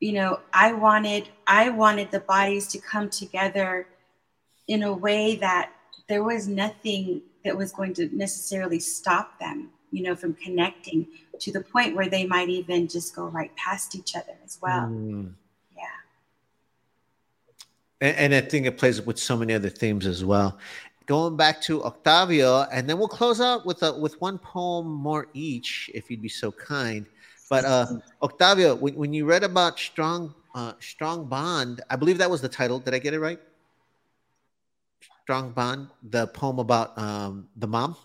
you 0.00 0.12
know, 0.12 0.40
I 0.52 0.72
wanted 0.72 1.28
I 1.46 1.70
wanted 1.70 2.10
the 2.10 2.20
bodies 2.20 2.68
to 2.68 2.78
come 2.78 3.08
together 3.08 3.86
in 4.68 4.82
a 4.82 4.92
way 4.92 5.36
that 5.36 5.72
there 6.08 6.22
was 6.22 6.48
nothing 6.48 7.22
that 7.44 7.56
was 7.56 7.72
going 7.72 7.94
to 7.94 8.08
necessarily 8.16 8.78
stop 8.78 9.38
them, 9.38 9.70
you 9.96 10.02
know, 10.02 10.14
from 10.14 10.34
connecting 10.34 11.06
to 11.40 11.52
the 11.52 11.60
point 11.60 11.96
where 11.96 12.08
they 12.08 12.26
might 12.26 12.48
even 12.48 12.86
just 12.86 13.16
go 13.16 13.26
right 13.26 13.54
past 13.56 13.94
each 13.94 14.14
other 14.14 14.36
as 14.44 14.58
well. 14.60 14.86
Mm. 14.86 15.32
And, 18.00 18.16
and, 18.16 18.34
I 18.34 18.42
think 18.42 18.66
it 18.66 18.76
plays 18.76 19.00
with 19.00 19.18
so 19.18 19.36
many 19.36 19.54
other 19.54 19.70
themes 19.70 20.06
as 20.06 20.24
well. 20.24 20.58
Going 21.06 21.36
back 21.36 21.62
to 21.62 21.82
Octavio, 21.84 22.66
and 22.72 22.88
then 22.88 22.98
we'll 22.98 23.08
close 23.08 23.40
out 23.40 23.64
with 23.64 23.82
a, 23.82 23.98
with 23.98 24.20
one 24.20 24.38
poem 24.38 24.86
more 24.86 25.28
each, 25.32 25.90
if 25.94 26.10
you'd 26.10 26.20
be 26.20 26.28
so 26.28 26.52
kind. 26.52 27.06
But 27.48 27.64
uh, 27.64 27.86
Octavio, 28.22 28.74
when, 28.74 28.94
when 28.96 29.12
you 29.14 29.24
read 29.24 29.44
about 29.44 29.78
strong 29.78 30.34
uh, 30.54 30.72
strong 30.80 31.26
bond, 31.26 31.82
I 31.88 31.96
believe 31.96 32.18
that 32.18 32.30
was 32.30 32.40
the 32.40 32.48
title. 32.48 32.80
Did 32.80 32.92
I 32.92 32.98
get 32.98 33.14
it 33.14 33.20
right? 33.20 33.38
Strong 35.22 35.52
bond, 35.52 35.88
the 36.02 36.26
poem 36.26 36.58
about 36.58 36.98
um, 36.98 37.48
the 37.56 37.66
mom. 37.66 37.96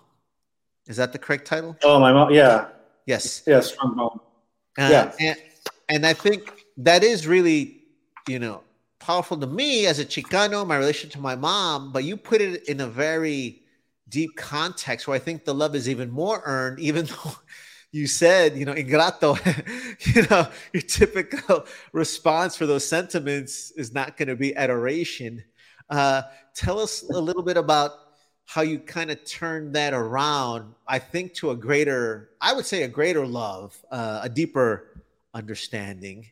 Is 0.91 0.97
that 0.97 1.13
the 1.13 1.19
correct 1.19 1.47
title? 1.47 1.77
Oh, 1.83 2.01
my 2.01 2.11
mom. 2.11 2.33
Yeah. 2.33 2.67
Yes. 3.05 3.43
Yeah, 3.47 3.61
strong 3.61 3.95
bond. 3.95 4.19
Uh, 4.77 4.89
yeah. 4.91 5.11
And, 5.21 5.37
and 5.87 6.05
I 6.05 6.11
think 6.11 6.51
that 6.75 7.01
is 7.01 7.25
really, 7.25 7.83
you 8.27 8.39
know, 8.39 8.61
powerful 8.99 9.37
to 9.37 9.47
me 9.47 9.85
as 9.85 9.99
a 9.99 10.05
Chicano, 10.05 10.67
my 10.67 10.75
relation 10.75 11.09
to 11.11 11.19
my 11.19 11.35
mom, 11.37 11.93
but 11.93 12.03
you 12.03 12.17
put 12.17 12.41
it 12.41 12.67
in 12.67 12.81
a 12.81 12.87
very 12.87 13.61
deep 14.09 14.35
context 14.35 15.07
where 15.07 15.15
I 15.15 15.19
think 15.19 15.45
the 15.45 15.53
love 15.53 15.75
is 15.75 15.87
even 15.87 16.11
more 16.11 16.41
earned, 16.43 16.79
even 16.89 17.05
though 17.05 17.35
you 17.93 18.05
said, 18.05 18.57
you 18.57 18.65
know, 18.65 18.73
ingrato, 18.73 19.39
you 20.15 20.23
know, 20.29 20.45
your 20.73 20.81
typical 20.81 21.65
response 21.93 22.57
for 22.57 22.65
those 22.65 22.85
sentiments 22.85 23.71
is 23.71 23.93
not 23.93 24.17
going 24.17 24.27
to 24.27 24.35
be 24.35 24.53
adoration. 24.57 25.41
Uh, 25.89 26.23
tell 26.53 26.79
us 26.79 27.01
a 27.09 27.19
little 27.19 27.43
bit 27.43 27.55
about 27.55 27.91
how 28.51 28.63
you 28.63 28.79
kind 28.79 29.09
of 29.09 29.23
turned 29.23 29.73
that 29.73 29.93
around, 29.93 30.75
I 30.85 30.99
think, 30.99 31.33
to 31.35 31.51
a 31.51 31.55
greater, 31.55 32.31
I 32.41 32.51
would 32.51 32.65
say, 32.65 32.83
a 32.83 32.87
greater 32.89 33.25
love, 33.25 33.81
uh, 33.89 34.19
a 34.23 34.27
deeper 34.27 35.03
understanding. 35.33 36.27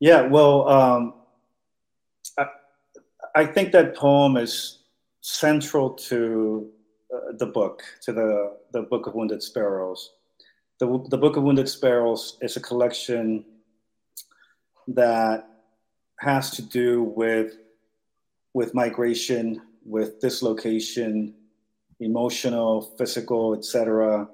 Yeah, 0.00 0.20
well, 0.20 0.68
um, 0.68 1.14
I, 2.36 2.46
I, 3.34 3.46
think 3.46 3.72
that 3.72 3.96
poem 3.96 4.36
is 4.36 4.80
central 5.22 5.88
to 6.10 6.68
uh, 7.10 7.32
the 7.38 7.46
book, 7.46 7.82
to 8.02 8.12
the, 8.12 8.58
the 8.72 8.82
Book 8.82 9.06
of 9.06 9.14
Wounded 9.14 9.42
Sparrows. 9.42 10.12
The, 10.78 11.06
the 11.08 11.16
Book 11.16 11.38
of 11.38 11.42
Wounded 11.42 11.70
Sparrows 11.70 12.36
is 12.42 12.58
a 12.58 12.60
collection 12.60 13.46
that 14.88 15.48
has 16.20 16.50
to 16.50 16.60
do 16.60 17.02
with, 17.02 17.56
with 18.54 18.74
migration, 18.74 19.62
with 19.84 20.20
dislocation, 20.20 21.34
emotional, 22.00 22.94
physical, 22.98 23.54
etc 23.54 24.28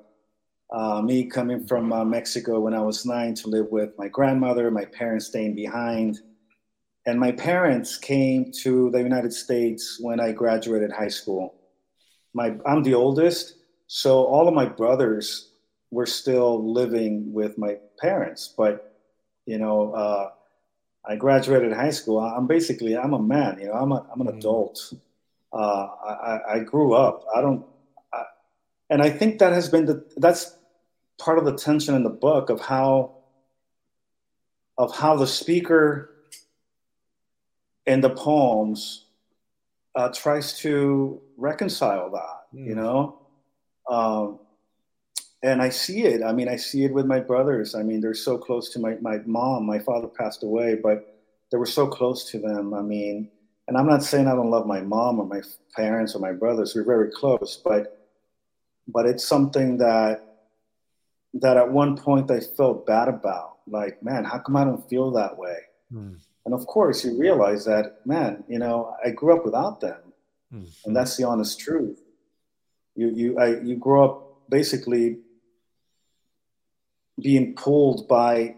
uh, 0.71 1.01
me 1.01 1.25
coming 1.25 1.67
from 1.67 1.93
uh, 1.93 2.05
Mexico 2.05 2.61
when 2.61 2.75
I 2.75 2.81
was 2.81 3.07
nine 3.07 3.35
to 3.37 3.49
live 3.49 3.69
with 3.71 3.91
my 3.99 4.09
grandmother, 4.09 4.71
my 4.71 4.85
parents 4.85 5.27
staying 5.27 5.55
behind. 5.55 6.21
And 7.07 7.19
my 7.19 7.33
parents 7.33 7.97
came 7.97 8.53
to 8.63 8.91
the 8.91 9.03
United 9.03 9.33
States 9.33 9.99
when 9.99 10.21
I 10.21 10.33
graduated 10.33 10.93
high 10.93 11.09
school. 11.09 11.55
My, 12.35 12.55
I'm 12.67 12.83
the 12.83 12.95
oldest, 12.95 13.55
so 13.87 14.25
all 14.25 14.47
of 14.47 14.53
my 14.53 14.67
brothers 14.67 15.53
were 15.91 16.05
still 16.05 16.71
living 16.71 17.33
with 17.33 17.57
my 17.57 17.79
parents. 17.99 18.53
But, 18.55 18.95
you 19.47 19.57
know, 19.57 19.93
uh, 19.93 20.31
I 21.09 21.17
graduated 21.17 21.73
high 21.73 21.91
school. 21.91 22.19
I'm 22.21 22.47
basically, 22.47 22.97
I'm 22.97 23.15
a 23.15 23.19
man, 23.19 23.59
you 23.61 23.69
know, 23.69 23.73
I'm, 23.73 23.93
a, 23.93 24.07
I'm 24.13 24.21
an 24.21 24.27
mm. 24.27 24.37
adult. 24.37 24.93
Uh, 25.53 25.57
I, 25.57 26.41
I 26.51 26.59
grew 26.59 26.93
up. 26.93 27.25
I 27.35 27.41
don't, 27.41 27.65
I, 28.13 28.25
and 28.91 29.01
I 29.01 29.09
think 29.09 29.39
that 29.39 29.53
has 29.53 29.71
been 29.71 29.87
the, 29.87 30.05
that's 30.19 30.55
part 31.19 31.39
of 31.39 31.47
the 31.47 31.57
tension 31.57 31.95
in 31.95 32.03
the 32.03 32.11
book 32.11 32.51
of 32.51 32.61
how 32.61 33.15
of 34.77 34.95
how 34.95 35.17
the 35.17 35.27
speaker 35.27 36.15
in 37.87 38.01
the 38.01 38.11
poems 38.11 39.07
uh, 39.97 40.09
tries 40.11 40.57
to 40.59 41.21
reconcile 41.37 42.11
that, 42.11 42.55
mm. 42.55 42.67
you 42.67 42.75
know. 42.75 43.19
Um, 43.91 44.39
and 45.43 45.63
I 45.63 45.69
see 45.69 46.03
it. 46.03 46.23
I 46.23 46.33
mean, 46.33 46.49
I 46.49 46.57
see 46.57 46.85
it 46.85 46.93
with 46.93 47.07
my 47.07 47.21
brothers. 47.21 47.75
I 47.75 47.83
mean, 47.83 48.01
they're 48.01 48.15
so 48.15 48.39
close 48.39 48.71
to 48.71 48.79
my, 48.79 48.97
my 49.01 49.19
mom. 49.25 49.67
My 49.67 49.79
father 49.79 50.09
passed 50.09 50.43
away, 50.43 50.75
but 50.83 51.15
they 51.51 51.59
were 51.59 51.67
so 51.67 51.87
close 51.87 52.29
to 52.31 52.39
them. 52.39 52.75
I 52.75 52.83
mean, 52.83 53.31
and 53.69 53.77
I'm 53.77 53.87
not 53.87 54.03
saying 54.03 54.27
I 54.27 54.35
don't 54.35 54.51
love 54.51 54.67
my 54.67 54.81
mom 54.81 55.21
or 55.21 55.27
my 55.27 55.43
parents 55.77 56.15
or 56.15 56.19
my 56.19 56.33
brothers. 56.33 56.75
We're 56.75 56.85
very 56.85 57.11
close, 57.11 57.61
but 57.63 57.95
but 58.89 59.07
it's 59.07 59.25
something 59.25 59.79
that 59.79 60.25
that 61.35 61.57
at 61.57 61.71
one 61.71 61.97
point 61.97 62.31
I 62.31 62.41
felt 62.41 62.87
bad 62.87 63.09
about. 63.09 63.59
Like, 63.67 64.03
man, 64.03 64.25
how 64.25 64.39
come 64.39 64.57
I 64.57 64.65
don't 64.65 64.89
feel 64.89 65.11
that 65.13 65.37
way? 65.37 65.59
Mm. 65.93 66.17
And 66.47 66.55
of 66.55 66.67
course, 66.67 67.05
you 67.05 67.19
realize 67.19 67.67
that, 67.67 68.01
man, 68.07 68.43
you 68.49 68.59
know, 68.59 68.97
I 69.05 69.11
grew 69.11 69.37
up 69.37 69.45
without 69.45 69.81
them, 69.81 70.01
mm. 70.53 70.67
and 70.87 70.97
that's 70.97 71.17
the 71.17 71.25
honest 71.25 71.61
truth. 71.61 72.01
You 72.97 73.11
you 73.11 73.39
I 73.39 73.61
you 73.61 73.77
grow 73.77 74.05
up 74.05 74.51
basically 74.51 75.19
being 77.21 77.55
pulled 77.55 78.09
by 78.09 78.57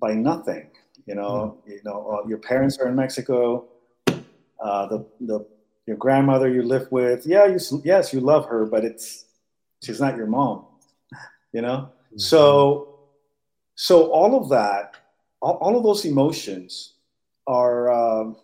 by 0.00 0.14
nothing. 0.14 0.70
You 1.06 1.14
know, 1.14 1.58
mm. 1.66 1.72
you 1.72 1.80
know, 1.84 2.20
uh, 2.24 2.28
your 2.28 2.38
parents 2.38 2.78
are 2.78 2.88
in 2.88 2.96
Mexico. 2.96 3.66
Uh, 4.06 4.86
the 4.86 5.06
the 5.20 5.46
your 5.86 5.96
grandmother 5.96 6.50
you 6.50 6.62
live 6.62 6.90
with, 6.90 7.26
yeah, 7.26 7.46
you 7.46 7.58
yes, 7.84 8.12
you 8.12 8.20
love 8.20 8.46
her, 8.46 8.66
but 8.66 8.84
it's 8.84 9.24
she's 9.82 10.00
not 10.00 10.16
your 10.16 10.26
mom 10.26 10.64
you 11.52 11.62
know 11.62 11.88
mm-hmm. 11.88 12.18
so 12.18 12.98
so 13.74 14.10
all 14.10 14.40
of 14.40 14.48
that 14.48 14.94
all, 15.40 15.54
all 15.60 15.76
of 15.76 15.82
those 15.82 16.04
emotions 16.04 16.94
are 17.46 17.90
um, 17.90 18.36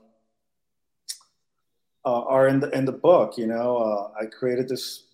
uh, 2.05 2.22
are 2.22 2.49
in 2.49 2.61
the 2.61 2.70
in 2.70 2.84
the 2.84 2.92
book 2.92 3.36
you 3.36 3.47
know 3.47 3.76
uh, 3.76 4.22
i 4.22 4.26
created 4.26 4.68
this 4.68 5.05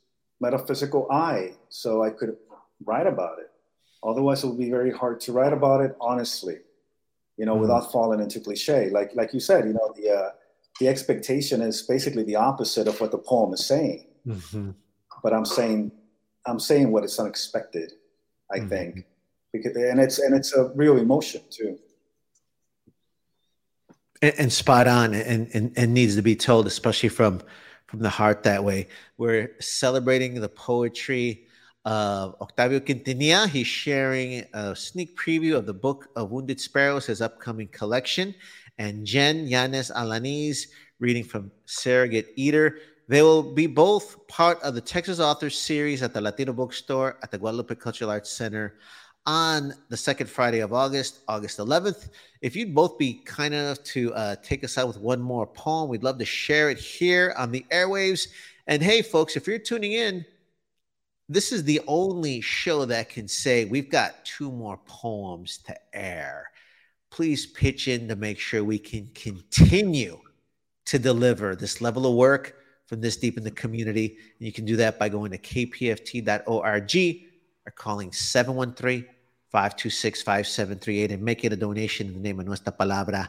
metaphysical 0.41 1.07
eye 1.11 1.53
so 1.68 2.03
i 2.03 2.11
could 2.11 2.37
write 2.85 3.07
about 3.07 3.39
it 3.39 3.51
otherwise 4.03 4.43
it 4.43 4.49
would 4.49 4.59
be 4.59 4.70
very 4.70 4.91
hard 4.91 5.20
to 5.20 5.33
write 5.33 5.53
about 5.53 5.81
it 5.81 5.97
honestly 6.01 6.59
you 7.41 7.47
know, 7.47 7.53
mm-hmm. 7.53 7.62
without 7.62 7.91
falling 7.91 8.20
into 8.20 8.39
cliche. 8.39 8.91
Like 8.91 9.12
like 9.14 9.33
you 9.33 9.41
said, 9.41 9.64
you 9.64 9.72
know, 9.72 9.95
the 9.97 10.11
uh, 10.11 10.31
the 10.78 10.89
expectation 10.89 11.62
is 11.62 11.81
basically 11.81 12.22
the 12.22 12.37
opposite 12.37 12.87
of 12.87 13.01
what 13.01 13.12
the 13.12 13.18
poem 13.18 13.55
is 13.55 13.64
saying. 13.64 14.09
Mm-hmm. 14.26 14.72
But 15.22 15.33
I'm 15.33 15.47
saying 15.47 15.91
I'm 16.45 16.61
saying 16.61 16.93
what 16.93 17.03
is 17.03 17.18
unexpected. 17.18 17.93
I 18.53 18.59
mm-hmm. 18.59 18.68
think 18.68 19.07
because 19.55 19.74
and 19.74 19.99
it's 19.99 20.18
and 20.18 20.37
it's 20.37 20.55
a 20.55 20.70
real 20.74 20.99
emotion 20.99 21.41
too. 21.49 21.78
And, 24.20 24.35
and 24.39 24.53
spot 24.53 24.87
on, 24.87 25.14
and, 25.14 25.49
and 25.55 25.72
and 25.76 25.95
needs 25.95 26.16
to 26.16 26.22
be 26.22 26.37
told, 26.37 26.66
especially 26.66 27.09
from 27.09 27.41
from 27.87 28.01
the 28.01 28.11
heart 28.11 28.43
that 28.43 28.64
way. 28.64 28.89
We're 29.16 29.57
celebrating 29.61 30.35
the 30.35 30.51
poetry 30.51 31.47
Octavio 31.87 32.81
Quintanilla. 32.81 33.49
He's 33.49 33.66
sharing 33.66 34.45
a 34.53 34.76
sneak 34.76 35.16
preview 35.16 35.57
of 35.57 35.66
the 35.66 35.74
book 35.74 36.09
of 36.16 36.31
Wounded 36.31 36.61
Sparrows, 36.61 37.07
his 37.07 37.20
upcoming 37.22 37.68
collection, 37.68 38.35
and 38.78 39.07
Jen 39.07 39.47
Yáñez-Alaniz 39.47 40.66
reading 40.99 41.24
from 41.24 41.51
Surrogate 41.64 42.28
Eater. 42.37 42.78
They 43.09 43.22
will 43.22 43.43
be 43.43 43.66
both 43.66 44.26
part 44.28 44.62
of 44.62 44.74
the 44.74 44.81
Texas 44.81 45.18
Authors 45.18 45.59
Series 45.59 46.03
at 46.03 46.12
the 46.12 46.20
Latino 46.20 46.53
Bookstore 46.53 47.18
at 47.22 47.31
the 47.31 47.39
Guadalupe 47.39 47.74
Cultural 47.74 48.11
Arts 48.11 48.31
Center 48.31 48.76
on 49.26 49.74
the 49.89 49.97
second 49.97 50.28
Friday 50.28 50.61
of 50.61 50.72
August, 50.72 51.20
August 51.28 51.59
11th. 51.59 52.09
If 52.41 52.55
you'd 52.57 52.74
both 52.74 52.99
be 52.99 53.14
kind 53.24 53.53
enough 53.53 53.83
to 53.85 54.14
uh, 54.14 54.37
take 54.43 54.64
us 54.64 54.78
out 54.78 54.87
with 54.87 54.99
one 54.99 55.20
more 55.20 55.47
poem, 55.47 55.89
we'd 55.89 56.05
love 56.05 56.18
to 56.18 56.24
share 56.24 56.70
it 56.70 56.78
here 56.78 57.35
on 57.37 57.51
the 57.51 57.66
airwaves. 57.70 58.28
And 58.66 58.83
hey, 58.83 59.03
folks, 59.03 59.37
if 59.37 59.47
you're 59.47 59.59
tuning 59.59 59.93
in, 59.93 60.24
this 61.31 61.53
is 61.53 61.62
the 61.62 61.81
only 61.87 62.41
show 62.41 62.85
that 62.85 63.09
can 63.09 63.28
say 63.28 63.64
we've 63.64 63.89
got 63.89 64.24
two 64.24 64.51
more 64.51 64.78
poems 64.85 65.59
to 65.59 65.76
air. 65.95 66.51
Please 67.09 67.47
pitch 67.47 67.87
in 67.87 68.09
to 68.09 68.16
make 68.16 68.41
sure 68.41 68.64
we 68.64 68.81
can 68.81 69.09
continue 69.14 70.18
to 70.87 70.99
deliver 70.99 71.55
this 71.55 71.81
level 71.81 72.05
of 72.05 72.14
work 72.14 72.57
from 72.87 73.01
this 73.01 73.16
deep 73.16 73.39
in 73.39 73.45
the 73.45 73.51
community. 73.53 74.18
And 74.39 74.47
you 74.47 74.53
can 74.53 74.64
do 74.64 74.74
that 74.78 74.99
by 74.99 75.09
going 75.09 75.31
to 75.31 75.39
kpft.org 75.39 76.97
or 77.64 77.72
calling 77.76 78.11
713 78.11 79.05
526 79.53 80.22
5738 80.22 81.12
and 81.12 81.22
making 81.22 81.53
a 81.53 81.57
donation 81.57 82.09
in 82.09 82.14
the 82.14 82.20
name 82.20 82.41
of 82.41 82.47
Nuestra 82.47 82.72
Palabra. 82.72 83.28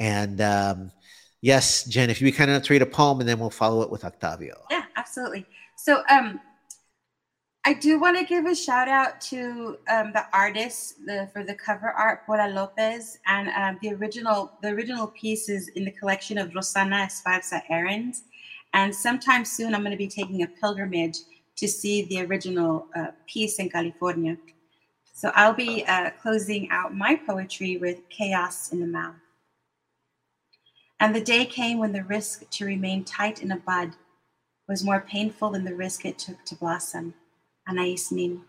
And 0.00 0.40
um, 0.40 0.90
yes, 1.42 1.84
Jen, 1.84 2.08
if 2.08 2.18
you 2.18 2.28
be 2.28 2.32
kind 2.32 2.50
enough 2.50 2.62
to 2.62 2.72
read 2.72 2.80
a 2.80 2.86
poem 2.86 3.20
and 3.20 3.28
then 3.28 3.38
we'll 3.38 3.50
follow 3.50 3.82
it 3.82 3.90
with 3.90 4.06
Octavio. 4.06 4.56
Yeah, 4.70 4.84
absolutely. 4.96 5.44
So, 5.76 6.02
um, 6.08 6.40
I 7.64 7.74
do 7.74 8.00
want 8.00 8.18
to 8.18 8.24
give 8.24 8.46
a 8.46 8.56
shout 8.56 8.88
out 8.88 9.20
to 9.20 9.78
um, 9.88 10.12
the 10.12 10.24
artist 10.32 10.96
the, 11.06 11.28
for 11.32 11.44
the 11.44 11.54
cover 11.54 11.90
art, 11.90 12.26
Paula 12.26 12.48
Lopez, 12.48 13.18
and 13.26 13.50
um, 13.50 13.78
the 13.80 13.94
original 13.94 14.52
the 14.62 14.70
original 14.70 15.06
piece 15.06 15.48
is 15.48 15.68
in 15.68 15.84
the 15.84 15.92
collection 15.92 16.38
of 16.38 16.50
Rosana 16.50 17.06
Esparza 17.06 17.62
Errands. 17.70 18.24
And 18.74 18.92
sometime 18.92 19.44
soon, 19.44 19.74
I'm 19.74 19.82
going 19.82 19.92
to 19.92 19.96
be 19.96 20.08
taking 20.08 20.42
a 20.42 20.48
pilgrimage 20.48 21.18
to 21.56 21.68
see 21.68 22.02
the 22.06 22.22
original 22.22 22.86
uh, 22.96 23.08
piece 23.28 23.60
in 23.60 23.70
California. 23.70 24.36
So 25.14 25.30
I'll 25.36 25.54
be 25.54 25.84
uh, 25.86 26.10
closing 26.20 26.68
out 26.70 26.96
my 26.96 27.14
poetry 27.14 27.76
with 27.76 28.08
Chaos 28.08 28.72
in 28.72 28.80
the 28.80 28.86
Mouth. 28.86 29.14
And 30.98 31.14
the 31.14 31.20
day 31.20 31.44
came 31.44 31.78
when 31.78 31.92
the 31.92 32.02
risk 32.02 32.48
to 32.50 32.64
remain 32.64 33.04
tight 33.04 33.40
in 33.40 33.52
a 33.52 33.56
bud 33.56 33.92
was 34.66 34.82
more 34.82 35.04
painful 35.08 35.50
than 35.50 35.64
the 35.64 35.76
risk 35.76 36.04
it 36.04 36.18
took 36.18 36.44
to 36.46 36.56
blossom. 36.56 37.14
Anais 37.68 38.10
Nin. 38.10 38.42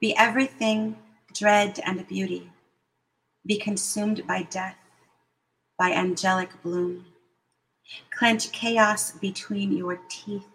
Be 0.00 0.16
everything, 0.16 0.96
dread 1.32 1.80
and 1.84 2.06
beauty. 2.06 2.50
Be 3.46 3.56
consumed 3.56 4.26
by 4.26 4.42
death, 4.42 4.76
by 5.78 5.92
angelic 5.92 6.50
bloom. 6.62 7.06
Clench 8.10 8.52
chaos 8.52 9.12
between 9.12 9.76
your 9.76 10.00
teeth 10.08 10.46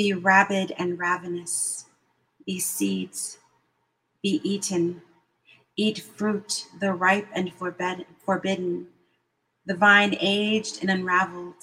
be 0.00 0.14
rabid 0.14 0.72
and 0.78 0.98
ravenous, 0.98 1.84
be 2.46 2.58
seeds, 2.58 3.36
be 4.22 4.40
eaten, 4.42 5.02
eat 5.76 5.98
fruit, 5.98 6.66
the 6.80 6.90
ripe 6.90 7.28
and 7.34 7.52
forbidden, 7.52 8.86
the 9.66 9.76
vine 9.76 10.16
aged 10.18 10.80
and 10.80 10.90
unraveled, 10.90 11.54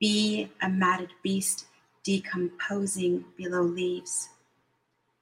be 0.00 0.50
a 0.62 0.70
matted 0.70 1.10
beast 1.22 1.66
decomposing 2.02 3.24
below 3.36 3.62
leaves, 3.62 4.28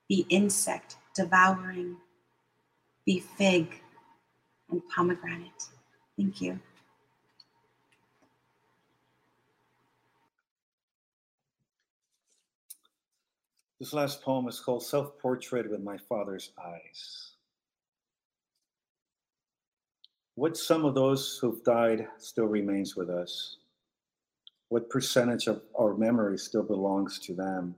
be 0.09 0.27
insect 0.29 0.97
devouring, 1.15 1.97
be 3.05 3.21
fig 3.21 3.81
and 4.71 4.83
pomegranate. 4.89 5.65
Thank 6.17 6.41
you. 6.41 6.61
This 13.81 13.93
last 13.93 14.23
poem 14.23 14.49
is 14.49 14.59
called 14.59 14.83
Self 14.83 15.19
Portrait 15.19 15.71
with 15.71 15.81
My 15.81 15.97
Father's 15.97 16.51
Eyes. 16.63 17.31
What 20.35 20.57
some 20.57 20.85
of 20.85 20.95
those 20.95 21.39
who've 21.41 21.63
died 21.63 22.07
still 22.19 22.47
remains 22.47 22.97
with 22.97 23.09
us? 23.09 23.57
What 24.69 24.91
percentage 24.91 25.47
of 25.47 25.63
our 25.79 25.95
memory 25.95 26.39
still 26.39 26.63
belongs 26.63 27.19
to 27.21 27.35
them? 27.35 27.75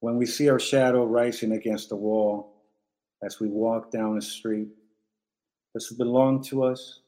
When 0.00 0.16
we 0.16 0.26
see 0.26 0.48
our 0.48 0.60
shadow 0.60 1.04
rising 1.04 1.52
against 1.52 1.88
the 1.88 1.96
wall 1.96 2.54
as 3.22 3.40
we 3.40 3.48
walk 3.48 3.90
down 3.90 4.16
the 4.16 4.22
street, 4.22 4.68
does 5.74 5.90
it 5.90 5.98
belong 5.98 6.42
to 6.44 6.64
us? 6.64 7.00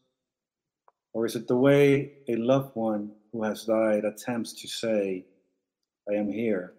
Or 1.15 1.27
is 1.27 1.37
it 1.37 1.47
the 1.47 1.57
way 1.57 2.13
a 2.29 2.37
loved 2.37 2.75
one 2.75 3.13
who 3.33 3.43
has 3.43 3.65
died 3.65 4.05
attempts 4.05 4.53
to 4.63 4.69
say, 4.69 5.27
I 6.09 6.15
am 6.15 6.31
here? 6.31 6.75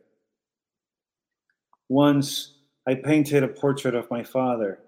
Once 1.90 2.56
I 2.88 2.96
painted 2.96 3.44
a 3.44 3.48
portrait 3.48 3.94
of 3.94 4.10
my 4.10 4.24
father, 4.24 4.80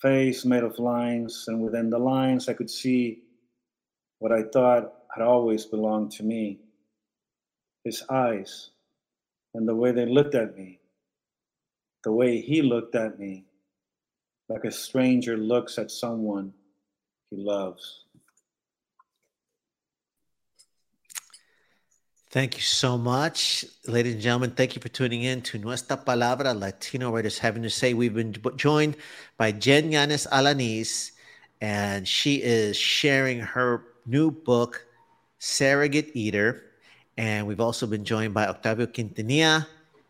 face 0.00 0.44
made 0.44 0.62
of 0.62 0.78
lines, 0.78 1.44
and 1.48 1.60
within 1.60 1.90
the 1.90 1.98
lines 1.98 2.48
I 2.48 2.54
could 2.54 2.70
see 2.70 3.22
what 4.18 4.32
I 4.32 4.42
thought 4.42 4.92
had 5.16 5.24
always 5.24 5.64
belonged 5.64 6.12
to 6.12 6.22
me 6.22 6.58
his 7.84 8.02
eyes, 8.10 8.70
and 9.54 9.66
the 9.66 9.74
way 9.74 9.92
they 9.92 10.04
looked 10.04 10.34
at 10.34 10.56
me, 10.56 10.78
the 12.04 12.12
way 12.12 12.40
he 12.40 12.60
looked 12.60 12.94
at 12.94 13.18
me, 13.18 13.44
like 14.48 14.64
a 14.64 14.70
stranger 14.70 15.36
looks 15.36 15.78
at 15.78 15.90
someone 15.90 16.52
he 17.30 17.36
loves. 17.36 18.02
Thank 22.30 22.56
you 22.56 22.62
so 22.62 22.98
much, 22.98 23.64
ladies 23.86 24.14
and 24.14 24.22
gentlemen. 24.22 24.50
Thank 24.50 24.74
you 24.74 24.82
for 24.82 24.88
tuning 24.88 25.22
in 25.22 25.40
to 25.42 25.58
Nuestra 25.58 25.96
Palabra, 25.96 26.58
Latino 26.58 27.10
Writers 27.10 27.38
Having 27.38 27.62
to 27.62 27.70
Say. 27.70 27.94
We've 27.94 28.12
been 28.12 28.34
joined 28.56 28.96
by 29.38 29.52
Jen 29.52 29.90
Yáñez-Alaniz, 29.92 31.12
and 31.62 32.06
she 32.06 32.42
is 32.42 32.76
sharing 32.76 33.40
her 33.40 33.84
new 34.04 34.30
book, 34.30 34.85
Surrogate 35.38 36.10
Eater. 36.14 36.64
And 37.16 37.46
we've 37.46 37.60
also 37.60 37.86
been 37.86 38.04
joined 38.04 38.34
by 38.34 38.46
Octavio 38.46 38.86
Quintanilla. 38.86 39.66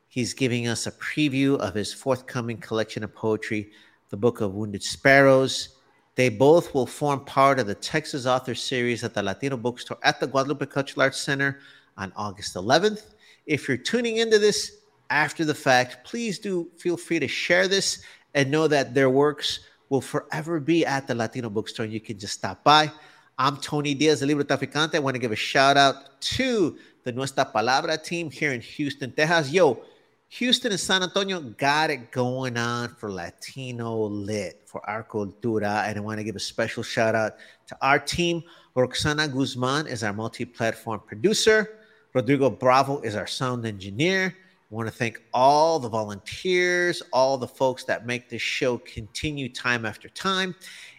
He's 0.09 0.35
giving 0.35 0.68
us 0.68 0.87
a 0.87 0.93
preview 0.93 1.59
of 1.59 1.74
his 1.74 1.93
forthcoming 1.93 2.59
collection 2.59 3.05
of 3.05 3.14
poetry, 3.14 3.70
the 4.11 4.16
Book 4.16 4.41
of 4.41 4.55
Wounded 4.55 4.83
Sparrows. 4.83 5.77
They 6.14 6.31
both 6.31 6.72
will 6.74 6.87
form 6.87 7.24
part 7.24 7.59
of 7.59 7.66
the 7.66 7.74
Texas 7.74 8.24
Author 8.24 8.55
Series 8.55 9.05
at 9.05 9.12
the 9.12 9.22
Latino 9.22 9.57
Bookstore 9.57 9.99
at 10.03 10.18
the 10.18 10.27
Guadalupe 10.27 10.66
Cultural 10.66 11.03
Arts 11.03 11.20
Center 11.20 11.61
on 11.99 12.12
August 12.16 12.55
11th. 12.55 13.14
If 13.47 13.68
you're 13.68 13.77
tuning 13.77 14.16
into 14.16 14.39
this 14.39 14.79
after 15.11 15.45
the 15.45 15.55
fact, 15.55 16.05
please 16.05 16.39
do 16.39 16.70
feel 16.79 16.97
free 16.97 17.18
to 17.18 17.29
share 17.29 17.68
this 17.68 18.03
and 18.35 18.51
know 18.51 18.66
that 18.68 18.95
their 18.95 19.11
works 19.11 19.61
will 19.89 20.01
forever 20.01 20.59
be 20.59 20.85
at 20.85 21.07
the 21.07 21.14
Latino 21.14 21.51
bookstore. 21.51 21.87
You 21.87 22.01
can 22.01 22.18
just 22.18 22.35
stop 22.35 22.64
by. 22.64 22.91
I'm 23.39 23.59
Tony 23.59 23.93
Diaz, 23.93 24.20
the 24.20 24.26
Librotraficante. 24.26 24.95
I 24.95 24.99
want 24.99 25.14
to 25.14 25.18
give 25.18 25.30
a 25.30 25.37
shout 25.37 25.76
out 25.76 26.22
to 26.22 26.78
the 27.05 27.12
Nuestra 27.12 27.45
Palabra 27.45 28.03
team 28.03 28.30
here 28.30 28.53
in 28.53 28.62
Houston, 28.62 29.12
Texas. 29.12 29.53
Yo, 29.53 29.82
Houston 30.28 30.70
and 30.70 30.80
San 30.80 31.03
Antonio 31.03 31.41
got 31.41 31.91
it 31.91 32.11
going 32.12 32.57
on 32.57 32.95
for 32.95 33.12
Latino 33.12 34.07
Lit, 34.07 34.62
for 34.64 34.89
our 34.89 35.05
cultura. 35.05 35.87
And 35.87 35.99
I 35.99 36.01
want 36.01 36.16
to 36.16 36.24
give 36.24 36.34
a 36.34 36.41
special 36.41 36.82
shout 36.82 37.14
out 37.14 37.34
to 37.66 37.76
our 37.82 37.99
team. 37.99 38.43
Roxana 38.74 39.28
Guzman 39.28 39.87
is 39.87 40.03
our 40.03 40.14
multi 40.14 40.47
platform 40.47 41.03
producer. 41.07 41.80
Rodrigo 42.14 42.49
Bravo 42.49 43.03
is 43.03 43.14
our 43.14 43.26
sound 43.26 43.66
engineer. 43.66 44.34
I 44.34 44.74
want 44.74 44.89
to 44.89 44.95
thank 44.95 45.22
all 45.34 45.78
the 45.78 45.91
volunteers, 45.91 47.03
all 47.12 47.37
the 47.37 47.47
folks 47.47 47.84
that 47.84 48.07
make 48.07 48.30
this 48.30 48.43
show 48.43 48.78
continue 48.78 49.51
time 49.51 49.84
after 49.84 50.09
time. 50.09 50.55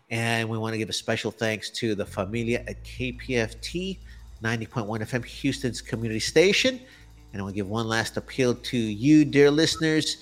And 0.10 0.48
we 0.48 0.58
want 0.58 0.74
to 0.74 0.78
give 0.78 0.90
a 0.90 0.94
special 0.94 1.32
thanks 1.32 1.70
to 1.72 1.94
the 1.94 2.06
familia 2.06 2.64
at 2.68 2.82
KPFT 2.84 3.98
90.1 4.44 5.02
FM, 5.02 5.26
Houston's 5.26 5.82
community 5.82 6.20
station. 6.20 6.80
And 7.34 7.42
I 7.42 7.44
want 7.44 7.56
to 7.56 7.56
give 7.56 7.68
one 7.68 7.88
last 7.88 8.18
appeal 8.18 8.56
to 8.56 8.78
you, 8.78 9.26
dear 9.26 9.52
listeners. 9.52 10.18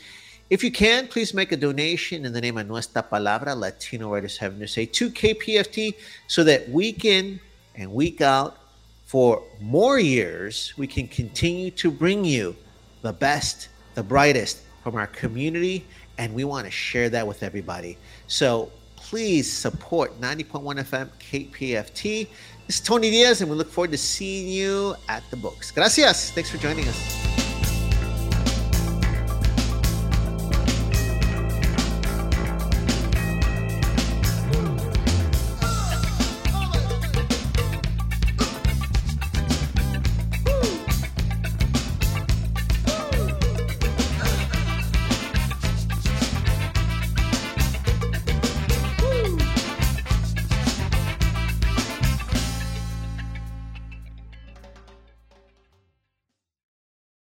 If 0.50 0.64
you 0.64 0.72
can, 0.72 1.08
please 1.08 1.34
make 1.34 1.52
a 1.52 1.58
donation 1.58 2.26
in 2.26 2.34
the 2.34 2.42
name 2.42 2.58
of 2.58 2.68
Nuestra 2.68 3.04
Palabra, 3.04 3.56
Latino 3.56 4.12
Writers 4.12 4.38
Having 4.38 4.60
Their 4.60 4.68
Say, 4.68 4.86
to 4.86 5.10
KPFT 5.10 5.96
so 6.28 6.44
that 6.44 6.68
week 6.70 7.04
in 7.06 7.40
and 7.76 7.92
week 7.92 8.22
out 8.22 8.58
for 9.06 9.44
more 9.62 10.00
years, 10.00 10.74
we 10.78 10.88
can 10.88 11.08
continue 11.08 11.72
to 11.72 11.92
bring 11.92 12.26
you 12.26 12.56
the 13.02 13.14
best, 13.14 13.70
the 13.94 14.04
brightest 14.04 14.62
from 14.84 14.96
our 14.96 15.08
community. 15.08 15.86
And 16.18 16.34
we 16.34 16.44
want 16.44 16.66
to 16.66 16.72
share 16.72 17.10
that 17.10 17.28
with 17.28 17.44
everybody. 17.44 17.98
So 18.28 18.72
please 19.16 19.50
support 19.50 20.20
90.1 20.20 20.76
FM 20.76 21.10
KPFT. 21.22 22.28
This 22.68 22.80
is 22.80 22.82
Tony 22.82 23.10
Diaz, 23.10 23.40
and 23.40 23.50
we 23.50 23.56
look 23.56 23.72
forward 23.72 23.92
to 23.92 23.98
seeing 23.98 24.50
you 24.50 24.94
at 25.08 25.24
the 25.32 25.38
books. 25.38 25.72
Gracias. 25.72 26.32
Thanks 26.32 26.50
for 26.50 26.58
joining 26.58 26.86
us. 26.86 27.35